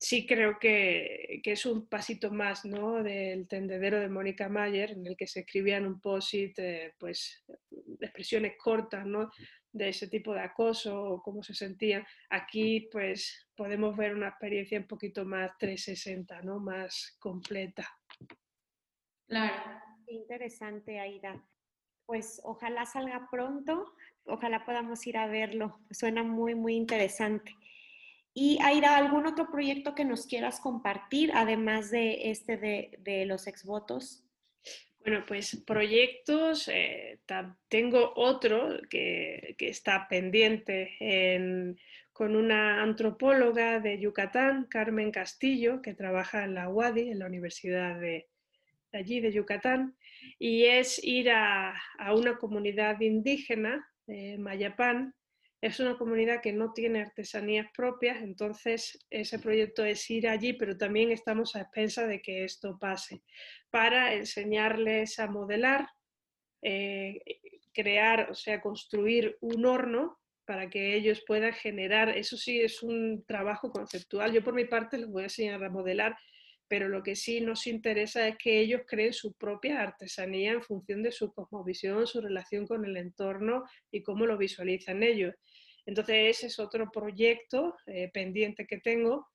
sí 0.00 0.26
creo 0.26 0.58
que, 0.58 1.42
es 1.44 1.66
un 1.66 1.86
pasito 1.86 2.30
más 2.30 2.64
¿no? 2.64 3.02
del 3.02 3.46
tendedero 3.46 4.00
de 4.00 4.08
Mónica 4.08 4.48
Mayer, 4.48 4.92
en 4.92 5.06
el 5.06 5.16
que 5.16 5.26
se 5.26 5.40
escribían 5.40 5.86
un 5.86 6.00
post-it, 6.00 6.58
eh, 6.58 6.94
pues, 6.98 7.44
expresiones 8.00 8.54
cortas 8.56 9.06
¿no? 9.06 9.30
de 9.72 9.90
ese 9.90 10.08
tipo 10.08 10.32
de 10.32 10.40
acoso 10.40 11.02
o 11.02 11.22
cómo 11.22 11.42
se 11.42 11.54
sentían. 11.54 12.04
Aquí 12.30 12.88
pues 12.90 13.46
podemos 13.54 13.94
ver 13.94 14.14
una 14.14 14.28
experiencia 14.28 14.78
un 14.78 14.86
poquito 14.86 15.26
más 15.26 15.50
360, 15.58 16.40
¿no? 16.42 16.58
más 16.58 17.16
completa. 17.18 17.86
Claro. 19.28 19.80
Interesante, 20.06 20.98
Aida. 20.98 21.40
Pues 22.04 22.40
ojalá 22.42 22.84
salga 22.84 23.28
pronto, 23.30 23.94
ojalá 24.24 24.64
podamos 24.64 25.06
ir 25.06 25.16
a 25.16 25.28
verlo. 25.28 25.78
Suena 25.90 26.24
muy, 26.24 26.56
muy 26.56 26.74
interesante. 26.74 27.54
Y 28.32 28.58
Aira, 28.62 28.96
¿algún 28.96 29.26
otro 29.26 29.50
proyecto 29.50 29.94
que 29.94 30.04
nos 30.04 30.26
quieras 30.26 30.60
compartir, 30.60 31.32
además 31.34 31.90
de 31.90 32.30
este 32.30 32.56
de, 32.56 33.26
los 33.26 33.46
exvotos? 33.46 34.24
Bueno, 35.00 35.24
pues 35.26 35.56
proyectos, 35.66 36.68
eh, 36.68 37.18
tengo 37.68 38.12
otro 38.14 38.78
que, 38.88 39.56
está 39.58 40.06
pendiente 40.08 41.76
con 42.12 42.36
una 42.36 42.82
antropóloga 42.82 43.80
de 43.80 43.98
Yucatán, 43.98 44.66
Carmen 44.66 45.10
Castillo, 45.10 45.80
que 45.80 45.94
trabaja 45.94 46.44
en 46.44 46.54
la 46.54 46.68
UADI, 46.68 47.10
en 47.10 47.18
la 47.18 47.26
Universidad 47.26 47.98
de, 47.98 48.28
allí 48.92 49.20
de 49.20 49.32
Yucatán, 49.32 49.96
y 50.38 50.64
es 50.64 51.02
ir 51.02 51.30
a, 51.30 51.74
una 52.14 52.36
comunidad 52.36 53.00
indígena, 53.00 53.88
de 54.06 54.38
Mayapán, 54.38 55.14
es 55.60 55.78
una 55.78 55.98
comunidad 55.98 56.40
que 56.40 56.52
no 56.52 56.72
tiene 56.72 57.02
artesanías 57.02 57.66
propias, 57.76 58.22
entonces 58.22 58.98
ese 59.10 59.38
proyecto 59.38 59.84
es 59.84 60.08
ir 60.10 60.26
allí, 60.26 60.54
pero 60.54 60.76
también 60.76 61.12
estamos 61.12 61.54
a 61.54 61.60
expensas 61.60 62.08
de 62.08 62.22
que 62.22 62.44
esto 62.44 62.78
pase, 62.78 63.22
para 63.70 64.14
enseñarles 64.14 65.18
a 65.18 65.26
modelar, 65.26 65.88
eh, 66.62 67.20
crear, 67.72 68.30
o 68.30 68.34
sea, 68.34 68.60
construir 68.60 69.36
un 69.40 69.66
horno 69.66 70.18
para 70.46 70.68
que 70.68 70.96
ellos 70.96 71.22
puedan 71.26 71.52
generar, 71.52 72.08
eso 72.08 72.36
sí 72.36 72.60
es 72.60 72.82
un 72.82 73.24
trabajo 73.24 73.70
conceptual. 73.70 74.32
Yo 74.32 74.42
por 74.42 74.54
mi 74.54 74.64
parte 74.64 74.98
les 74.98 75.08
voy 75.08 75.22
a 75.22 75.26
enseñar 75.26 75.62
a 75.62 75.70
modelar, 75.70 76.16
pero 76.70 76.88
lo 76.88 77.02
que 77.02 77.16
sí 77.16 77.40
nos 77.40 77.66
interesa 77.66 78.28
es 78.28 78.38
que 78.38 78.60
ellos 78.60 78.82
creen 78.86 79.12
su 79.12 79.32
propia 79.32 79.82
artesanía 79.82 80.52
en 80.52 80.62
función 80.62 81.02
de 81.02 81.10
su 81.10 81.32
cosmovisión, 81.32 82.06
su 82.06 82.20
relación 82.20 82.64
con 82.64 82.84
el 82.84 82.96
entorno 82.96 83.64
y 83.90 84.04
cómo 84.04 84.24
lo 84.24 84.38
visualizan 84.38 85.02
ellos. 85.02 85.34
Entonces 85.84 86.36
ese 86.36 86.46
es 86.46 86.60
otro 86.60 86.88
proyecto 86.92 87.74
eh, 87.86 88.08
pendiente 88.14 88.68
que 88.68 88.78
tengo. 88.78 89.26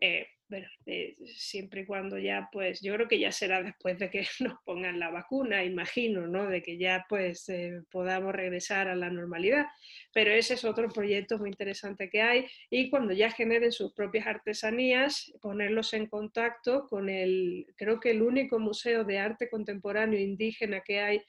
Eh, 0.00 0.26
bueno, 0.50 0.66
eh, 0.84 1.16
siempre 1.36 1.82
y 1.82 1.86
cuando 1.86 2.18
ya, 2.18 2.48
pues 2.50 2.80
yo 2.82 2.92
creo 2.94 3.06
que 3.06 3.20
ya 3.20 3.30
será 3.30 3.62
después 3.62 3.98
de 3.98 4.10
que 4.10 4.26
nos 4.40 4.60
pongan 4.64 4.98
la 4.98 5.10
vacuna, 5.10 5.64
imagino, 5.64 6.26
¿no? 6.26 6.48
De 6.48 6.60
que 6.60 6.76
ya 6.76 7.06
pues 7.08 7.46
podamos 7.90 8.34
regresar 8.34 8.88
a 8.88 8.96
la 8.96 9.10
normalidad. 9.10 9.66
Pero 10.12 10.32
ese 10.32 10.54
es 10.54 10.64
otro 10.64 10.88
proyecto 10.88 11.38
muy 11.38 11.50
interesante 11.50 12.10
que 12.10 12.20
hay 12.20 12.46
y 12.68 12.90
cuando 12.90 13.14
ya 13.14 13.30
generen 13.30 13.70
sus 13.70 13.94
propias 13.94 14.26
artesanías, 14.26 15.32
ponerlos 15.40 15.94
en 15.94 16.06
contacto 16.06 16.86
con 16.88 17.08
el, 17.08 17.66
creo 17.76 18.00
que 18.00 18.10
el 18.10 18.22
único 18.22 18.58
museo 18.58 19.04
de 19.04 19.18
arte 19.18 19.48
contemporáneo 19.48 20.18
indígena 20.18 20.80
que 20.80 21.00
hay 21.00 21.22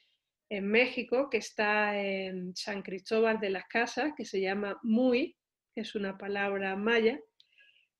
en 0.48 0.66
México, 0.66 1.30
que 1.30 1.38
está 1.38 1.98
en 1.98 2.54
San 2.56 2.82
Cristóbal 2.82 3.40
de 3.40 3.50
las 3.50 3.66
Casas, 3.68 4.12
que 4.16 4.24
se 4.24 4.40
llama 4.40 4.78
Muy, 4.82 5.36
que 5.74 5.80
es 5.80 5.94
una 5.94 6.18
palabra 6.18 6.76
maya, 6.76 7.18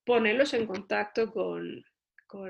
ponerlos 0.05 0.55
en 0.55 0.67
contacto 0.67 1.31
con, 1.31 1.85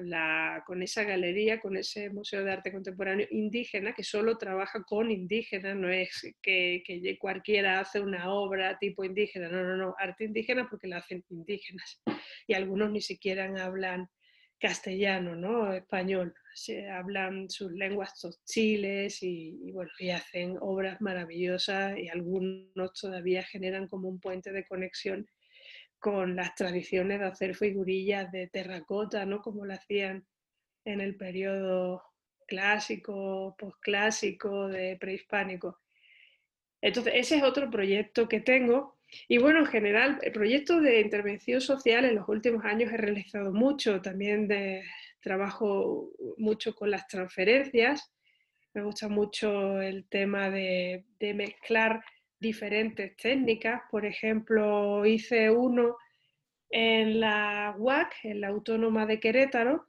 la, 0.02 0.62
con 0.66 0.82
esa 0.82 1.02
galería, 1.02 1.60
con 1.60 1.76
ese 1.76 2.10
Museo 2.10 2.44
de 2.44 2.52
Arte 2.52 2.72
Contemporáneo 2.72 3.26
indígena, 3.30 3.94
que 3.94 4.04
solo 4.04 4.38
trabaja 4.38 4.82
con 4.84 5.10
indígenas, 5.10 5.76
no 5.76 5.90
es 5.90 6.34
que, 6.40 6.82
que, 6.86 7.18
cualquiera 7.18 7.80
hace 7.80 8.00
una 8.00 8.32
obra 8.32 8.78
tipo 8.78 9.04
indígena, 9.04 9.48
no, 9.48 9.62
no, 9.64 9.76
no, 9.76 9.94
arte 9.98 10.24
indígena 10.24 10.68
porque 10.68 10.88
la 10.88 10.98
hacen 10.98 11.24
indígenas. 11.30 12.00
Y 12.46 12.54
algunos 12.54 12.90
ni 12.90 13.00
siquiera 13.00 13.44
hablan 13.64 14.08
castellano, 14.58 15.34
¿no? 15.34 15.72
Español. 15.74 16.34
Se 16.54 16.88
hablan 16.88 17.50
sus 17.50 17.72
lenguas 17.72 18.14
chiles 18.46 19.22
y, 19.22 19.58
y, 19.64 19.72
bueno, 19.72 19.90
y 19.98 20.10
hacen 20.10 20.56
obras 20.60 21.00
maravillosas 21.00 21.98
y 21.98 22.08
algunos 22.08 22.92
todavía 23.00 23.42
generan 23.42 23.88
como 23.88 24.08
un 24.08 24.20
puente 24.20 24.52
de 24.52 24.64
conexión 24.66 25.26
con 26.02 26.34
las 26.34 26.56
tradiciones 26.56 27.20
de 27.20 27.26
hacer 27.26 27.54
figurillas 27.54 28.32
de 28.32 28.48
terracota, 28.48 29.24
¿no? 29.24 29.40
Como 29.40 29.64
lo 29.64 29.72
hacían 29.72 30.26
en 30.84 31.00
el 31.00 31.14
periodo 31.14 32.02
clásico, 32.48 33.54
posclásico, 33.56 34.66
de 34.66 34.96
prehispánico. 35.00 35.78
Entonces, 36.80 37.12
ese 37.14 37.36
es 37.36 37.44
otro 37.44 37.70
proyecto 37.70 38.28
que 38.28 38.40
tengo. 38.40 38.98
Y 39.28 39.38
bueno, 39.38 39.60
en 39.60 39.66
general, 39.66 40.18
el 40.22 40.32
proyecto 40.32 40.80
de 40.80 41.00
intervención 41.00 41.60
social 41.60 42.04
en 42.04 42.16
los 42.16 42.28
últimos 42.28 42.64
años 42.64 42.92
he 42.92 42.96
realizado 42.96 43.52
mucho, 43.52 44.02
también 44.02 44.48
de 44.48 44.82
trabajo 45.20 46.10
mucho 46.36 46.74
con 46.74 46.90
las 46.90 47.06
transferencias. 47.06 48.12
Me 48.74 48.82
gusta 48.82 49.08
mucho 49.08 49.80
el 49.80 50.08
tema 50.08 50.50
de, 50.50 51.04
de 51.20 51.32
mezclar 51.32 52.02
diferentes 52.42 53.16
técnicas. 53.16 53.80
Por 53.90 54.04
ejemplo, 54.04 55.06
hice 55.06 55.48
uno 55.50 55.96
en 56.68 57.20
la 57.20 57.74
UAC, 57.78 58.24
en 58.24 58.42
la 58.42 58.48
Autónoma 58.48 59.06
de 59.06 59.18
Querétaro, 59.18 59.88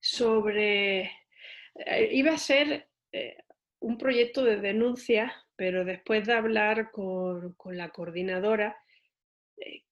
sobre... 0.00 1.10
Eh, 1.74 2.10
iba 2.12 2.32
a 2.32 2.38
ser 2.38 2.88
eh, 3.12 3.36
un 3.80 3.96
proyecto 3.96 4.44
de 4.44 4.56
denuncia, 4.56 5.32
pero 5.56 5.84
después 5.84 6.26
de 6.26 6.34
hablar 6.34 6.90
con, 6.90 7.56
la 7.66 7.88
coordinadora, 7.90 8.76
eh, 9.56 9.84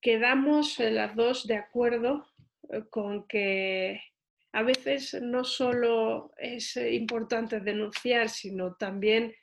quedamos 0.00 0.78
las 0.78 1.14
dos 1.16 1.46
de 1.46 1.56
acuerdo 1.56 2.26
con 2.90 3.26
que 3.26 4.00
a 4.52 4.62
veces 4.62 5.20
no 5.20 5.44
solo 5.44 6.32
es 6.38 6.76
importante 6.76 7.60
denunciar, 7.60 8.28
sino 8.28 8.74
también 8.76 9.34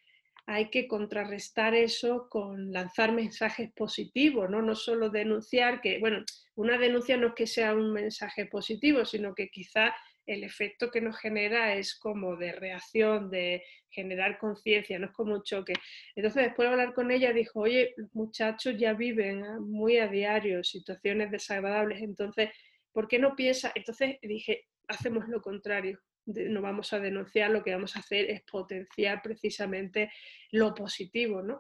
hay 0.46 0.70
que 0.70 0.88
contrarrestar 0.88 1.74
eso 1.74 2.28
con 2.30 2.72
lanzar 2.72 3.12
mensajes 3.12 3.72
positivos, 3.74 4.50
¿no? 4.50 4.62
No 4.62 4.76
solo 4.76 5.10
denunciar, 5.10 5.82
que, 5.82 6.00
bueno, 6.00 6.24
una 6.56 6.78
denuncia 6.78 7.18
no 7.18 7.28
es 7.28 7.34
que 7.36 7.48
sea 7.48 7.74
un 7.74 7.94
mensaje 7.94 8.46
positivo, 8.48 9.06
sino 9.06 9.34
que 9.34 9.50
quizá 9.50 9.96
el 10.26 10.44
efecto 10.44 10.92
que 10.92 11.02
nos 11.02 11.18
genera 11.18 11.76
es 11.76 11.98
como 11.98 12.36
de 12.36 12.52
reacción, 12.54 13.30
de 13.30 13.64
generar 13.90 14.38
conciencia, 14.38 15.00
no 15.00 15.08
es 15.08 15.14
como 15.14 15.36
un 15.36 15.44
choque. 15.44 15.74
Entonces, 16.16 16.44
después 16.44 16.68
de 16.68 16.72
hablar 16.72 16.94
con 16.94 17.12
ella, 17.12 17.34
dijo, 17.34 17.62
oye, 17.62 17.94
los 17.98 18.14
muchachos 18.14 18.76
ya 18.78 18.94
viven 18.94 19.44
¿ah? 19.44 19.60
muy 19.60 19.98
a 19.98 20.08
diario 20.08 20.64
situaciones 20.64 21.32
desagradables, 21.32 22.02
entonces, 22.02 22.50
¿por 22.92 23.08
qué 23.08 23.20
no 23.20 23.36
piensa? 23.36 23.72
Entonces 23.76 24.18
dije, 24.22 24.68
hacemos 24.88 25.28
lo 25.28 25.42
contrario, 25.42 26.00
no 26.26 26.62
vamos 26.62 26.94
a 26.94 27.00
denunciar, 27.00 27.50
lo 27.52 27.64
que 27.64 27.74
vamos 27.74 27.96
a 27.96 28.00
hacer 28.00 28.30
es 28.30 28.42
potenciar 28.44 29.22
precisamente 29.22 30.12
lo 30.52 30.74
positivo, 30.74 31.42
¿no? 31.42 31.60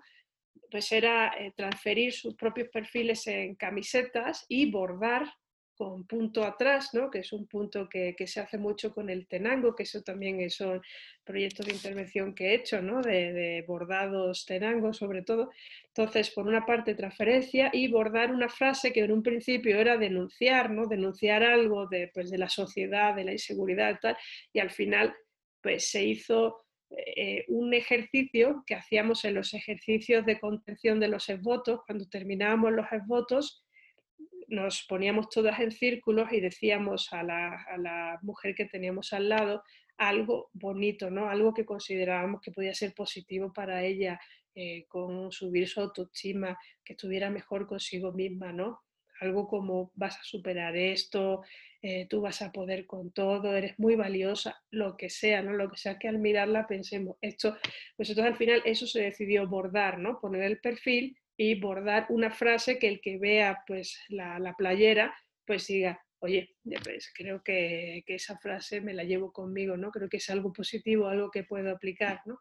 Pues 0.70 0.92
era 0.92 1.34
eh, 1.38 1.54
transferir 1.56 2.14
sus 2.14 2.36
propios 2.36 2.70
perfiles 2.70 3.28
en 3.28 3.56
camisetas 3.56 4.46
y 4.48 4.70
bordar 4.72 5.26
con 5.82 6.06
punto 6.06 6.44
atrás, 6.44 6.94
¿no? 6.94 7.10
que 7.10 7.22
es 7.22 7.34
un 7.34 7.48
punto 7.48 7.90
que, 7.90 8.14
se 8.28 8.40
hace 8.40 8.60
mucho 8.60 8.94
con 8.94 9.10
el 9.10 9.26
tenango, 9.26 9.76
que 9.76 9.82
eso 9.82 10.04
también 10.04 10.48
son 10.52 10.80
proyectos 11.24 11.66
de 11.66 11.74
intervención 11.74 12.36
que 12.36 12.50
he 12.50 12.54
hecho, 12.54 12.84
¿no? 12.84 13.02
de, 13.02 13.66
bordados 13.68 14.46
tenango 14.46 14.94
sobre 14.94 15.24
todo. 15.24 15.50
Entonces, 15.88 16.30
por 16.30 16.46
una 16.46 16.68
parte, 16.68 16.94
transferencia 16.94 17.72
y 17.74 17.88
bordar 17.88 18.32
una 18.32 18.48
frase 18.48 18.94
que 18.94 19.00
en 19.00 19.12
un 19.12 19.24
principio 19.24 19.76
era 19.80 19.98
denunciar, 19.98 20.70
¿no? 20.70 20.86
denunciar 20.86 21.42
algo 21.42 21.88
de, 21.88 22.12
pues, 22.14 22.30
de 22.30 22.38
la 22.38 22.50
sociedad, 22.50 23.16
de 23.16 23.24
la 23.24 23.32
inseguridad 23.32 23.98
tal, 24.00 24.16
y 24.54 24.60
al 24.60 24.70
final 24.70 25.16
pues, 25.64 25.90
se 25.90 26.04
hizo 26.04 26.64
eh, 26.92 27.44
un 27.48 27.74
ejercicio 27.74 28.64
que 28.68 28.76
hacíamos 28.76 29.26
en 29.26 29.34
los 29.34 29.56
ejercicios 29.56 30.28
de 30.28 30.40
contención 30.40 31.00
de 31.00 31.08
los 31.08 31.26
votos, 31.42 31.80
cuando 31.88 32.08
terminábamos 32.08 32.72
los 32.72 32.86
votos, 33.08 33.61
nos 34.52 34.84
poníamos 34.84 35.30
todas 35.30 35.60
en 35.62 35.72
círculos 35.72 36.32
y 36.32 36.42
decíamos 36.42 37.12
a 37.14 37.24
la, 37.24 38.20
mujer 38.22 38.54
que 38.54 38.66
teníamos 38.66 39.14
al 39.14 39.30
lado 39.30 39.64
algo 39.98 40.50
bonito, 40.54 41.10
¿no? 41.10 41.30
algo 41.30 41.54
que 41.54 41.66
considerábamos 41.66 42.42
que 42.42 42.52
podía 42.52 42.74
ser 42.74 42.94
positivo 42.94 43.54
para 43.54 43.84
ella, 43.84 44.20
eh, 44.54 44.86
con 44.88 45.32
subir 45.32 45.70
su 45.70 45.80
autoestima, 45.80 46.58
que 46.84 46.94
estuviera 46.94 47.30
mejor 47.30 47.66
consigo 47.66 48.12
misma, 48.12 48.52
¿no? 48.52 48.82
Algo 49.22 49.48
como 49.48 49.92
vas 49.96 50.18
a 50.18 50.24
superar 50.24 50.76
esto, 50.76 51.44
eh, 51.82 52.08
tú 52.10 52.20
vas 52.20 52.42
a 52.42 52.52
poder 52.52 52.86
con 52.86 53.12
todo, 53.12 53.56
eres 53.56 53.80
muy 53.80 53.96
valiosa, 53.96 54.62
lo 54.70 54.98
que 54.98 55.10
sea, 55.10 55.42
¿no? 55.42 55.54
Lo 55.54 55.70
que 55.70 55.78
sea 55.78 55.98
que 55.98 56.10
al 56.10 56.18
mirarla 56.18 56.68
pensemos, 56.68 57.16
esto, 57.22 57.56
pues 57.96 58.10
entonces 58.10 58.34
al 58.34 58.38
final 58.38 58.62
eso 58.66 58.88
se 58.88 59.02
decidió 59.02 59.48
bordar, 59.48 60.00
¿no? 60.00 60.20
Poner 60.20 60.42
el 60.44 60.60
perfil 60.60 61.16
y 61.42 61.56
bordar 61.56 62.06
una 62.10 62.30
frase 62.30 62.78
que 62.78 62.88
el 62.88 63.02
que 63.02 63.18
vea 63.18 63.64
pues 63.66 64.00
la, 64.10 64.54
playera 64.56 65.12
pues 65.44 65.66
diga, 65.66 66.00
oye, 66.20 66.56
pues 66.84 67.12
creo 67.16 67.42
que, 67.44 68.04
esa 68.06 68.38
frase 68.38 68.80
me 68.80 68.94
la 68.94 69.04
llevo 69.04 69.34
conmigo, 69.34 69.76
¿no? 69.76 69.90
Creo 69.90 70.08
que 70.08 70.18
es 70.18 70.30
algo 70.30 70.54
positivo, 70.54 71.08
algo 71.08 71.32
que 71.32 71.44
puedo 71.44 71.72
aplicar, 71.72 72.22
¿no? 72.28 72.40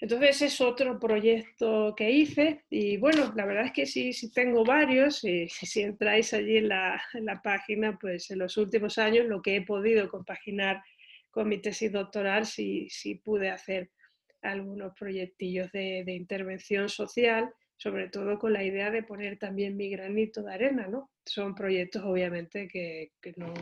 Entonces 0.00 0.42
es 0.42 0.60
otro 0.60 0.98
proyecto 0.98 1.94
que 1.96 2.10
hice 2.10 2.64
y 2.68 2.96
bueno, 2.96 3.32
la 3.36 3.46
verdad 3.46 3.66
es 3.66 3.72
que 3.72 3.86
sí, 3.86 4.12
sí 4.12 4.32
tengo 4.32 4.64
varios 4.64 5.20
si 5.62 5.80
entráis 5.80 6.34
allí 6.34 6.56
en 6.56 6.70
la, 6.70 7.00
página, 7.44 7.96
pues 7.96 8.28
en 8.32 8.40
los 8.40 8.56
últimos 8.56 8.98
años 8.98 9.26
lo 9.26 9.40
que 9.40 9.54
he 9.54 9.62
podido 9.62 10.08
compaginar 10.08 10.82
con 11.30 11.48
mi 11.48 11.58
tesis 11.58 11.92
doctoral, 11.92 12.44
sí, 12.44 12.88
sí 12.90 13.14
pude 13.14 13.50
hacer 13.50 13.92
algunos 14.42 14.92
proyectillos 14.98 15.70
de 15.70 16.04
intervención 16.08 16.88
social 16.88 17.54
sobre 17.76 18.08
todo 18.08 18.38
con 18.38 18.52
la 18.52 18.64
idea 18.64 18.90
de 18.90 19.02
poner 19.02 19.38
también 19.38 19.76
mi 19.76 19.90
granito 19.90 20.42
de 20.42 20.54
arena, 20.54 20.86
¿no? 20.86 21.10
Son 21.24 21.54
proyectos 21.54 22.02
obviamente 22.04 22.68
que, 22.68 23.10
no, 23.36 23.52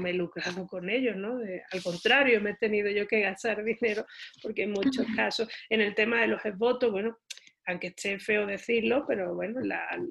me 0.00 0.10
he 0.10 0.14
lucrado 0.14 0.66
con 0.66 0.88
ellos, 0.88 1.16
¿no? 1.16 1.38
al 1.38 1.82
contrario, 1.82 2.40
me 2.40 2.50
he 2.50 2.56
tenido 2.56 2.90
yo 2.90 3.06
que 3.06 3.20
gastar 3.20 3.62
dinero 3.64 4.06
porque 4.42 4.62
en 4.62 4.72
muchos 4.72 5.06
casos, 5.14 5.48
en 5.68 5.80
el 5.80 5.94
tema 5.94 6.20
de 6.22 6.28
los 6.28 6.40
votos, 6.56 6.90
bueno, 6.90 7.18
aunque 7.66 7.88
esté 7.88 8.18
feo 8.18 8.46
decirlo, 8.46 9.04
pero 9.06 9.34
bueno, 9.34 9.60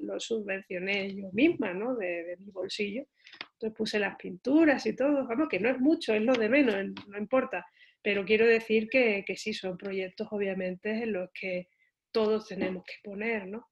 lo 0.03 0.19
subvencioné 0.19 1.13
yo 1.13 1.29
misma, 1.33 1.73
¿no? 1.73 1.95
De, 1.95 2.37
mi 2.39 2.49
bolsillo. 2.51 3.05
Entonces 3.53 3.77
puse 3.77 3.99
las 3.99 4.15
pinturas 4.15 4.85
y 4.85 4.95
todo, 4.95 5.27
vamos, 5.27 5.49
que 5.49 5.59
no 5.59 5.69
es 5.69 5.79
mucho, 5.79 6.13
es 6.13 6.21
lo 6.21 6.33
de 6.33 6.47
menos, 6.47 6.75
no 7.07 7.17
importa. 7.17 7.65
Pero 8.01 8.23
quiero 8.23 8.47
decir 8.47 8.87
que, 8.89 9.23
que 9.25 9.35
sí, 9.35 9.53
son 9.53 9.77
proyectos 9.77 10.27
obviamente 10.31 11.03
en 11.03 11.13
los 11.13 11.29
que 11.33 11.67
todos 12.11 12.47
tenemos 12.47 12.83
que 12.85 12.95
poner, 13.03 13.47
¿no? 13.47 13.67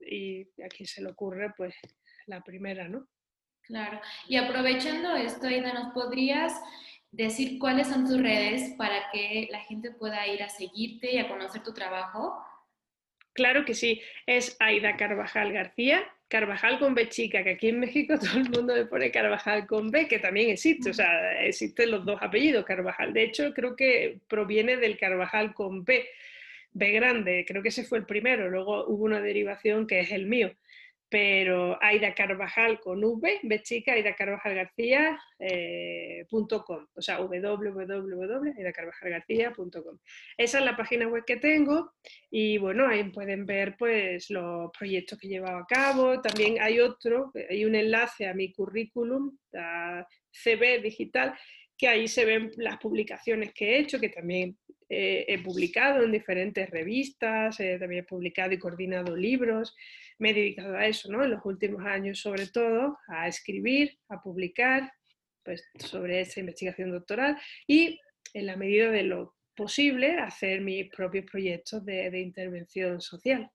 Y 0.00 0.42
a 0.62 0.68
quien 0.68 0.86
se 0.86 1.02
le 1.02 1.10
ocurre, 1.10 1.52
pues 1.56 1.74
la 2.26 2.42
primera, 2.42 2.88
¿no? 2.88 3.08
Claro. 3.62 4.00
Y 4.28 4.36
aprovechando 4.36 5.16
esto, 5.16 5.46
Aida, 5.46 5.72
¿nos 5.72 5.92
podrías 5.92 6.52
decir 7.10 7.58
cuáles 7.58 7.88
son 7.88 8.06
tus 8.06 8.20
redes 8.20 8.74
para 8.76 9.10
que 9.12 9.48
la 9.50 9.60
gente 9.60 9.90
pueda 9.90 10.26
ir 10.26 10.42
a 10.42 10.48
seguirte 10.48 11.14
y 11.14 11.18
a 11.18 11.28
conocer 11.28 11.62
tu 11.62 11.72
trabajo? 11.72 12.36
Claro 13.32 13.64
que 13.64 13.74
sí, 13.74 14.00
es 14.26 14.56
Aida 14.60 14.96
Carvajal 14.96 15.52
García, 15.52 16.02
Carvajal 16.28 16.78
con 16.78 16.94
B 16.94 17.08
chica, 17.08 17.44
que 17.44 17.50
aquí 17.50 17.68
en 17.68 17.80
México 17.80 18.14
todo 18.20 18.38
el 18.38 18.50
mundo 18.50 18.74
le 18.74 18.86
pone 18.86 19.10
Carvajal 19.10 19.66
con 19.66 19.90
B, 19.90 20.08
que 20.08 20.18
también 20.18 20.50
existe, 20.50 20.90
o 20.90 20.94
sea, 20.94 21.42
existen 21.42 21.90
los 21.90 22.04
dos 22.04 22.18
apellidos, 22.20 22.64
Carvajal. 22.64 23.12
De 23.12 23.24
hecho, 23.24 23.52
creo 23.52 23.76
que 23.76 24.20
proviene 24.28 24.76
del 24.76 24.98
Carvajal 24.98 25.54
con 25.54 25.84
B, 25.84 26.08
B 26.76 26.92
grande, 26.92 27.46
creo 27.48 27.62
que 27.62 27.70
ese 27.70 27.84
fue 27.84 27.96
el 27.96 28.04
primero, 28.04 28.50
luego 28.50 28.86
hubo 28.86 29.04
una 29.04 29.22
derivación 29.22 29.86
que 29.86 30.00
es 30.00 30.12
el 30.12 30.26
mío, 30.26 30.52
pero 31.08 31.82
Aida 31.82 32.14
Carvajal 32.14 32.80
con 32.80 33.02
V, 33.02 33.40
B 33.42 33.62
chica, 33.62 33.94
Aida 33.94 34.14
Carvajal 34.14 34.54
García, 34.54 35.18
eh, 35.38 36.26
o 36.30 36.66
sea, 36.98 37.20
www.aidacarvajalgarcía.com. 37.20 39.98
Esa 40.36 40.58
es 40.58 40.64
la 40.64 40.76
página 40.76 41.08
web 41.08 41.24
que 41.24 41.36
tengo 41.36 41.94
y 42.30 42.58
bueno, 42.58 42.86
ahí 42.86 43.04
pueden 43.04 43.46
ver 43.46 43.76
pues 43.78 44.28
los 44.28 44.70
proyectos 44.76 45.18
que 45.18 45.28
he 45.28 45.30
llevado 45.30 45.56
a 45.58 45.66
cabo. 45.66 46.20
También 46.20 46.60
hay 46.60 46.80
otro, 46.80 47.32
hay 47.48 47.64
un 47.64 47.74
enlace 47.74 48.28
a 48.28 48.34
mi 48.34 48.52
currículum, 48.52 49.34
a 49.54 50.06
CB 50.30 50.82
Digital, 50.82 51.34
que 51.76 51.88
ahí 51.88 52.08
se 52.08 52.24
ven 52.24 52.50
las 52.56 52.78
publicaciones 52.78 53.52
que 53.52 53.70
he 53.70 53.78
hecho, 53.78 54.00
que 54.00 54.08
también 54.08 54.56
eh, 54.88 55.24
he 55.28 55.42
publicado 55.42 56.04
en 56.04 56.12
diferentes 56.12 56.70
revistas, 56.70 57.58
eh, 57.60 57.76
también 57.78 58.04
he 58.04 58.06
publicado 58.06 58.52
y 58.52 58.58
coordinado 58.58 59.16
libros, 59.16 59.74
me 60.18 60.30
he 60.30 60.34
dedicado 60.34 60.76
a 60.76 60.86
eso, 60.86 61.10
¿no? 61.10 61.24
En 61.24 61.30
los 61.30 61.44
últimos 61.44 61.84
años 61.84 62.20
sobre 62.20 62.46
todo, 62.46 62.98
a 63.08 63.28
escribir, 63.28 63.98
a 64.08 64.22
publicar, 64.22 64.92
pues 65.42 65.64
sobre 65.78 66.20
esa 66.20 66.40
investigación 66.40 66.90
doctoral 66.90 67.38
y 67.66 68.00
en 68.34 68.46
la 68.46 68.56
medida 68.56 68.90
de 68.90 69.04
lo 69.04 69.36
posible 69.56 70.18
hacer 70.18 70.60
mis 70.60 70.88
propios 70.90 71.24
proyectos 71.24 71.84
de, 71.84 72.20
intervención 72.20 73.00
social. 73.00 73.50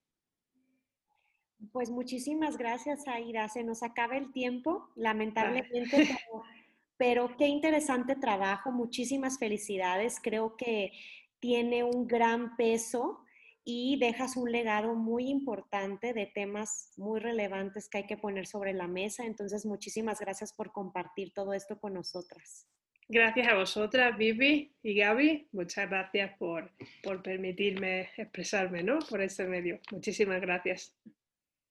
Pues 1.72 1.92
muchísimas 1.92 2.58
gracias, 2.58 3.08
Aira. 3.08 3.48
Se 3.50 3.64
nos 3.64 3.84
acaba 3.84 4.18
el 4.18 4.32
tiempo, 4.32 4.90
lamentablemente, 4.96 6.10
pero 7.02 7.36
qué 7.36 7.48
interesante 7.48 8.16
trabajo. 8.16 8.72
Muchísimas 8.72 9.40
felicidades. 9.40 10.20
Creo 10.22 10.56
que 10.56 10.92
tiene 11.40 11.84
un 11.84 12.06
gran 12.06 12.56
peso 12.58 13.26
y 13.64 13.98
dejas 13.98 14.38
un 14.38 14.52
legado 14.52 14.94
muy 14.94 15.28
importante 15.28 16.14
de 16.14 16.28
temas 16.28 16.94
muy 16.98 17.20
relevantes 17.20 17.90
que 17.90 17.98
hay 17.98 18.06
que 18.06 18.18
poner 18.18 18.46
sobre 18.46 18.74
la 18.74 18.86
mesa. 18.86 19.26
Entonces, 19.26 19.66
muchísimas 19.66 20.20
gracias 20.20 20.54
por 20.54 20.72
compartir 20.72 21.34
todo 21.34 21.54
esto 21.54 21.80
con 21.80 21.96
nosotras. 21.96 22.68
Gracias 23.10 23.48
a 23.48 23.56
vosotras, 23.56 24.16
Vivi 24.16 24.72
y 24.84 24.94
Gaby. 24.94 25.50
Muchas 25.54 25.90
gracias 25.90 26.38
por, 26.38 26.72
por 27.02 27.24
permitirme 27.24 28.12
expresarme 28.16 28.84
¿no? 28.84 29.00
por 29.10 29.24
este 29.24 29.46
medio. 29.46 29.80
Muchísimas 29.92 30.40
gracias. 30.40 30.96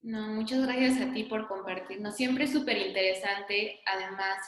No, 0.03 0.27
muchas 0.27 0.67
gracias 0.67 1.01
a 1.01 1.13
ti 1.13 1.23
por 1.23 1.47
compartirnos. 1.47 2.17
Siempre 2.17 2.45
es 2.45 2.53
súper 2.53 2.79
interesante, 2.79 3.79
además, 3.87 4.39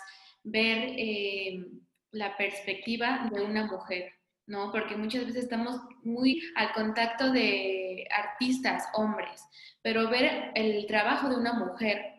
ver 0.45 0.95
eh, 0.97 1.65
la 2.11 2.37
perspectiva 2.37 3.29
de 3.33 3.43
una 3.43 3.67
mujer, 3.67 4.13
¿no? 4.47 4.71
Porque 4.71 4.97
muchas 4.97 5.27
veces 5.27 5.45
estamos 5.45 5.81
muy 6.03 6.43
al 6.57 6.73
contacto 6.73 7.33
de 7.33 8.07
artistas, 8.11 8.85
hombres, 8.95 9.43
pero 9.83 10.09
ver 10.09 10.51
el 10.55 10.87
trabajo 10.87 11.29
de 11.29 11.37
una 11.37 11.55
mujer 11.55 12.13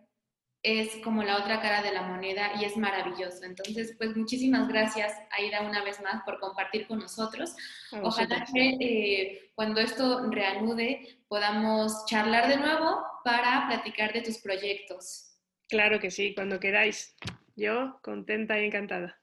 es 0.63 0.95
como 1.03 1.23
la 1.23 1.37
otra 1.37 1.59
cara 1.59 1.81
de 1.81 1.91
la 1.91 2.03
moneda 2.03 2.53
y 2.59 2.63
es 2.63 2.77
maravilloso. 2.77 3.43
Entonces, 3.43 3.95
pues 3.97 4.15
muchísimas 4.15 4.69
gracias, 4.69 5.13
Aida, 5.31 5.61
una 5.61 5.83
vez 5.83 6.01
más 6.01 6.23
por 6.23 6.39
compartir 6.39 6.87
con 6.87 6.99
nosotros. 6.99 7.53
Ojalá 8.01 8.45
que 8.51 8.69
eh, 8.79 9.51
cuando 9.55 9.81
esto 9.81 10.31
reanude 10.31 11.19
podamos 11.27 12.05
charlar 12.05 12.47
de 12.47 12.57
nuevo 12.57 13.03
para 13.25 13.67
platicar 13.67 14.13
de 14.13 14.21
tus 14.21 14.37
proyectos. 14.37 15.33
Claro 15.67 15.99
que 15.99 16.09
sí, 16.09 16.33
cuando 16.33 16.59
queráis. 16.61 17.13
Yo 17.55 17.99
contenta 18.01 18.59
y 18.59 18.65
encantada. 18.65 19.21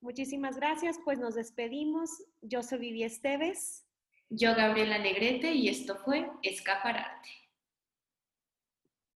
Muchísimas 0.00 0.56
gracias, 0.56 0.98
pues 1.04 1.18
nos 1.18 1.34
despedimos. 1.34 2.10
Yo 2.40 2.62
soy 2.62 2.78
Vivi 2.78 3.04
Esteves. 3.04 3.84
Yo, 4.30 4.54
Gabriela 4.54 4.98
Negrete, 4.98 5.52
y 5.52 5.68
esto 5.68 5.96
fue 5.96 6.30
Escaparate. 6.42 7.28